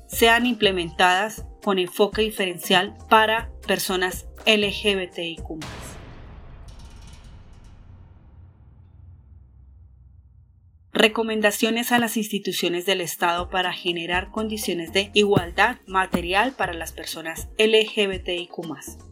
sean 0.09 0.47
implementadas 0.47 1.45
con 1.63 1.79
enfoque 1.79 2.23
diferencial 2.23 2.97
para 3.09 3.51
personas 3.67 4.27
LGBTIQ. 4.47 5.65
Recomendaciones 10.93 11.93
a 11.93 11.99
las 11.99 12.17
instituciones 12.17 12.87
del 12.87 13.03
Estado 13.03 13.51
para 13.51 13.75
generar 13.75 14.31
condiciones 14.31 14.95
de 14.95 15.11
igualdad 15.13 15.77
material 15.87 16.53
para 16.53 16.73
las 16.73 16.93
personas 16.93 17.49
LGBTIQ. 17.59 19.06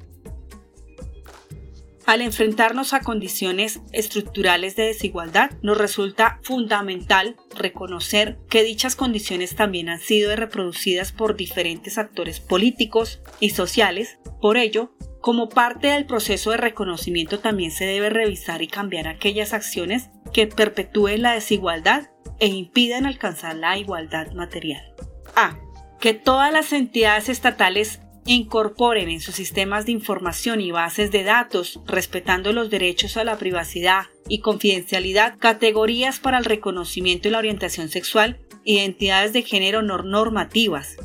Al 2.07 2.21
enfrentarnos 2.21 2.93
a 2.93 3.01
condiciones 3.01 3.81
estructurales 3.93 4.77
de 4.77 4.85
desigualdad, 4.85 5.53
nos 5.63 5.79
resulta 5.79 6.39
fundamental 6.43 7.37
reconocer 7.57 8.39
que 8.51 8.63
dichas 8.63 8.95
condiciones 8.95 9.57
también 9.57 9.89
han 9.89 10.01
sido 10.01 10.37
reproducidas 10.37 11.13
por 11.13 11.35
diferentes 11.35 11.97
actores 11.97 12.41
políticos 12.41 13.23
y 13.41 13.51
sociales. 13.51 14.19
Por 14.43 14.59
ello, 14.59 14.93
como 15.23 15.49
parte 15.49 15.87
del 15.87 16.05
proceso 16.05 16.51
de 16.51 16.59
reconocimiento 16.59 17.39
también 17.39 17.71
se 17.71 17.87
debe 17.87 18.11
revisar 18.11 18.61
y 18.61 18.69
cambiar 18.69 19.09
aquellas 19.09 19.55
acciones 19.55 20.11
que 20.35 20.47
perpetúen 20.47 21.23
la 21.23 21.33
desigualdad 21.33 22.11
e 22.39 22.49
impidan 22.49 23.07
alcanzar 23.07 23.57
la 23.57 23.79
igualdad 23.79 24.33
material. 24.33 24.95
A. 25.35 25.57
Que 26.01 26.13
todas 26.13 26.53
las 26.53 26.75
entidades 26.75 27.31
estatales 27.31 28.01
incorporen 28.27 29.11
en 29.11 29.21
sus 29.21 29.35
sistemas 29.35 29.87
de 29.87 29.93
información 29.93 30.61
y 30.61 30.71
bases 30.71 31.11
de 31.11 31.25
datos, 31.25 31.81
respetando 31.87 32.53
los 32.53 32.71
derechos 32.71 33.17
a 33.17 33.25
la 33.25 33.37
privacidad 33.37 34.05
y 34.29 34.39
confidencialidad, 34.39 35.37
categorías 35.39 36.21
para 36.21 36.39
el 36.39 36.45
reconocimiento 36.45 37.29
y 37.29 37.31
la 37.31 37.39
orientación 37.39 37.89
sexual, 37.89 38.39
identidades 38.65 39.33
de 39.33 39.43
género 39.43 39.83
no 39.83 39.99
normativas. 39.99 40.97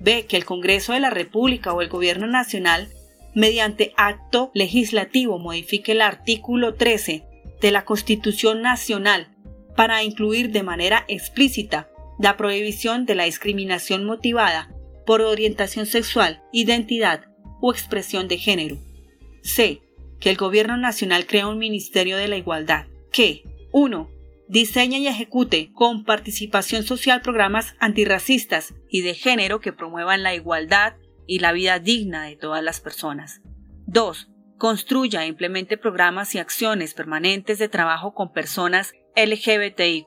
B. 0.00 0.26
Que 0.26 0.36
el 0.36 0.44
Congreso 0.44 0.92
de 0.92 1.00
la 1.00 1.10
República 1.10 1.72
o 1.72 1.80
el 1.80 1.88
Gobierno 1.88 2.26
Nacional, 2.26 2.88
mediante 3.34 3.92
acto 3.96 4.50
legislativo, 4.54 5.38
modifique 5.38 5.92
el 5.92 6.02
artículo 6.02 6.74
13 6.74 7.24
de 7.60 7.70
la 7.70 7.84
Constitución 7.84 8.62
Nacional 8.62 9.28
para 9.74 10.02
incluir 10.02 10.50
de 10.50 10.62
manera 10.62 11.04
explícita 11.08 11.88
la 12.18 12.36
prohibición 12.36 13.06
de 13.06 13.14
la 13.14 13.24
discriminación 13.24 14.04
motivada 14.04 14.70
por 15.08 15.22
orientación 15.22 15.86
sexual, 15.86 16.42
identidad 16.52 17.24
o 17.62 17.72
expresión 17.72 18.28
de 18.28 18.36
género. 18.36 18.76
C. 19.40 19.80
Que 20.20 20.28
el 20.28 20.36
Gobierno 20.36 20.76
Nacional 20.76 21.26
crea 21.26 21.48
un 21.48 21.56
Ministerio 21.56 22.18
de 22.18 22.28
la 22.28 22.36
Igualdad 22.36 22.88
que 23.10 23.42
1. 23.72 24.10
Diseña 24.48 24.98
y 24.98 25.06
ejecute 25.06 25.70
con 25.72 26.04
participación 26.04 26.82
social 26.82 27.22
programas 27.22 27.74
antirracistas 27.80 28.74
y 28.90 29.00
de 29.00 29.14
género 29.14 29.60
que 29.60 29.72
promuevan 29.72 30.22
la 30.22 30.34
igualdad 30.34 30.96
y 31.26 31.38
la 31.38 31.52
vida 31.52 31.78
digna 31.78 32.24
de 32.24 32.36
todas 32.36 32.62
las 32.62 32.82
personas. 32.82 33.40
2. 33.86 34.28
Construya 34.58 35.24
e 35.24 35.28
implemente 35.28 35.78
programas 35.78 36.34
y 36.34 36.38
acciones 36.38 36.92
permanentes 36.92 37.58
de 37.58 37.70
trabajo 37.70 38.12
con 38.12 38.30
personas 38.34 38.92
LGBTIQ. 39.16 40.04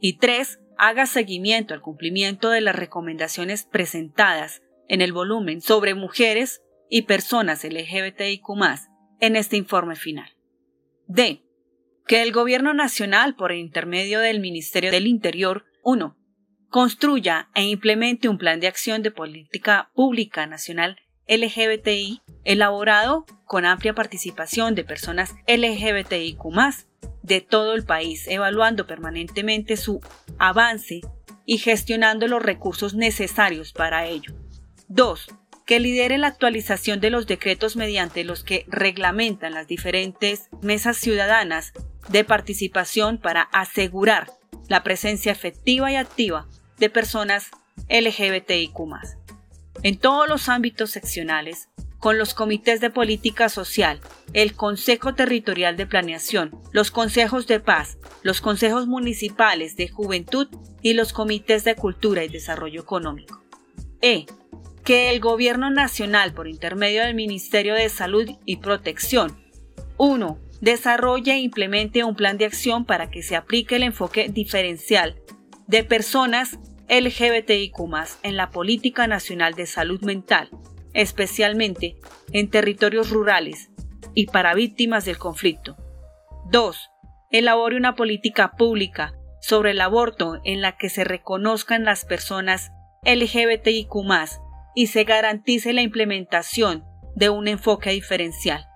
Y 0.00 0.18
3 0.18 0.58
haga 0.80 1.04
seguimiento 1.04 1.74
al 1.74 1.82
cumplimiento 1.82 2.48
de 2.48 2.62
las 2.62 2.74
recomendaciones 2.74 3.64
presentadas 3.64 4.62
en 4.88 5.02
el 5.02 5.12
volumen 5.12 5.60
sobre 5.60 5.94
mujeres 5.94 6.62
y 6.88 7.02
personas 7.02 7.62
LGBTIQ 7.64 8.48
en 9.20 9.36
este 9.36 9.58
informe 9.58 9.94
final. 9.94 10.30
D. 11.06 11.42
Que 12.06 12.22
el 12.22 12.32
Gobierno 12.32 12.72
Nacional, 12.72 13.36
por 13.36 13.52
intermedio 13.52 14.20
del 14.20 14.40
Ministerio 14.40 14.90
del 14.90 15.06
Interior, 15.06 15.66
1. 15.84 16.16
Construya 16.70 17.50
e 17.54 17.64
implemente 17.64 18.30
un 18.30 18.38
plan 18.38 18.58
de 18.58 18.66
acción 18.66 19.02
de 19.02 19.10
política 19.10 19.90
pública 19.94 20.46
nacional 20.46 20.96
LGBTI 21.28 22.22
elaborado 22.44 23.26
con 23.44 23.66
amplia 23.66 23.94
participación 23.94 24.74
de 24.74 24.84
personas 24.84 25.34
LGBTIQ 25.46 26.38
de 27.22 27.40
todo 27.40 27.74
el 27.74 27.84
país, 27.84 28.26
evaluando 28.28 28.86
permanentemente 28.86 29.76
su 29.76 30.00
avance 30.38 31.00
y 31.46 31.58
gestionando 31.58 32.28
los 32.28 32.42
recursos 32.42 32.94
necesarios 32.94 33.72
para 33.72 34.06
ello. 34.06 34.34
2. 34.88 35.26
Que 35.66 35.80
lidere 35.80 36.18
la 36.18 36.28
actualización 36.28 37.00
de 37.00 37.10
los 37.10 37.26
decretos 37.26 37.76
mediante 37.76 38.24
los 38.24 38.44
que 38.44 38.64
reglamentan 38.68 39.54
las 39.54 39.66
diferentes 39.66 40.48
mesas 40.62 40.96
ciudadanas 40.96 41.72
de 42.08 42.24
participación 42.24 43.18
para 43.18 43.42
asegurar 43.42 44.32
la 44.68 44.82
presencia 44.82 45.32
efectiva 45.32 45.90
y 45.92 45.96
activa 45.96 46.48
de 46.78 46.90
personas 46.90 47.50
LGBTIQ. 47.88 48.78
En 49.82 49.98
todos 49.98 50.28
los 50.28 50.48
ámbitos 50.48 50.90
seccionales, 50.90 51.68
con 52.00 52.16
los 52.16 52.32
comités 52.32 52.80
de 52.80 52.90
política 52.90 53.50
social, 53.50 54.00
el 54.32 54.54
Consejo 54.54 55.14
Territorial 55.14 55.76
de 55.76 55.86
Planeación, 55.86 56.58
los 56.72 56.90
consejos 56.90 57.46
de 57.46 57.60
paz, 57.60 57.98
los 58.22 58.40
consejos 58.40 58.86
municipales 58.86 59.76
de 59.76 59.88
juventud 59.88 60.48
y 60.82 60.94
los 60.94 61.12
comités 61.12 61.62
de 61.62 61.76
cultura 61.76 62.24
y 62.24 62.28
desarrollo 62.28 62.80
económico. 62.80 63.44
E. 64.00 64.24
Que 64.82 65.10
el 65.10 65.20
Gobierno 65.20 65.70
Nacional, 65.70 66.32
por 66.32 66.48
intermedio 66.48 67.02
del 67.02 67.14
Ministerio 67.14 67.74
de 67.74 67.90
Salud 67.90 68.30
y 68.46 68.56
Protección, 68.56 69.38
1. 69.98 70.38
Desarrolle 70.62 71.32
e 71.32 71.40
implemente 71.40 72.02
un 72.02 72.16
plan 72.16 72.38
de 72.38 72.46
acción 72.46 72.86
para 72.86 73.10
que 73.10 73.22
se 73.22 73.36
aplique 73.36 73.76
el 73.76 73.82
enfoque 73.82 74.30
diferencial 74.30 75.20
de 75.66 75.84
personas 75.84 76.58
LGBTIQ 76.88 77.78
en 78.22 78.36
la 78.36 78.50
Política 78.50 79.06
Nacional 79.06 79.54
de 79.54 79.66
Salud 79.66 80.00
Mental 80.00 80.50
especialmente 80.94 81.96
en 82.32 82.50
territorios 82.50 83.10
rurales 83.10 83.70
y 84.14 84.26
para 84.26 84.54
víctimas 84.54 85.04
del 85.04 85.18
conflicto. 85.18 85.76
2. 86.50 86.90
Elabore 87.30 87.76
una 87.76 87.94
política 87.94 88.52
pública 88.52 89.14
sobre 89.40 89.70
el 89.70 89.80
aborto 89.80 90.40
en 90.44 90.60
la 90.60 90.76
que 90.76 90.88
se 90.88 91.04
reconozcan 91.04 91.84
las 91.84 92.04
personas 92.04 92.72
LGBTIQ 93.04 93.94
y 94.74 94.88
se 94.88 95.04
garantice 95.04 95.72
la 95.72 95.82
implementación 95.82 96.84
de 97.14 97.30
un 97.30 97.48
enfoque 97.48 97.90
diferencial. 97.90 98.66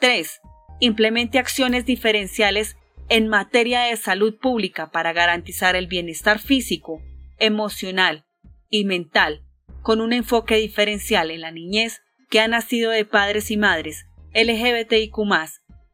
3. 0.00 0.40
Implemente 0.80 1.38
acciones 1.38 1.84
diferenciales 1.84 2.76
en 3.08 3.28
materia 3.28 3.82
de 3.82 3.96
salud 3.96 4.38
pública 4.38 4.90
para 4.90 5.12
garantizar 5.12 5.76
el 5.76 5.86
bienestar 5.86 6.38
físico, 6.38 7.00
emocional 7.38 8.26
y 8.68 8.84
mental 8.84 9.45
con 9.86 10.00
un 10.00 10.12
enfoque 10.12 10.56
diferencial 10.56 11.30
en 11.30 11.42
la 11.42 11.52
niñez 11.52 12.02
que 12.28 12.40
ha 12.40 12.48
nacido 12.48 12.90
de 12.90 13.04
padres 13.04 13.52
y 13.52 13.56
madres 13.56 14.06
LGBTIQ 14.34 15.16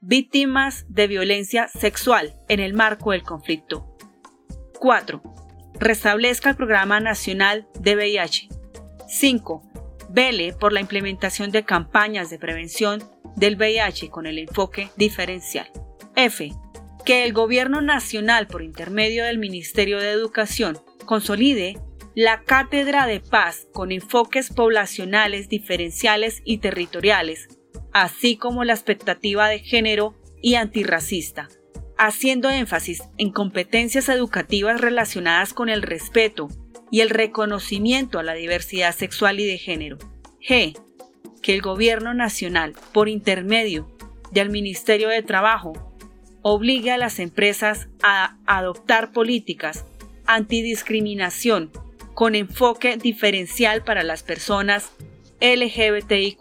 víctimas 0.00 0.86
de 0.88 1.06
violencia 1.08 1.68
sexual 1.68 2.34
en 2.48 2.60
el 2.60 2.72
marco 2.72 3.10
del 3.10 3.22
conflicto. 3.22 3.94
4. 4.78 5.22
Restablezca 5.78 6.48
el 6.48 6.56
Programa 6.56 7.00
Nacional 7.00 7.68
de 7.80 7.94
VIH. 7.94 8.48
5. 9.08 9.62
Vele 10.08 10.54
por 10.54 10.72
la 10.72 10.80
implementación 10.80 11.50
de 11.50 11.64
campañas 11.64 12.30
de 12.30 12.38
prevención 12.38 13.04
del 13.36 13.56
VIH 13.56 14.08
con 14.08 14.24
el 14.24 14.38
enfoque 14.38 14.88
diferencial. 14.96 15.70
F. 16.16 16.50
Que 17.04 17.24
el 17.24 17.34
Gobierno 17.34 17.82
Nacional, 17.82 18.46
por 18.46 18.62
intermedio 18.62 19.26
del 19.26 19.36
Ministerio 19.36 19.98
de 19.98 20.12
Educación, 20.12 20.78
consolide 21.04 21.78
la 22.14 22.42
Cátedra 22.42 23.06
de 23.06 23.20
Paz 23.20 23.66
con 23.72 23.90
enfoques 23.90 24.50
poblacionales 24.50 25.48
diferenciales 25.48 26.42
y 26.44 26.58
territoriales, 26.58 27.48
así 27.92 28.36
como 28.36 28.64
la 28.64 28.74
expectativa 28.74 29.48
de 29.48 29.60
género 29.60 30.14
y 30.42 30.56
antirracista, 30.56 31.48
haciendo 31.96 32.50
énfasis 32.50 33.02
en 33.16 33.30
competencias 33.30 34.10
educativas 34.10 34.80
relacionadas 34.80 35.54
con 35.54 35.70
el 35.70 35.80
respeto 35.80 36.48
y 36.90 37.00
el 37.00 37.08
reconocimiento 37.08 38.18
a 38.18 38.22
la 38.22 38.34
diversidad 38.34 38.94
sexual 38.94 39.40
y 39.40 39.46
de 39.46 39.56
género. 39.56 39.98
G. 40.46 40.78
Que 41.40 41.54
el 41.54 41.62
Gobierno 41.62 42.12
Nacional, 42.12 42.74
por 42.92 43.08
intermedio 43.08 43.90
del 44.32 44.50
Ministerio 44.50 45.08
de 45.08 45.22
Trabajo, 45.22 45.72
obligue 46.42 46.90
a 46.90 46.98
las 46.98 47.18
empresas 47.18 47.88
a 48.02 48.36
adoptar 48.46 49.12
políticas 49.12 49.86
antidiscriminación 50.26 51.70
con 52.14 52.34
enfoque 52.34 52.96
diferencial 52.96 53.82
para 53.84 54.02
las 54.02 54.22
personas 54.22 54.92
LGBTIQ. 55.40 56.38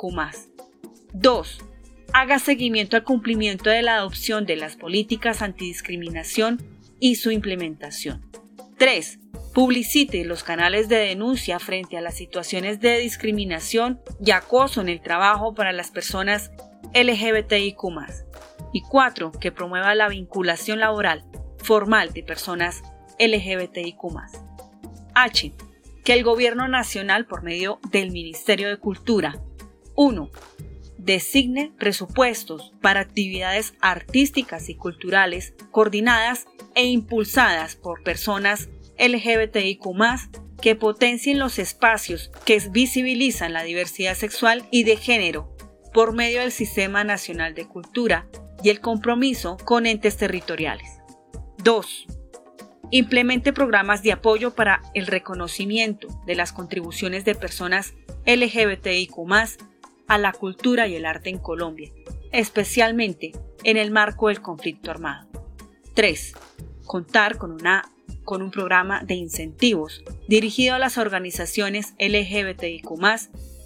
2. 1.13 1.57
Haga 2.13 2.39
seguimiento 2.39 2.97
al 2.97 3.03
cumplimiento 3.03 3.69
de 3.69 3.81
la 3.81 3.95
adopción 3.95 4.45
de 4.45 4.57
las 4.57 4.75
políticas 4.75 5.41
antidiscriminación 5.41 6.61
y 6.99 7.15
su 7.15 7.31
implementación. 7.31 8.29
3. 8.77 9.19
Publicite 9.53 10.23
los 10.23 10.43
canales 10.43 10.87
de 10.87 10.97
denuncia 10.97 11.59
frente 11.59 11.97
a 11.97 12.01
las 12.01 12.15
situaciones 12.15 12.79
de 12.79 12.99
discriminación 12.99 14.01
y 14.23 14.31
acoso 14.31 14.81
en 14.81 14.89
el 14.89 15.01
trabajo 15.01 15.53
para 15.53 15.73
las 15.73 15.91
personas 15.91 16.51
LGBTIQ. 16.93 17.81
Y 18.73 18.81
4. 18.81 19.31
Que 19.33 19.51
promueva 19.51 19.95
la 19.95 20.07
vinculación 20.07 20.79
laboral 20.79 21.25
formal 21.57 22.13
de 22.13 22.23
personas 22.23 22.81
LGBTIQ. 23.19 24.50
H. 25.15 25.53
Que 26.03 26.13
el 26.13 26.23
Gobierno 26.23 26.67
Nacional, 26.67 27.25
por 27.25 27.43
medio 27.43 27.79
del 27.91 28.11
Ministerio 28.11 28.69
de 28.69 28.77
Cultura, 28.77 29.39
1. 29.95 30.31
Designe 30.97 31.71
presupuestos 31.77 32.73
para 32.81 32.99
actividades 32.99 33.73
artísticas 33.81 34.69
y 34.69 34.75
culturales 34.75 35.53
coordinadas 35.71 36.45
e 36.75 36.85
impulsadas 36.85 37.75
por 37.75 38.03
personas 38.03 38.69
LGBTIQ 38.97 39.81
que 40.61 40.75
potencien 40.75 41.39
los 41.39 41.59
espacios 41.59 42.31
que 42.45 42.59
visibilizan 42.69 43.53
la 43.53 43.63
diversidad 43.63 44.15
sexual 44.15 44.67
y 44.71 44.83
de 44.83 44.95
género 44.95 45.55
por 45.93 46.13
medio 46.13 46.41
del 46.41 46.51
Sistema 46.51 47.03
Nacional 47.03 47.53
de 47.55 47.67
Cultura 47.67 48.27
y 48.63 48.69
el 48.69 48.79
compromiso 48.79 49.57
con 49.65 49.85
entes 49.85 50.17
territoriales. 50.17 51.01
2. 51.63 52.20
Implemente 52.93 53.53
programas 53.53 54.03
de 54.03 54.11
apoyo 54.11 54.53
para 54.53 54.81
el 54.93 55.07
reconocimiento 55.07 56.09
de 56.25 56.35
las 56.35 56.51
contribuciones 56.51 57.23
de 57.23 57.35
personas 57.35 57.93
LGBTIQ 58.25 59.13
a 60.07 60.17
la 60.17 60.33
cultura 60.33 60.89
y 60.89 60.95
el 60.95 61.05
arte 61.05 61.29
en 61.29 61.37
Colombia, 61.37 61.89
especialmente 62.33 63.31
en 63.63 63.77
el 63.77 63.91
marco 63.91 64.27
del 64.27 64.41
conflicto 64.41 64.91
armado. 64.91 65.29
3. 65.93 66.33
Contar 66.85 67.37
con, 67.37 67.53
una, 67.53 67.89
con 68.25 68.41
un 68.41 68.51
programa 68.51 69.03
de 69.05 69.15
incentivos 69.15 70.03
dirigido 70.27 70.75
a 70.75 70.79
las 70.79 70.97
organizaciones 70.97 71.93
LGBTIQ, 71.97 72.89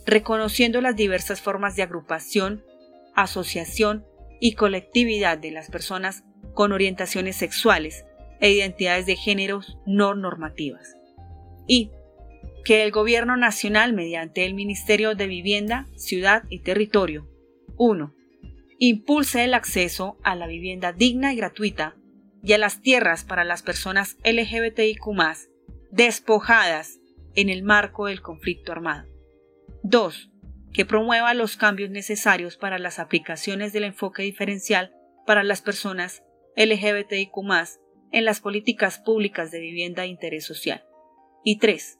reconociendo 0.05 0.81
las 0.81 0.95
diversas 0.95 1.41
formas 1.41 1.75
de 1.75 1.81
agrupación, 1.81 2.63
asociación 3.15 4.05
y 4.39 4.53
colectividad 4.53 5.39
de 5.39 5.49
las 5.49 5.71
personas 5.71 6.23
con 6.53 6.71
orientaciones 6.71 7.37
sexuales 7.37 8.05
e 8.39 8.51
identidades 8.51 9.05
de 9.05 9.15
géneros 9.15 9.77
no 9.85 10.15
normativas. 10.15 10.95
Y 11.67 11.91
que 12.63 12.83
el 12.83 12.91
Gobierno 12.91 13.37
Nacional, 13.37 13.93
mediante 13.93 14.45
el 14.45 14.55
Ministerio 14.55 15.15
de 15.15 15.27
Vivienda, 15.27 15.87
Ciudad 15.95 16.43
y 16.49 16.59
Territorio, 16.59 17.29
1. 17.77 18.13
Impulse 18.79 19.43
el 19.43 19.53
acceso 19.53 20.17
a 20.23 20.35
la 20.35 20.47
vivienda 20.47 20.91
digna 20.91 21.31
y 21.31 21.37
gratuita 21.37 21.95
y 22.43 22.53
a 22.53 22.57
las 22.57 22.81
tierras 22.81 23.23
para 23.23 23.43
las 23.43 23.63
personas 23.63 24.17
LGBTIQ 24.23 24.99
despojadas 25.91 26.99
en 27.35 27.49
el 27.49 27.63
marco 27.63 28.07
del 28.07 28.21
conflicto 28.21 28.71
armado. 28.71 29.07
2. 29.83 30.31
Que 30.73 30.85
promueva 30.85 31.33
los 31.33 31.57
cambios 31.57 31.89
necesarios 31.89 32.57
para 32.57 32.79
las 32.79 32.99
aplicaciones 32.99 33.73
del 33.73 33.85
enfoque 33.85 34.23
diferencial 34.23 34.91
para 35.25 35.43
las 35.43 35.61
personas 35.61 36.23
LGBTIQ 36.55 37.31
en 38.15 38.23
las 38.23 38.39
políticas 38.39 38.97
públicas 38.97 39.51
de 39.51 39.59
vivienda 39.59 40.05
e 40.05 40.07
interés 40.07 40.45
social. 40.45 40.85
Y 41.43 41.59
3. 41.59 41.99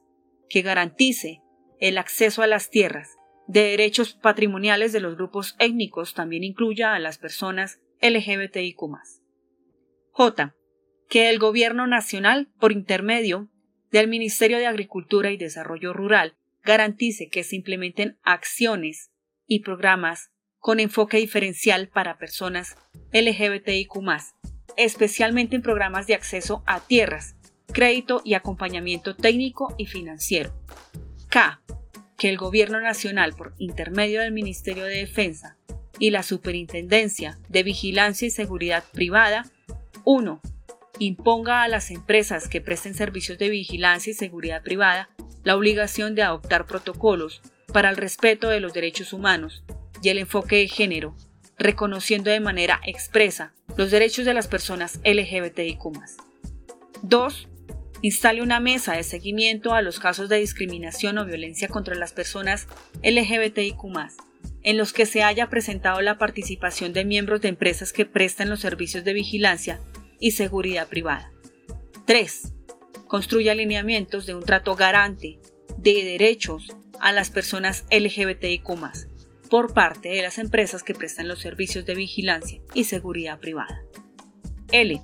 Que 0.50 0.62
garantice 0.62 1.42
el 1.82 1.98
acceso 1.98 2.42
a 2.42 2.48
las 2.48 2.70
tierras 2.70 3.18
de 3.48 3.64
derechos 3.64 4.14
patrimoniales 4.14 4.94
de 4.94 5.02
los 5.02 5.18
grupos 5.18 5.58
étnicos 5.60 6.14
también 6.14 6.46
incluya 6.46 6.96
a 6.96 7.00
las 7.00 7.18
personas 7.18 7.82
LGBTIQ. 8.02 8.80
J. 10.12 10.56
Que 11.10 11.30
el 11.30 11.38
Gobierno 11.38 11.86
Nacional, 11.86 12.50
por 12.62 12.72
intermedio 12.72 13.50
del 13.92 14.08
Ministerio 14.08 14.58
de 14.58 14.68
Agricultura 14.68 15.32
y 15.32 15.38
Desarrollo 15.38 15.92
Rural, 15.92 16.38
garantice 16.64 17.28
que 17.28 17.44
se 17.44 17.58
implementen 17.58 18.18
acciones 18.24 19.12
y 19.48 19.60
programas 19.60 20.32
con 20.60 20.80
enfoque 20.80 21.18
diferencial 21.18 21.90
para 21.90 22.18
personas 22.18 22.78
LGBTIQ, 23.12 23.94
especialmente 24.78 25.56
en 25.56 25.62
programas 25.62 26.08
de 26.08 26.16
acceso 26.16 26.64
a 26.66 26.80
tierras, 26.80 27.36
crédito 27.72 28.22
y 28.24 28.34
acompañamiento 28.34 29.16
técnico 29.16 29.74
y 29.78 29.86
financiero. 29.86 30.54
K. 31.30 31.62
Que 32.18 32.30
el 32.30 32.38
Gobierno 32.38 32.80
Nacional, 32.80 33.34
por 33.34 33.54
intermedio 33.58 34.22
del 34.22 34.32
Ministerio 34.32 34.86
de 34.86 34.98
Defensa 34.98 35.58
y 36.00 36.12
la 36.12 36.24
Superintendencia 36.24 37.38
de 37.50 37.64
Vigilancia 37.64 38.28
y 38.28 38.32
Seguridad 38.32 38.84
Privada, 38.94 39.46
1. 40.06 40.42
Imponga 41.00 41.64
a 41.64 41.68
las 41.68 41.92
empresas 41.92 42.48
que 42.48 42.62
presten 42.62 42.94
servicios 42.94 43.38
de 43.38 43.50
vigilancia 43.50 44.12
y 44.12 44.14
seguridad 44.14 44.64
privada 44.64 45.10
la 45.44 45.56
obligación 45.56 46.16
de 46.16 46.24
adoptar 46.24 46.66
protocolos 46.66 47.42
para 47.74 47.90
el 47.90 47.98
respeto 47.98 48.50
de 48.50 48.62
los 48.62 48.74
derechos 48.74 49.12
humanos 49.12 49.64
y 50.02 50.10
el 50.10 50.20
enfoque 50.20 50.58
de 50.58 50.68
género, 50.68 51.16
reconociendo 51.58 52.30
de 52.32 52.40
manera 52.40 52.82
expresa 52.86 53.54
los 53.78 53.92
derechos 53.92 54.26
de 54.26 54.34
las 54.34 54.48
personas 54.48 55.00
LGBTIQ. 55.04 55.84
2. 57.02 57.48
Instale 58.02 58.42
una 58.42 58.60
mesa 58.60 58.94
de 58.94 59.04
seguimiento 59.04 59.74
a 59.74 59.82
los 59.82 60.00
casos 60.00 60.30
de 60.30 60.38
discriminación 60.38 61.18
o 61.18 61.26
violencia 61.26 61.68
contra 61.68 61.96
las 61.96 62.14
personas 62.14 62.68
LGBTIQ, 63.04 63.84
en 64.64 64.78
los 64.78 64.94
que 64.94 65.06
se 65.06 65.24
haya 65.24 65.50
presentado 65.50 66.02
la 66.02 66.18
participación 66.18 66.94
de 66.94 67.06
miembros 67.06 67.42
de 67.42 67.50
empresas 67.50 67.94
que 67.94 68.06
prestan 68.06 68.50
los 68.50 68.60
servicios 68.60 69.04
de 69.04 69.14
vigilancia 69.14 69.80
y 70.20 70.32
seguridad 70.32 70.88
privada. 70.88 71.32
3. 72.06 72.54
Construye 73.08 73.50
alineamientos 73.50 74.26
de 74.26 74.36
un 74.36 74.44
trato 74.44 74.76
garante 74.76 75.40
de 75.78 76.04
derechos 76.04 76.76
a 77.00 77.12
las 77.12 77.30
personas 77.30 77.86
LGBTIQ 77.92 79.15
por 79.56 79.74
parte 79.74 80.10
de 80.10 80.22
las 80.22 80.38
empresas 80.38 80.84
que 80.84 80.94
prestan 80.94 81.30
los 81.30 81.40
servicios 81.40 81.86
de 81.86 81.96
vigilancia 81.96 82.60
y 82.74 82.84
seguridad 82.84 83.40
privada. 83.40 83.84
L. 84.74 85.02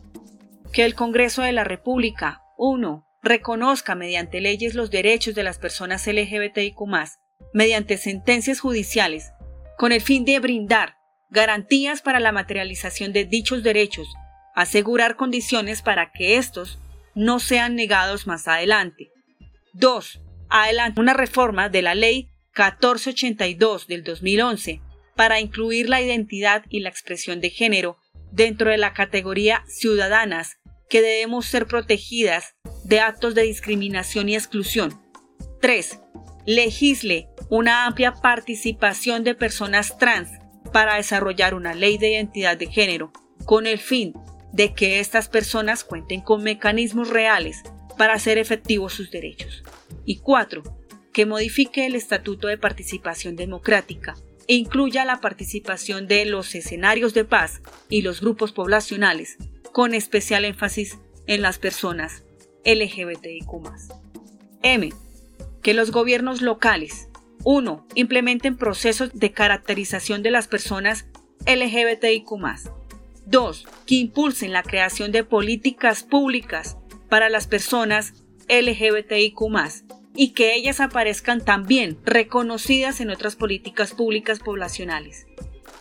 Que 0.73 0.83
el 0.83 0.93
Congreso 0.93 1.41
de 1.41 1.53
la 1.53 1.63
República 1.63 2.41
1. 2.57 3.07
reconozca 3.23 3.95
mediante 3.95 4.41
leyes 4.41 4.75
los 4.75 4.91
derechos 4.91 5.35
de 5.35 5.43
las 5.43 5.57
personas 5.57 6.05
LGBTIQ 6.05 6.75
mediante 7.53 7.95
sentencias 7.95 8.59
judiciales 8.59 9.31
con 9.77 9.93
el 9.93 10.01
fin 10.01 10.25
de 10.25 10.37
brindar 10.41 10.97
garantías 11.29 12.01
para 12.01 12.19
la 12.19 12.33
materialización 12.33 13.13
de 13.13 13.23
dichos 13.23 13.63
derechos 13.63 14.13
asegurar 14.53 15.15
condiciones 15.15 15.81
para 15.81 16.11
que 16.11 16.35
estos 16.35 16.77
no 17.15 17.39
sean 17.39 17.77
negados 17.77 18.27
más 18.27 18.49
adelante. 18.49 19.13
2. 19.75 20.21
Adelante 20.49 20.99
una 20.99 21.13
reforma 21.13 21.69
de 21.69 21.83
la 21.83 21.95
Ley 21.95 22.30
1482 22.55 23.87
del 23.87 24.03
2011 24.03 24.81
para 25.15 25.39
incluir 25.39 25.89
la 25.89 26.01
identidad 26.01 26.65
y 26.69 26.79
la 26.81 26.89
expresión 26.89 27.41
de 27.41 27.49
género 27.49 27.97
dentro 28.31 28.71
de 28.71 28.77
la 28.77 28.93
categoría 28.93 29.63
ciudadanas 29.67 30.57
que 30.89 31.01
debemos 31.01 31.45
ser 31.45 31.67
protegidas 31.67 32.55
de 32.83 32.99
actos 32.99 33.35
de 33.35 33.43
discriminación 33.43 34.29
y 34.29 34.35
exclusión. 34.35 35.01
3. 35.61 35.99
Legisle 36.45 37.29
una 37.49 37.85
amplia 37.85 38.13
participación 38.13 39.23
de 39.23 39.35
personas 39.35 39.97
trans 39.97 40.29
para 40.73 40.95
desarrollar 40.95 41.53
una 41.53 41.73
ley 41.73 41.97
de 41.97 42.11
identidad 42.11 42.57
de 42.57 42.67
género 42.67 43.11
con 43.45 43.67
el 43.67 43.77
fin 43.77 44.13
de 44.51 44.73
que 44.73 44.99
estas 44.99 45.29
personas 45.29 45.83
cuenten 45.83 46.21
con 46.21 46.43
mecanismos 46.43 47.09
reales 47.09 47.61
para 47.97 48.13
hacer 48.13 48.37
efectivos 48.37 48.93
sus 48.93 49.11
derechos. 49.11 49.63
Y 50.05 50.19
cuatro, 50.19 50.63
que 51.13 51.25
modifique 51.25 51.85
el 51.85 51.95
Estatuto 51.95 52.47
de 52.47 52.57
Participación 52.57 53.35
Democrática 53.35 54.15
e 54.47 54.55
incluya 54.55 55.05
la 55.05 55.21
participación 55.21 56.07
de 56.07 56.25
los 56.25 56.55
escenarios 56.55 57.13
de 57.13 57.25
paz 57.25 57.61
y 57.89 58.01
los 58.01 58.21
grupos 58.21 58.51
poblacionales, 58.51 59.37
con 59.71 59.93
especial 59.93 60.45
énfasis 60.45 60.97
en 61.27 61.41
las 61.41 61.59
personas 61.59 62.23
LGBTIQ. 62.65 63.47
M. 64.63 64.93
Que 65.61 65.73
los 65.73 65.91
gobiernos 65.91 66.41
locales 66.41 67.07
1. 67.43 67.87
Implementen 67.95 68.57
procesos 68.57 69.11
de 69.13 69.31
caracterización 69.31 70.21
de 70.23 70.31
las 70.31 70.47
personas 70.47 71.05
LGBTIQ 71.45 72.29
2. 73.25 73.67
Que 73.85 73.95
impulsen 73.95 74.53
la 74.53 74.63
creación 74.63 75.11
de 75.11 75.23
políticas 75.23 76.03
públicas 76.03 76.77
para 77.09 77.29
las 77.29 77.47
personas 77.47 78.13
LGBTIQ 78.47 79.39
y 80.15 80.33
que 80.33 80.55
ellas 80.55 80.79
aparezcan 80.79 81.43
también 81.43 81.97
reconocidas 82.03 83.01
en 83.01 83.09
otras 83.09 83.35
políticas 83.35 83.93
públicas 83.93 84.39
poblacionales. 84.39 85.25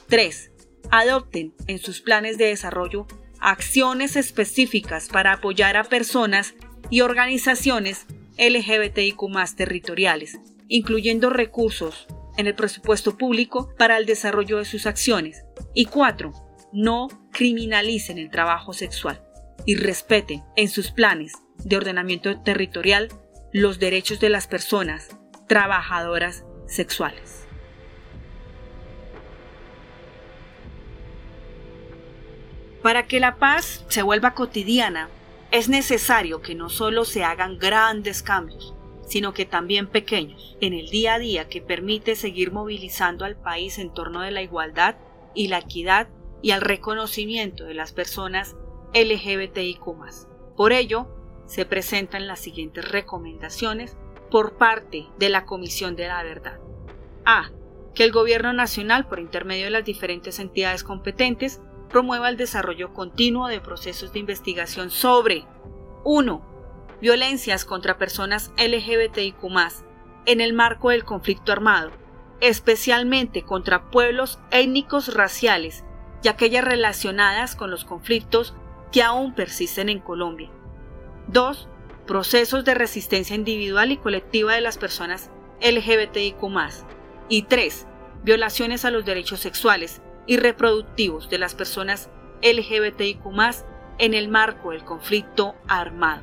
3. 0.08 0.50
Adopten 0.90 1.54
en 1.66 1.78
sus 1.78 2.00
planes 2.00 2.38
de 2.38 2.46
desarrollo 2.46 3.06
acciones 3.40 4.16
específicas 4.16 5.08
para 5.08 5.32
apoyar 5.32 5.76
a 5.76 5.84
personas 5.84 6.54
y 6.90 7.00
organizaciones 7.00 8.06
LGBTIQ 8.38 9.20
territoriales, 9.56 10.38
incluyendo 10.68 11.30
recursos 11.30 12.06
en 12.36 12.46
el 12.46 12.54
presupuesto 12.54 13.16
público 13.16 13.74
para 13.76 13.98
el 13.98 14.06
desarrollo 14.06 14.58
de 14.58 14.64
sus 14.64 14.86
acciones. 14.86 15.44
Y 15.74 15.86
cuatro, 15.86 16.32
no 16.72 17.08
criminalicen 17.32 18.18
el 18.18 18.30
trabajo 18.30 18.72
sexual 18.72 19.22
y 19.66 19.74
respeten 19.74 20.42
en 20.56 20.68
sus 20.68 20.90
planes 20.90 21.34
de 21.64 21.76
ordenamiento 21.76 22.40
territorial 22.40 23.08
los 23.53 23.78
derechos 23.78 24.20
de 24.20 24.28
las 24.28 24.46
personas 24.46 25.09
trabajadoras 25.48 26.44
sexuales. 26.66 27.46
Para 32.82 33.07
que 33.07 33.20
la 33.20 33.36
paz 33.36 33.84
se 33.88 34.03
vuelva 34.03 34.34
cotidiana, 34.34 35.09
es 35.51 35.68
necesario 35.68 36.40
que 36.40 36.55
no 36.55 36.68
solo 36.68 37.05
se 37.05 37.24
hagan 37.24 37.59
grandes 37.59 38.22
cambios, 38.22 38.74
sino 39.07 39.34
que 39.34 39.44
también 39.44 39.88
pequeños, 39.88 40.57
en 40.61 40.72
el 40.72 40.88
día 40.88 41.14
a 41.14 41.18
día 41.18 41.48
que 41.48 41.61
permite 41.61 42.14
seguir 42.14 42.53
movilizando 42.53 43.24
al 43.24 43.36
país 43.36 43.78
en 43.78 43.92
torno 43.92 44.20
de 44.20 44.30
la 44.30 44.42
igualdad 44.42 44.96
y 45.34 45.48
la 45.48 45.59
equidad 45.59 46.09
y 46.40 46.53
al 46.53 46.61
reconocimiento 46.61 47.64
de 47.64 47.74
las 47.74 47.92
personas 47.92 48.57
LGBTIQ. 48.94 49.84
Por 50.57 50.72
ello, 50.72 51.19
se 51.51 51.66
presentan 51.66 52.28
las 52.28 52.38
siguientes 52.38 52.88
recomendaciones 52.88 53.96
por 54.30 54.57
parte 54.57 55.09
de 55.18 55.30
la 55.30 55.46
Comisión 55.46 55.96
de 55.96 56.07
la 56.07 56.22
Verdad. 56.22 56.61
A. 57.24 57.51
Que 57.92 58.05
el 58.05 58.12
Gobierno 58.12 58.53
Nacional, 58.53 59.09
por 59.09 59.18
intermedio 59.18 59.64
de 59.64 59.72
las 59.72 59.84
diferentes 59.84 60.38
entidades 60.38 60.84
competentes, 60.84 61.61
promueva 61.88 62.28
el 62.28 62.36
desarrollo 62.36 62.92
continuo 62.92 63.48
de 63.48 63.61
procesos 63.61 64.12
de 64.12 64.20
investigación 64.20 64.90
sobre 64.90 65.44
1. 66.05 66.98
Violencias 67.01 67.64
contra 67.64 67.98
personas 67.98 68.53
LGBTIQ 68.57 69.42
en 70.26 70.40
el 70.40 70.53
marco 70.53 70.90
del 70.90 71.03
conflicto 71.03 71.51
armado, 71.51 71.90
especialmente 72.40 73.42
contra 73.42 73.90
pueblos 73.90 74.38
étnicos 74.53 75.12
raciales 75.14 75.84
y 76.22 76.28
aquellas 76.28 76.64
relacionadas 76.64 77.57
con 77.57 77.72
los 77.72 77.84
conflictos 77.84 78.55
que 78.92 79.03
aún 79.03 79.34
persisten 79.34 79.88
en 79.88 79.98
Colombia. 79.98 80.48
2. 81.32 81.68
Procesos 82.06 82.64
de 82.64 82.74
resistencia 82.74 83.36
individual 83.36 83.92
y 83.92 83.96
colectiva 83.96 84.54
de 84.54 84.60
las 84.60 84.78
personas 84.78 85.30
LGBTIQ. 85.60 86.42
Y 87.28 87.42
3. 87.42 87.86
Violaciones 88.24 88.84
a 88.84 88.90
los 88.90 89.04
derechos 89.04 89.40
sexuales 89.40 90.02
y 90.26 90.38
reproductivos 90.38 91.30
de 91.30 91.38
las 91.38 91.54
personas 91.54 92.10
LGBTIQ 92.42 93.20
en 93.98 94.14
el 94.14 94.28
marco 94.28 94.72
del 94.72 94.84
conflicto 94.84 95.54
armado. 95.68 96.22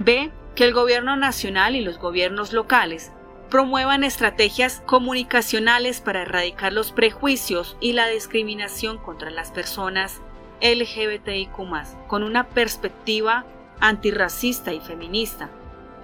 B. 0.00 0.32
Que 0.56 0.64
el 0.64 0.74
gobierno 0.74 1.16
nacional 1.16 1.76
y 1.76 1.80
los 1.80 1.98
gobiernos 1.98 2.52
locales 2.52 3.12
promuevan 3.48 4.02
estrategias 4.02 4.82
comunicacionales 4.86 6.00
para 6.00 6.22
erradicar 6.22 6.72
los 6.72 6.90
prejuicios 6.90 7.76
y 7.80 7.92
la 7.92 8.08
discriminación 8.08 8.98
contra 8.98 9.30
las 9.30 9.52
personas 9.52 10.20
LGBTIQ, 10.62 12.06
con 12.06 12.22
una 12.22 12.48
perspectiva 12.48 13.46
antirracista 13.82 14.72
y 14.72 14.80
feminista, 14.80 15.50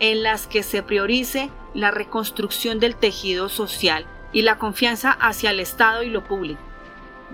en 0.00 0.22
las 0.22 0.46
que 0.46 0.62
se 0.62 0.82
priorice 0.82 1.48
la 1.74 1.90
reconstrucción 1.90 2.80
del 2.80 2.96
tejido 2.96 3.48
social 3.48 4.04
y 4.32 4.42
la 4.42 4.58
confianza 4.58 5.12
hacia 5.12 5.50
el 5.50 5.60
Estado 5.60 6.02
y 6.02 6.10
lo 6.10 6.24
público. 6.24 6.60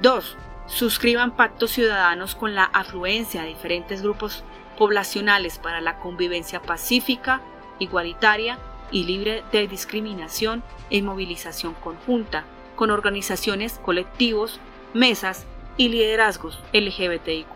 2. 0.02 0.36
Suscriban 0.66 1.34
pactos 1.34 1.72
ciudadanos 1.72 2.34
con 2.34 2.54
la 2.54 2.64
afluencia 2.64 3.42
de 3.42 3.48
diferentes 3.48 4.02
grupos 4.02 4.44
poblacionales 4.78 5.58
para 5.58 5.80
la 5.80 5.98
convivencia 5.98 6.60
pacífica, 6.60 7.40
igualitaria 7.78 8.58
y 8.90 9.04
libre 9.04 9.42
de 9.50 9.66
discriminación 9.66 10.62
e 10.90 11.00
movilización 11.02 11.74
conjunta, 11.74 12.44
con 12.76 12.90
organizaciones, 12.90 13.78
colectivos, 13.82 14.60
mesas 14.92 15.46
y 15.76 15.88
liderazgos 15.88 16.62
LGBTIQ. 16.72 17.46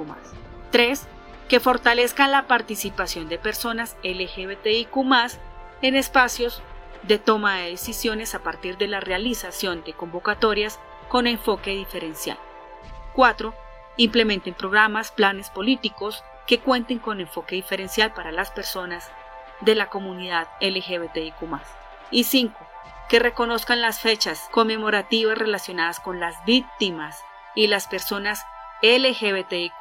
3. 0.70 1.07
Que 1.49 1.61
fortalezcan 1.61 2.30
la 2.30 2.46
participación 2.46 3.28
de 3.28 3.38
personas 3.38 3.96
LGBTIQ 4.03 4.96
en 5.80 5.96
espacios 5.96 6.62
de 7.03 7.18
toma 7.18 7.57
de 7.57 7.70
decisiones 7.70 8.34
a 8.34 8.40
partir 8.40 8.76
de 8.76 8.86
la 8.86 9.01
realización 9.01 9.82
de 9.84 9.94
convocatorias 9.94 10.78
con 11.09 11.26
enfoque 11.26 11.70
diferencial. 11.70 12.38
4. 13.14 13.55
Implementen 13.96 14.55
programas, 14.55 15.11
planes 15.11 15.49
políticos 15.49 16.22
que 16.46 16.61
cuenten 16.61 16.99
con 16.99 17.20
enfoque 17.20 17.57
diferencial 17.57 18.12
para 18.12 18.30
las 18.30 18.51
personas 18.51 19.11
de 19.61 19.74
la 19.74 19.88
comunidad 19.88 20.49
LGBTIQ. 20.61 21.34
Y 22.11 22.24
5. 22.24 22.55
Que 23.09 23.18
reconozcan 23.20 23.80
las 23.80 24.01
fechas 24.01 24.49
conmemorativas 24.51 25.38
relacionadas 25.38 25.99
con 25.99 26.20
las 26.20 26.44
víctimas 26.44 27.22
y 27.55 27.68
las 27.68 27.86
personas 27.86 28.44
LGBTIQ 28.82 29.72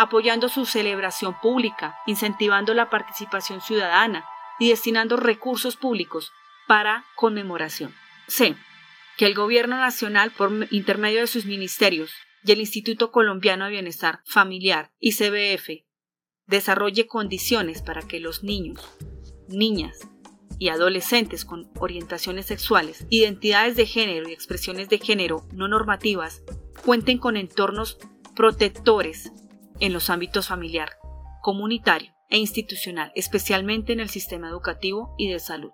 apoyando 0.00 0.48
su 0.48 0.64
celebración 0.64 1.38
pública, 1.42 1.98
incentivando 2.06 2.72
la 2.72 2.88
participación 2.88 3.60
ciudadana 3.60 4.24
y 4.58 4.70
destinando 4.70 5.18
recursos 5.18 5.76
públicos 5.76 6.32
para 6.66 7.04
conmemoración. 7.16 7.94
C. 8.26 8.56
Que 9.18 9.26
el 9.26 9.34
Gobierno 9.34 9.76
Nacional, 9.76 10.30
por 10.30 10.50
intermedio 10.70 11.20
de 11.20 11.26
sus 11.26 11.44
ministerios 11.44 12.12
y 12.42 12.52
el 12.52 12.60
Instituto 12.60 13.12
Colombiano 13.12 13.66
de 13.66 13.72
Bienestar 13.72 14.22
Familiar 14.24 14.90
y 14.98 15.12
CBF, 15.12 15.84
desarrolle 16.46 17.06
condiciones 17.06 17.82
para 17.82 18.00
que 18.00 18.20
los 18.20 18.42
niños, 18.42 18.80
niñas 19.48 20.08
y 20.58 20.70
adolescentes 20.70 21.44
con 21.44 21.70
orientaciones 21.78 22.46
sexuales, 22.46 23.06
identidades 23.10 23.76
de 23.76 23.84
género 23.84 24.30
y 24.30 24.32
expresiones 24.32 24.88
de 24.88 24.96
género 24.96 25.46
no 25.52 25.68
normativas 25.68 26.42
cuenten 26.86 27.18
con 27.18 27.36
entornos 27.36 27.98
protectores 28.34 29.30
en 29.80 29.92
los 29.92 30.10
ámbitos 30.10 30.48
familiar, 30.48 30.90
comunitario 31.40 32.12
e 32.28 32.38
institucional, 32.38 33.12
especialmente 33.14 33.92
en 33.92 34.00
el 34.00 34.08
sistema 34.08 34.48
educativo 34.48 35.14
y 35.18 35.28
de 35.28 35.38
salud. 35.38 35.72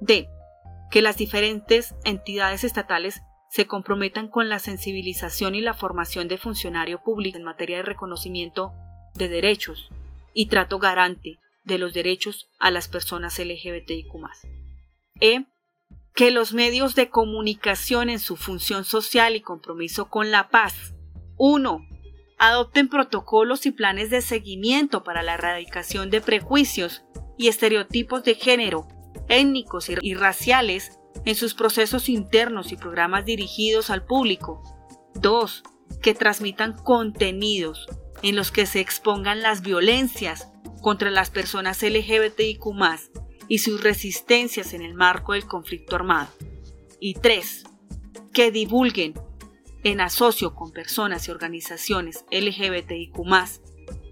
D. 0.00 0.28
Que 0.90 1.02
las 1.02 1.16
diferentes 1.16 1.94
entidades 2.04 2.64
estatales 2.64 3.22
se 3.50 3.66
comprometan 3.66 4.28
con 4.28 4.48
la 4.48 4.58
sensibilización 4.58 5.54
y 5.54 5.60
la 5.60 5.74
formación 5.74 6.28
de 6.28 6.38
funcionario 6.38 7.02
público 7.02 7.36
en 7.36 7.44
materia 7.44 7.78
de 7.78 7.82
reconocimiento 7.82 8.72
de 9.14 9.28
derechos 9.28 9.90
y 10.32 10.46
trato 10.46 10.78
garante 10.78 11.38
de 11.64 11.78
los 11.78 11.92
derechos 11.92 12.48
a 12.58 12.70
las 12.70 12.88
personas 12.88 13.38
LGBTIQ. 13.38 14.12
E 15.20 15.44
que 16.14 16.30
los 16.30 16.52
medios 16.52 16.94
de 16.94 17.08
comunicación 17.08 18.10
en 18.10 18.18
su 18.18 18.36
función 18.36 18.84
social 18.84 19.36
y 19.36 19.40
compromiso 19.40 20.08
con 20.08 20.30
la 20.30 20.48
paz 20.48 20.94
1. 21.36 21.86
Adopten 22.42 22.88
protocolos 22.88 23.66
y 23.66 23.70
planes 23.70 24.08
de 24.08 24.22
seguimiento 24.22 25.04
para 25.04 25.22
la 25.22 25.34
erradicación 25.34 26.08
de 26.08 26.22
prejuicios 26.22 27.04
y 27.36 27.48
estereotipos 27.48 28.24
de 28.24 28.34
género, 28.34 28.88
étnicos 29.28 29.90
y 29.90 30.14
raciales 30.14 30.98
en 31.26 31.34
sus 31.34 31.52
procesos 31.52 32.08
internos 32.08 32.72
y 32.72 32.78
programas 32.78 33.26
dirigidos 33.26 33.90
al 33.90 34.06
público. 34.06 34.62
2. 35.16 35.62
Que 36.00 36.14
transmitan 36.14 36.72
contenidos 36.82 37.86
en 38.22 38.36
los 38.36 38.50
que 38.50 38.64
se 38.64 38.80
expongan 38.80 39.42
las 39.42 39.60
violencias 39.60 40.50
contra 40.80 41.10
las 41.10 41.28
personas 41.28 41.82
LGBTIQ 41.82 42.64
y 43.48 43.58
sus 43.58 43.82
resistencias 43.82 44.72
en 44.72 44.80
el 44.80 44.94
marco 44.94 45.34
del 45.34 45.44
conflicto 45.44 45.94
armado. 45.94 46.30
Y 47.00 47.12
tres, 47.14 47.64
que 48.32 48.50
divulguen, 48.50 49.12
en 49.82 50.00
asocio 50.00 50.54
con 50.54 50.72
personas 50.72 51.26
y 51.26 51.30
organizaciones 51.30 52.24
LGBTIQ, 52.30 53.16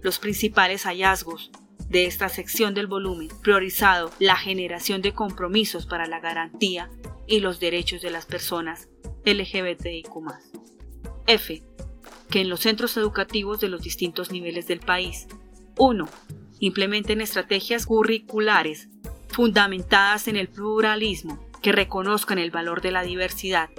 los 0.01 0.19
principales 0.19 0.83
hallazgos 0.83 1.51
de 1.89 2.05
esta 2.05 2.29
sección 2.29 2.73
del 2.73 2.87
volumen, 2.87 3.29
priorizado 3.41 4.11
la 4.19 4.35
generación 4.35 5.01
de 5.01 5.13
compromisos 5.13 5.85
para 5.85 6.05
la 6.05 6.19
garantía 6.19 6.89
y 7.27 7.39
los 7.39 7.59
derechos 7.59 8.01
de 8.01 8.11
las 8.11 8.25
personas 8.25 8.87
LGBTIQ. 9.25 10.09
F. 11.27 11.63
Que 12.29 12.41
en 12.41 12.49
los 12.49 12.61
centros 12.61 12.95
educativos 12.97 13.59
de 13.59 13.69
los 13.69 13.81
distintos 13.81 14.31
niveles 14.31 14.67
del 14.67 14.79
país 14.79 15.27
1. 15.77 16.07
Implementen 16.59 17.21
estrategias 17.21 17.85
curriculares 17.85 18.89
fundamentadas 19.27 20.27
en 20.27 20.35
el 20.35 20.47
pluralismo, 20.49 21.39
que 21.61 21.71
reconozcan 21.71 22.39
el 22.39 22.51
valor 22.51 22.81
de 22.81 22.91
la 22.91 23.03
diversidad 23.03 23.69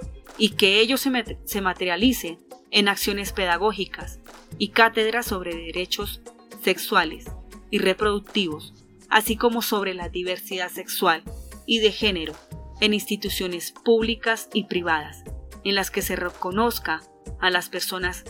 y 0.41 0.49
que 0.49 0.79
ello 0.79 0.97
se, 0.97 1.61
materialice 1.61 2.39
en 2.71 2.87
acciones 2.87 3.31
pedagógicas 3.31 4.19
y 4.57 4.69
cátedras 4.69 5.27
sobre 5.27 5.55
derechos 5.55 6.19
sexuales 6.63 7.25
y 7.69 7.77
reproductivos, 7.77 8.73
así 9.07 9.35
como 9.35 9.61
sobre 9.61 9.93
la 9.93 10.09
diversidad 10.09 10.71
sexual 10.71 11.21
y 11.67 11.77
de 11.77 11.91
género 11.91 12.33
en 12.79 12.95
instituciones 12.95 13.71
públicas 13.71 14.49
y 14.51 14.63
privadas, 14.63 15.23
en 15.63 15.75
las 15.75 15.91
que 15.91 16.01
se 16.01 16.15
reconozca 16.15 17.03
a 17.39 17.51
las 17.51 17.69
personas 17.69 18.23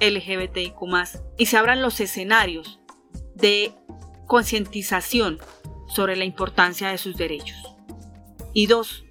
LGBTIQ 0.00 0.74
y 1.38 1.46
se 1.46 1.56
abran 1.56 1.82
los 1.82 2.00
escenarios 2.00 2.80
de 3.36 3.72
concientización 4.26 5.38
sobre 5.86 6.16
la 6.16 6.24
importancia 6.24 6.88
de 6.88 6.98
sus 6.98 7.16
derechos. 7.16 7.76
Y 8.52 8.66
dos, 8.66 9.03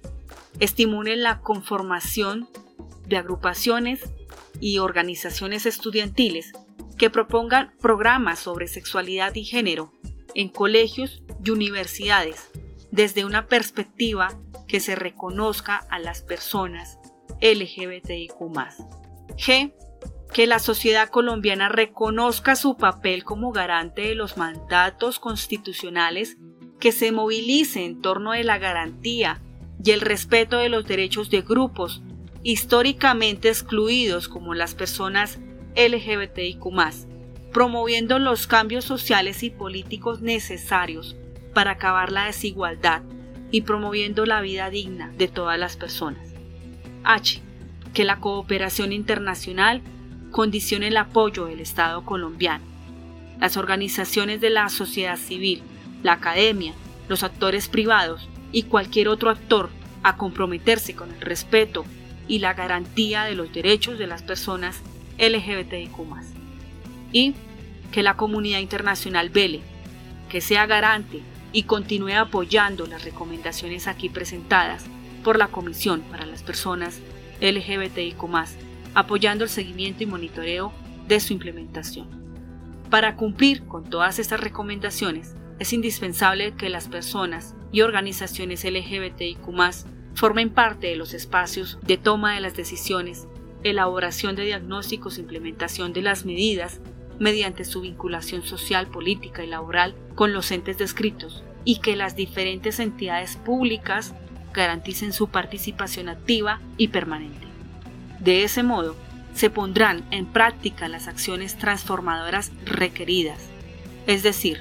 estimulen 0.60 1.22
la 1.22 1.40
conformación 1.40 2.48
de 3.06 3.16
agrupaciones 3.16 4.00
y 4.60 4.78
organizaciones 4.78 5.66
estudiantiles 5.66 6.52
que 6.96 7.10
propongan 7.10 7.74
programas 7.80 8.38
sobre 8.38 8.68
sexualidad 8.68 9.34
y 9.34 9.44
género 9.44 9.92
en 10.34 10.48
colegios 10.48 11.22
y 11.44 11.50
universidades 11.50 12.50
desde 12.90 13.24
una 13.24 13.46
perspectiva 13.46 14.38
que 14.68 14.80
se 14.80 14.94
reconozca 14.94 15.76
a 15.90 15.98
las 15.98 16.22
personas 16.22 16.98
LGBTIQ. 17.40 18.34
G. 19.36 19.74
Que 20.32 20.46
la 20.46 20.58
sociedad 20.58 21.08
colombiana 21.08 21.68
reconozca 21.68 22.56
su 22.56 22.76
papel 22.76 23.24
como 23.24 23.52
garante 23.52 24.02
de 24.02 24.14
los 24.14 24.36
mandatos 24.36 25.18
constitucionales 25.18 26.38
que 26.80 26.92
se 26.92 27.12
movilice 27.12 27.84
en 27.84 28.00
torno 28.00 28.32
de 28.32 28.44
la 28.44 28.58
garantía 28.58 29.40
y 29.84 29.90
el 29.90 30.00
respeto 30.00 30.58
de 30.58 30.70
los 30.70 30.86
derechos 30.86 31.30
de 31.30 31.42
grupos 31.42 32.02
históricamente 32.42 33.48
excluidos 33.48 34.28
como 34.28 34.54
las 34.54 34.74
personas 34.74 35.38
LGBTIQ, 35.76 36.62
promoviendo 37.52 38.18
los 38.18 38.46
cambios 38.46 38.84
sociales 38.84 39.42
y 39.42 39.50
políticos 39.50 40.22
necesarios 40.22 41.16
para 41.52 41.72
acabar 41.72 42.12
la 42.12 42.26
desigualdad 42.26 43.02
y 43.50 43.62
promoviendo 43.62 44.26
la 44.26 44.40
vida 44.40 44.70
digna 44.70 45.12
de 45.16 45.28
todas 45.28 45.58
las 45.58 45.76
personas. 45.76 46.34
H. 47.04 47.40
Que 47.92 48.04
la 48.04 48.20
cooperación 48.20 48.92
internacional 48.92 49.82
condicione 50.30 50.88
el 50.88 50.96
apoyo 50.96 51.46
del 51.46 51.60
Estado 51.60 52.04
colombiano. 52.04 52.64
Las 53.38 53.56
organizaciones 53.56 54.40
de 54.40 54.50
la 54.50 54.68
sociedad 54.68 55.16
civil, 55.16 55.62
la 56.02 56.14
academia, 56.14 56.72
los 57.08 57.22
actores 57.22 57.68
privados 57.68 58.28
y 58.54 58.62
cualquier 58.62 59.08
otro 59.08 59.30
actor 59.30 59.68
a 60.04 60.16
comprometerse 60.16 60.94
con 60.94 61.10
el 61.10 61.20
respeto 61.20 61.84
y 62.28 62.38
la 62.38 62.54
garantía 62.54 63.24
de 63.24 63.34
los 63.34 63.52
derechos 63.52 63.98
de 63.98 64.06
las 64.06 64.22
personas 64.22 64.80
LGBTIQ. 65.18 65.96
Y 67.12 67.34
que 67.90 68.04
la 68.04 68.16
comunidad 68.16 68.60
internacional 68.60 69.28
vele, 69.28 69.60
que 70.28 70.40
sea 70.40 70.66
garante 70.66 71.20
y 71.52 71.64
continúe 71.64 72.14
apoyando 72.16 72.86
las 72.86 73.04
recomendaciones 73.04 73.88
aquí 73.88 74.08
presentadas 74.08 74.84
por 75.24 75.36
la 75.36 75.48
Comisión 75.48 76.02
para 76.02 76.24
las 76.24 76.44
Personas 76.44 77.00
LGBTIQ, 77.40 78.22
apoyando 78.94 79.42
el 79.42 79.50
seguimiento 79.50 80.04
y 80.04 80.06
monitoreo 80.06 80.72
de 81.08 81.18
su 81.18 81.32
implementación. 81.32 82.08
Para 82.88 83.16
cumplir 83.16 83.66
con 83.66 83.90
todas 83.90 84.20
estas 84.20 84.38
recomendaciones, 84.38 85.34
es 85.58 85.72
indispensable 85.72 86.54
que 86.54 86.68
las 86.68 86.86
personas 86.86 87.56
y 87.74 87.80
organizaciones 87.80 88.64
LGBTIQ 88.64 89.40
formen 90.14 90.50
parte 90.50 90.86
de 90.86 90.94
los 90.94 91.12
espacios 91.12 91.76
de 91.82 91.96
toma 91.96 92.36
de 92.36 92.40
las 92.40 92.54
decisiones, 92.54 93.26
elaboración 93.64 94.36
de 94.36 94.44
diagnósticos 94.44 95.18
e 95.18 95.22
implementación 95.22 95.92
de 95.92 96.02
las 96.02 96.24
medidas 96.24 96.80
mediante 97.18 97.64
su 97.64 97.80
vinculación 97.80 98.44
social, 98.44 98.86
política 98.86 99.42
y 99.42 99.48
laboral 99.48 99.96
con 100.14 100.32
los 100.32 100.52
entes 100.52 100.78
descritos 100.78 101.42
y 101.64 101.80
que 101.80 101.96
las 101.96 102.14
diferentes 102.14 102.78
entidades 102.78 103.36
públicas 103.38 104.14
garanticen 104.52 105.12
su 105.12 105.26
participación 105.26 106.08
activa 106.08 106.60
y 106.76 106.88
permanente. 106.88 107.48
De 108.20 108.44
ese 108.44 108.62
modo, 108.62 108.94
se 109.34 109.50
pondrán 109.50 110.04
en 110.12 110.26
práctica 110.26 110.86
las 110.86 111.08
acciones 111.08 111.58
transformadoras 111.58 112.52
requeridas, 112.66 113.40
es 114.06 114.22
decir, 114.22 114.60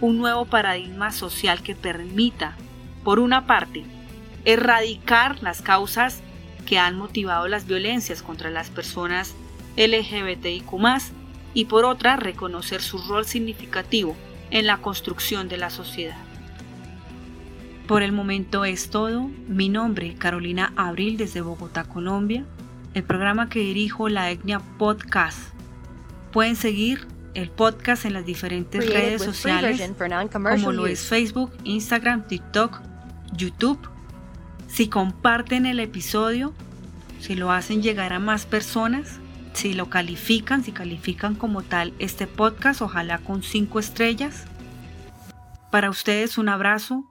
un 0.00 0.18
nuevo 0.18 0.44
paradigma 0.44 1.12
social 1.12 1.62
que 1.62 1.74
permita, 1.74 2.56
por 3.04 3.18
una 3.18 3.46
parte, 3.46 3.84
erradicar 4.44 5.42
las 5.42 5.62
causas 5.62 6.20
que 6.66 6.78
han 6.78 6.96
motivado 6.96 7.48
las 7.48 7.66
violencias 7.66 8.22
contra 8.22 8.50
las 8.50 8.70
personas 8.70 9.34
LGBTIQ 9.76 10.72
y 11.54 11.64
por 11.64 11.84
otra 11.84 12.16
reconocer 12.16 12.82
su 12.82 12.98
rol 12.98 13.24
significativo 13.24 14.16
en 14.50 14.66
la 14.66 14.78
construcción 14.78 15.48
de 15.48 15.56
la 15.56 15.70
sociedad. 15.70 16.16
Por 17.86 18.02
el 18.02 18.12
momento 18.12 18.66
es 18.66 18.90
todo. 18.90 19.30
Mi 19.48 19.70
nombre, 19.70 20.14
Carolina 20.14 20.74
Abril, 20.76 21.16
desde 21.16 21.40
Bogotá, 21.40 21.84
Colombia. 21.84 22.44
El 22.92 23.02
programa 23.02 23.48
que 23.48 23.60
dirijo, 23.60 24.10
la 24.10 24.30
Etnia 24.30 24.60
Podcast. 24.76 25.38
Pueden 26.32 26.54
seguir 26.54 27.06
el 27.38 27.50
podcast 27.50 28.04
en 28.04 28.14
las 28.14 28.26
diferentes 28.26 28.84
redes 28.92 29.22
sociales, 29.22 29.80
como 29.96 30.72
lo 30.72 30.88
es 30.88 31.06
Facebook, 31.06 31.52
Instagram, 31.62 32.26
TikTok, 32.26 32.80
YouTube. 33.32 33.78
Si 34.66 34.88
comparten 34.88 35.64
el 35.64 35.78
episodio, 35.78 36.52
si 37.20 37.36
lo 37.36 37.52
hacen 37.52 37.80
llegar 37.80 38.12
a 38.12 38.18
más 38.18 38.44
personas, 38.44 39.20
si 39.52 39.72
lo 39.72 39.88
califican, 39.88 40.64
si 40.64 40.72
califican 40.72 41.36
como 41.36 41.62
tal 41.62 41.94
este 42.00 42.26
podcast, 42.26 42.82
ojalá 42.82 43.18
con 43.18 43.44
cinco 43.44 43.78
estrellas. 43.78 44.44
Para 45.70 45.90
ustedes 45.90 46.38
un 46.38 46.48
abrazo, 46.48 47.04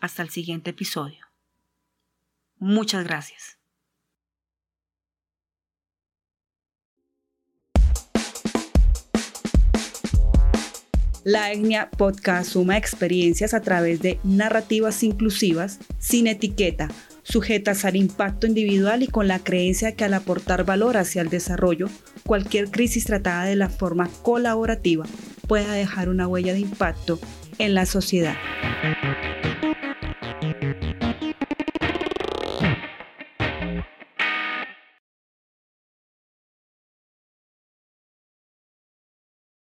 hasta 0.00 0.22
el 0.22 0.30
siguiente 0.30 0.70
episodio. 0.70 1.26
Muchas 2.58 3.02
gracias. 3.04 3.55
La 11.26 11.50
Etnia 11.50 11.90
Podcast 11.90 12.52
suma 12.52 12.76
experiencias 12.76 13.52
a 13.52 13.60
través 13.60 14.00
de 14.00 14.20
narrativas 14.22 15.02
inclusivas, 15.02 15.80
sin 15.98 16.28
etiqueta, 16.28 16.88
sujetas 17.24 17.84
al 17.84 17.96
impacto 17.96 18.46
individual 18.46 19.02
y 19.02 19.08
con 19.08 19.26
la 19.26 19.40
creencia 19.40 19.96
que 19.96 20.04
al 20.04 20.14
aportar 20.14 20.64
valor 20.64 20.96
hacia 20.96 21.22
el 21.22 21.28
desarrollo, 21.28 21.88
cualquier 22.24 22.70
crisis 22.70 23.06
tratada 23.06 23.44
de 23.44 23.56
la 23.56 23.68
forma 23.68 24.08
colaborativa 24.22 25.04
pueda 25.48 25.72
dejar 25.72 26.10
una 26.10 26.28
huella 26.28 26.52
de 26.52 26.60
impacto 26.60 27.18
en 27.58 27.74
la 27.74 27.86
sociedad. 27.86 28.36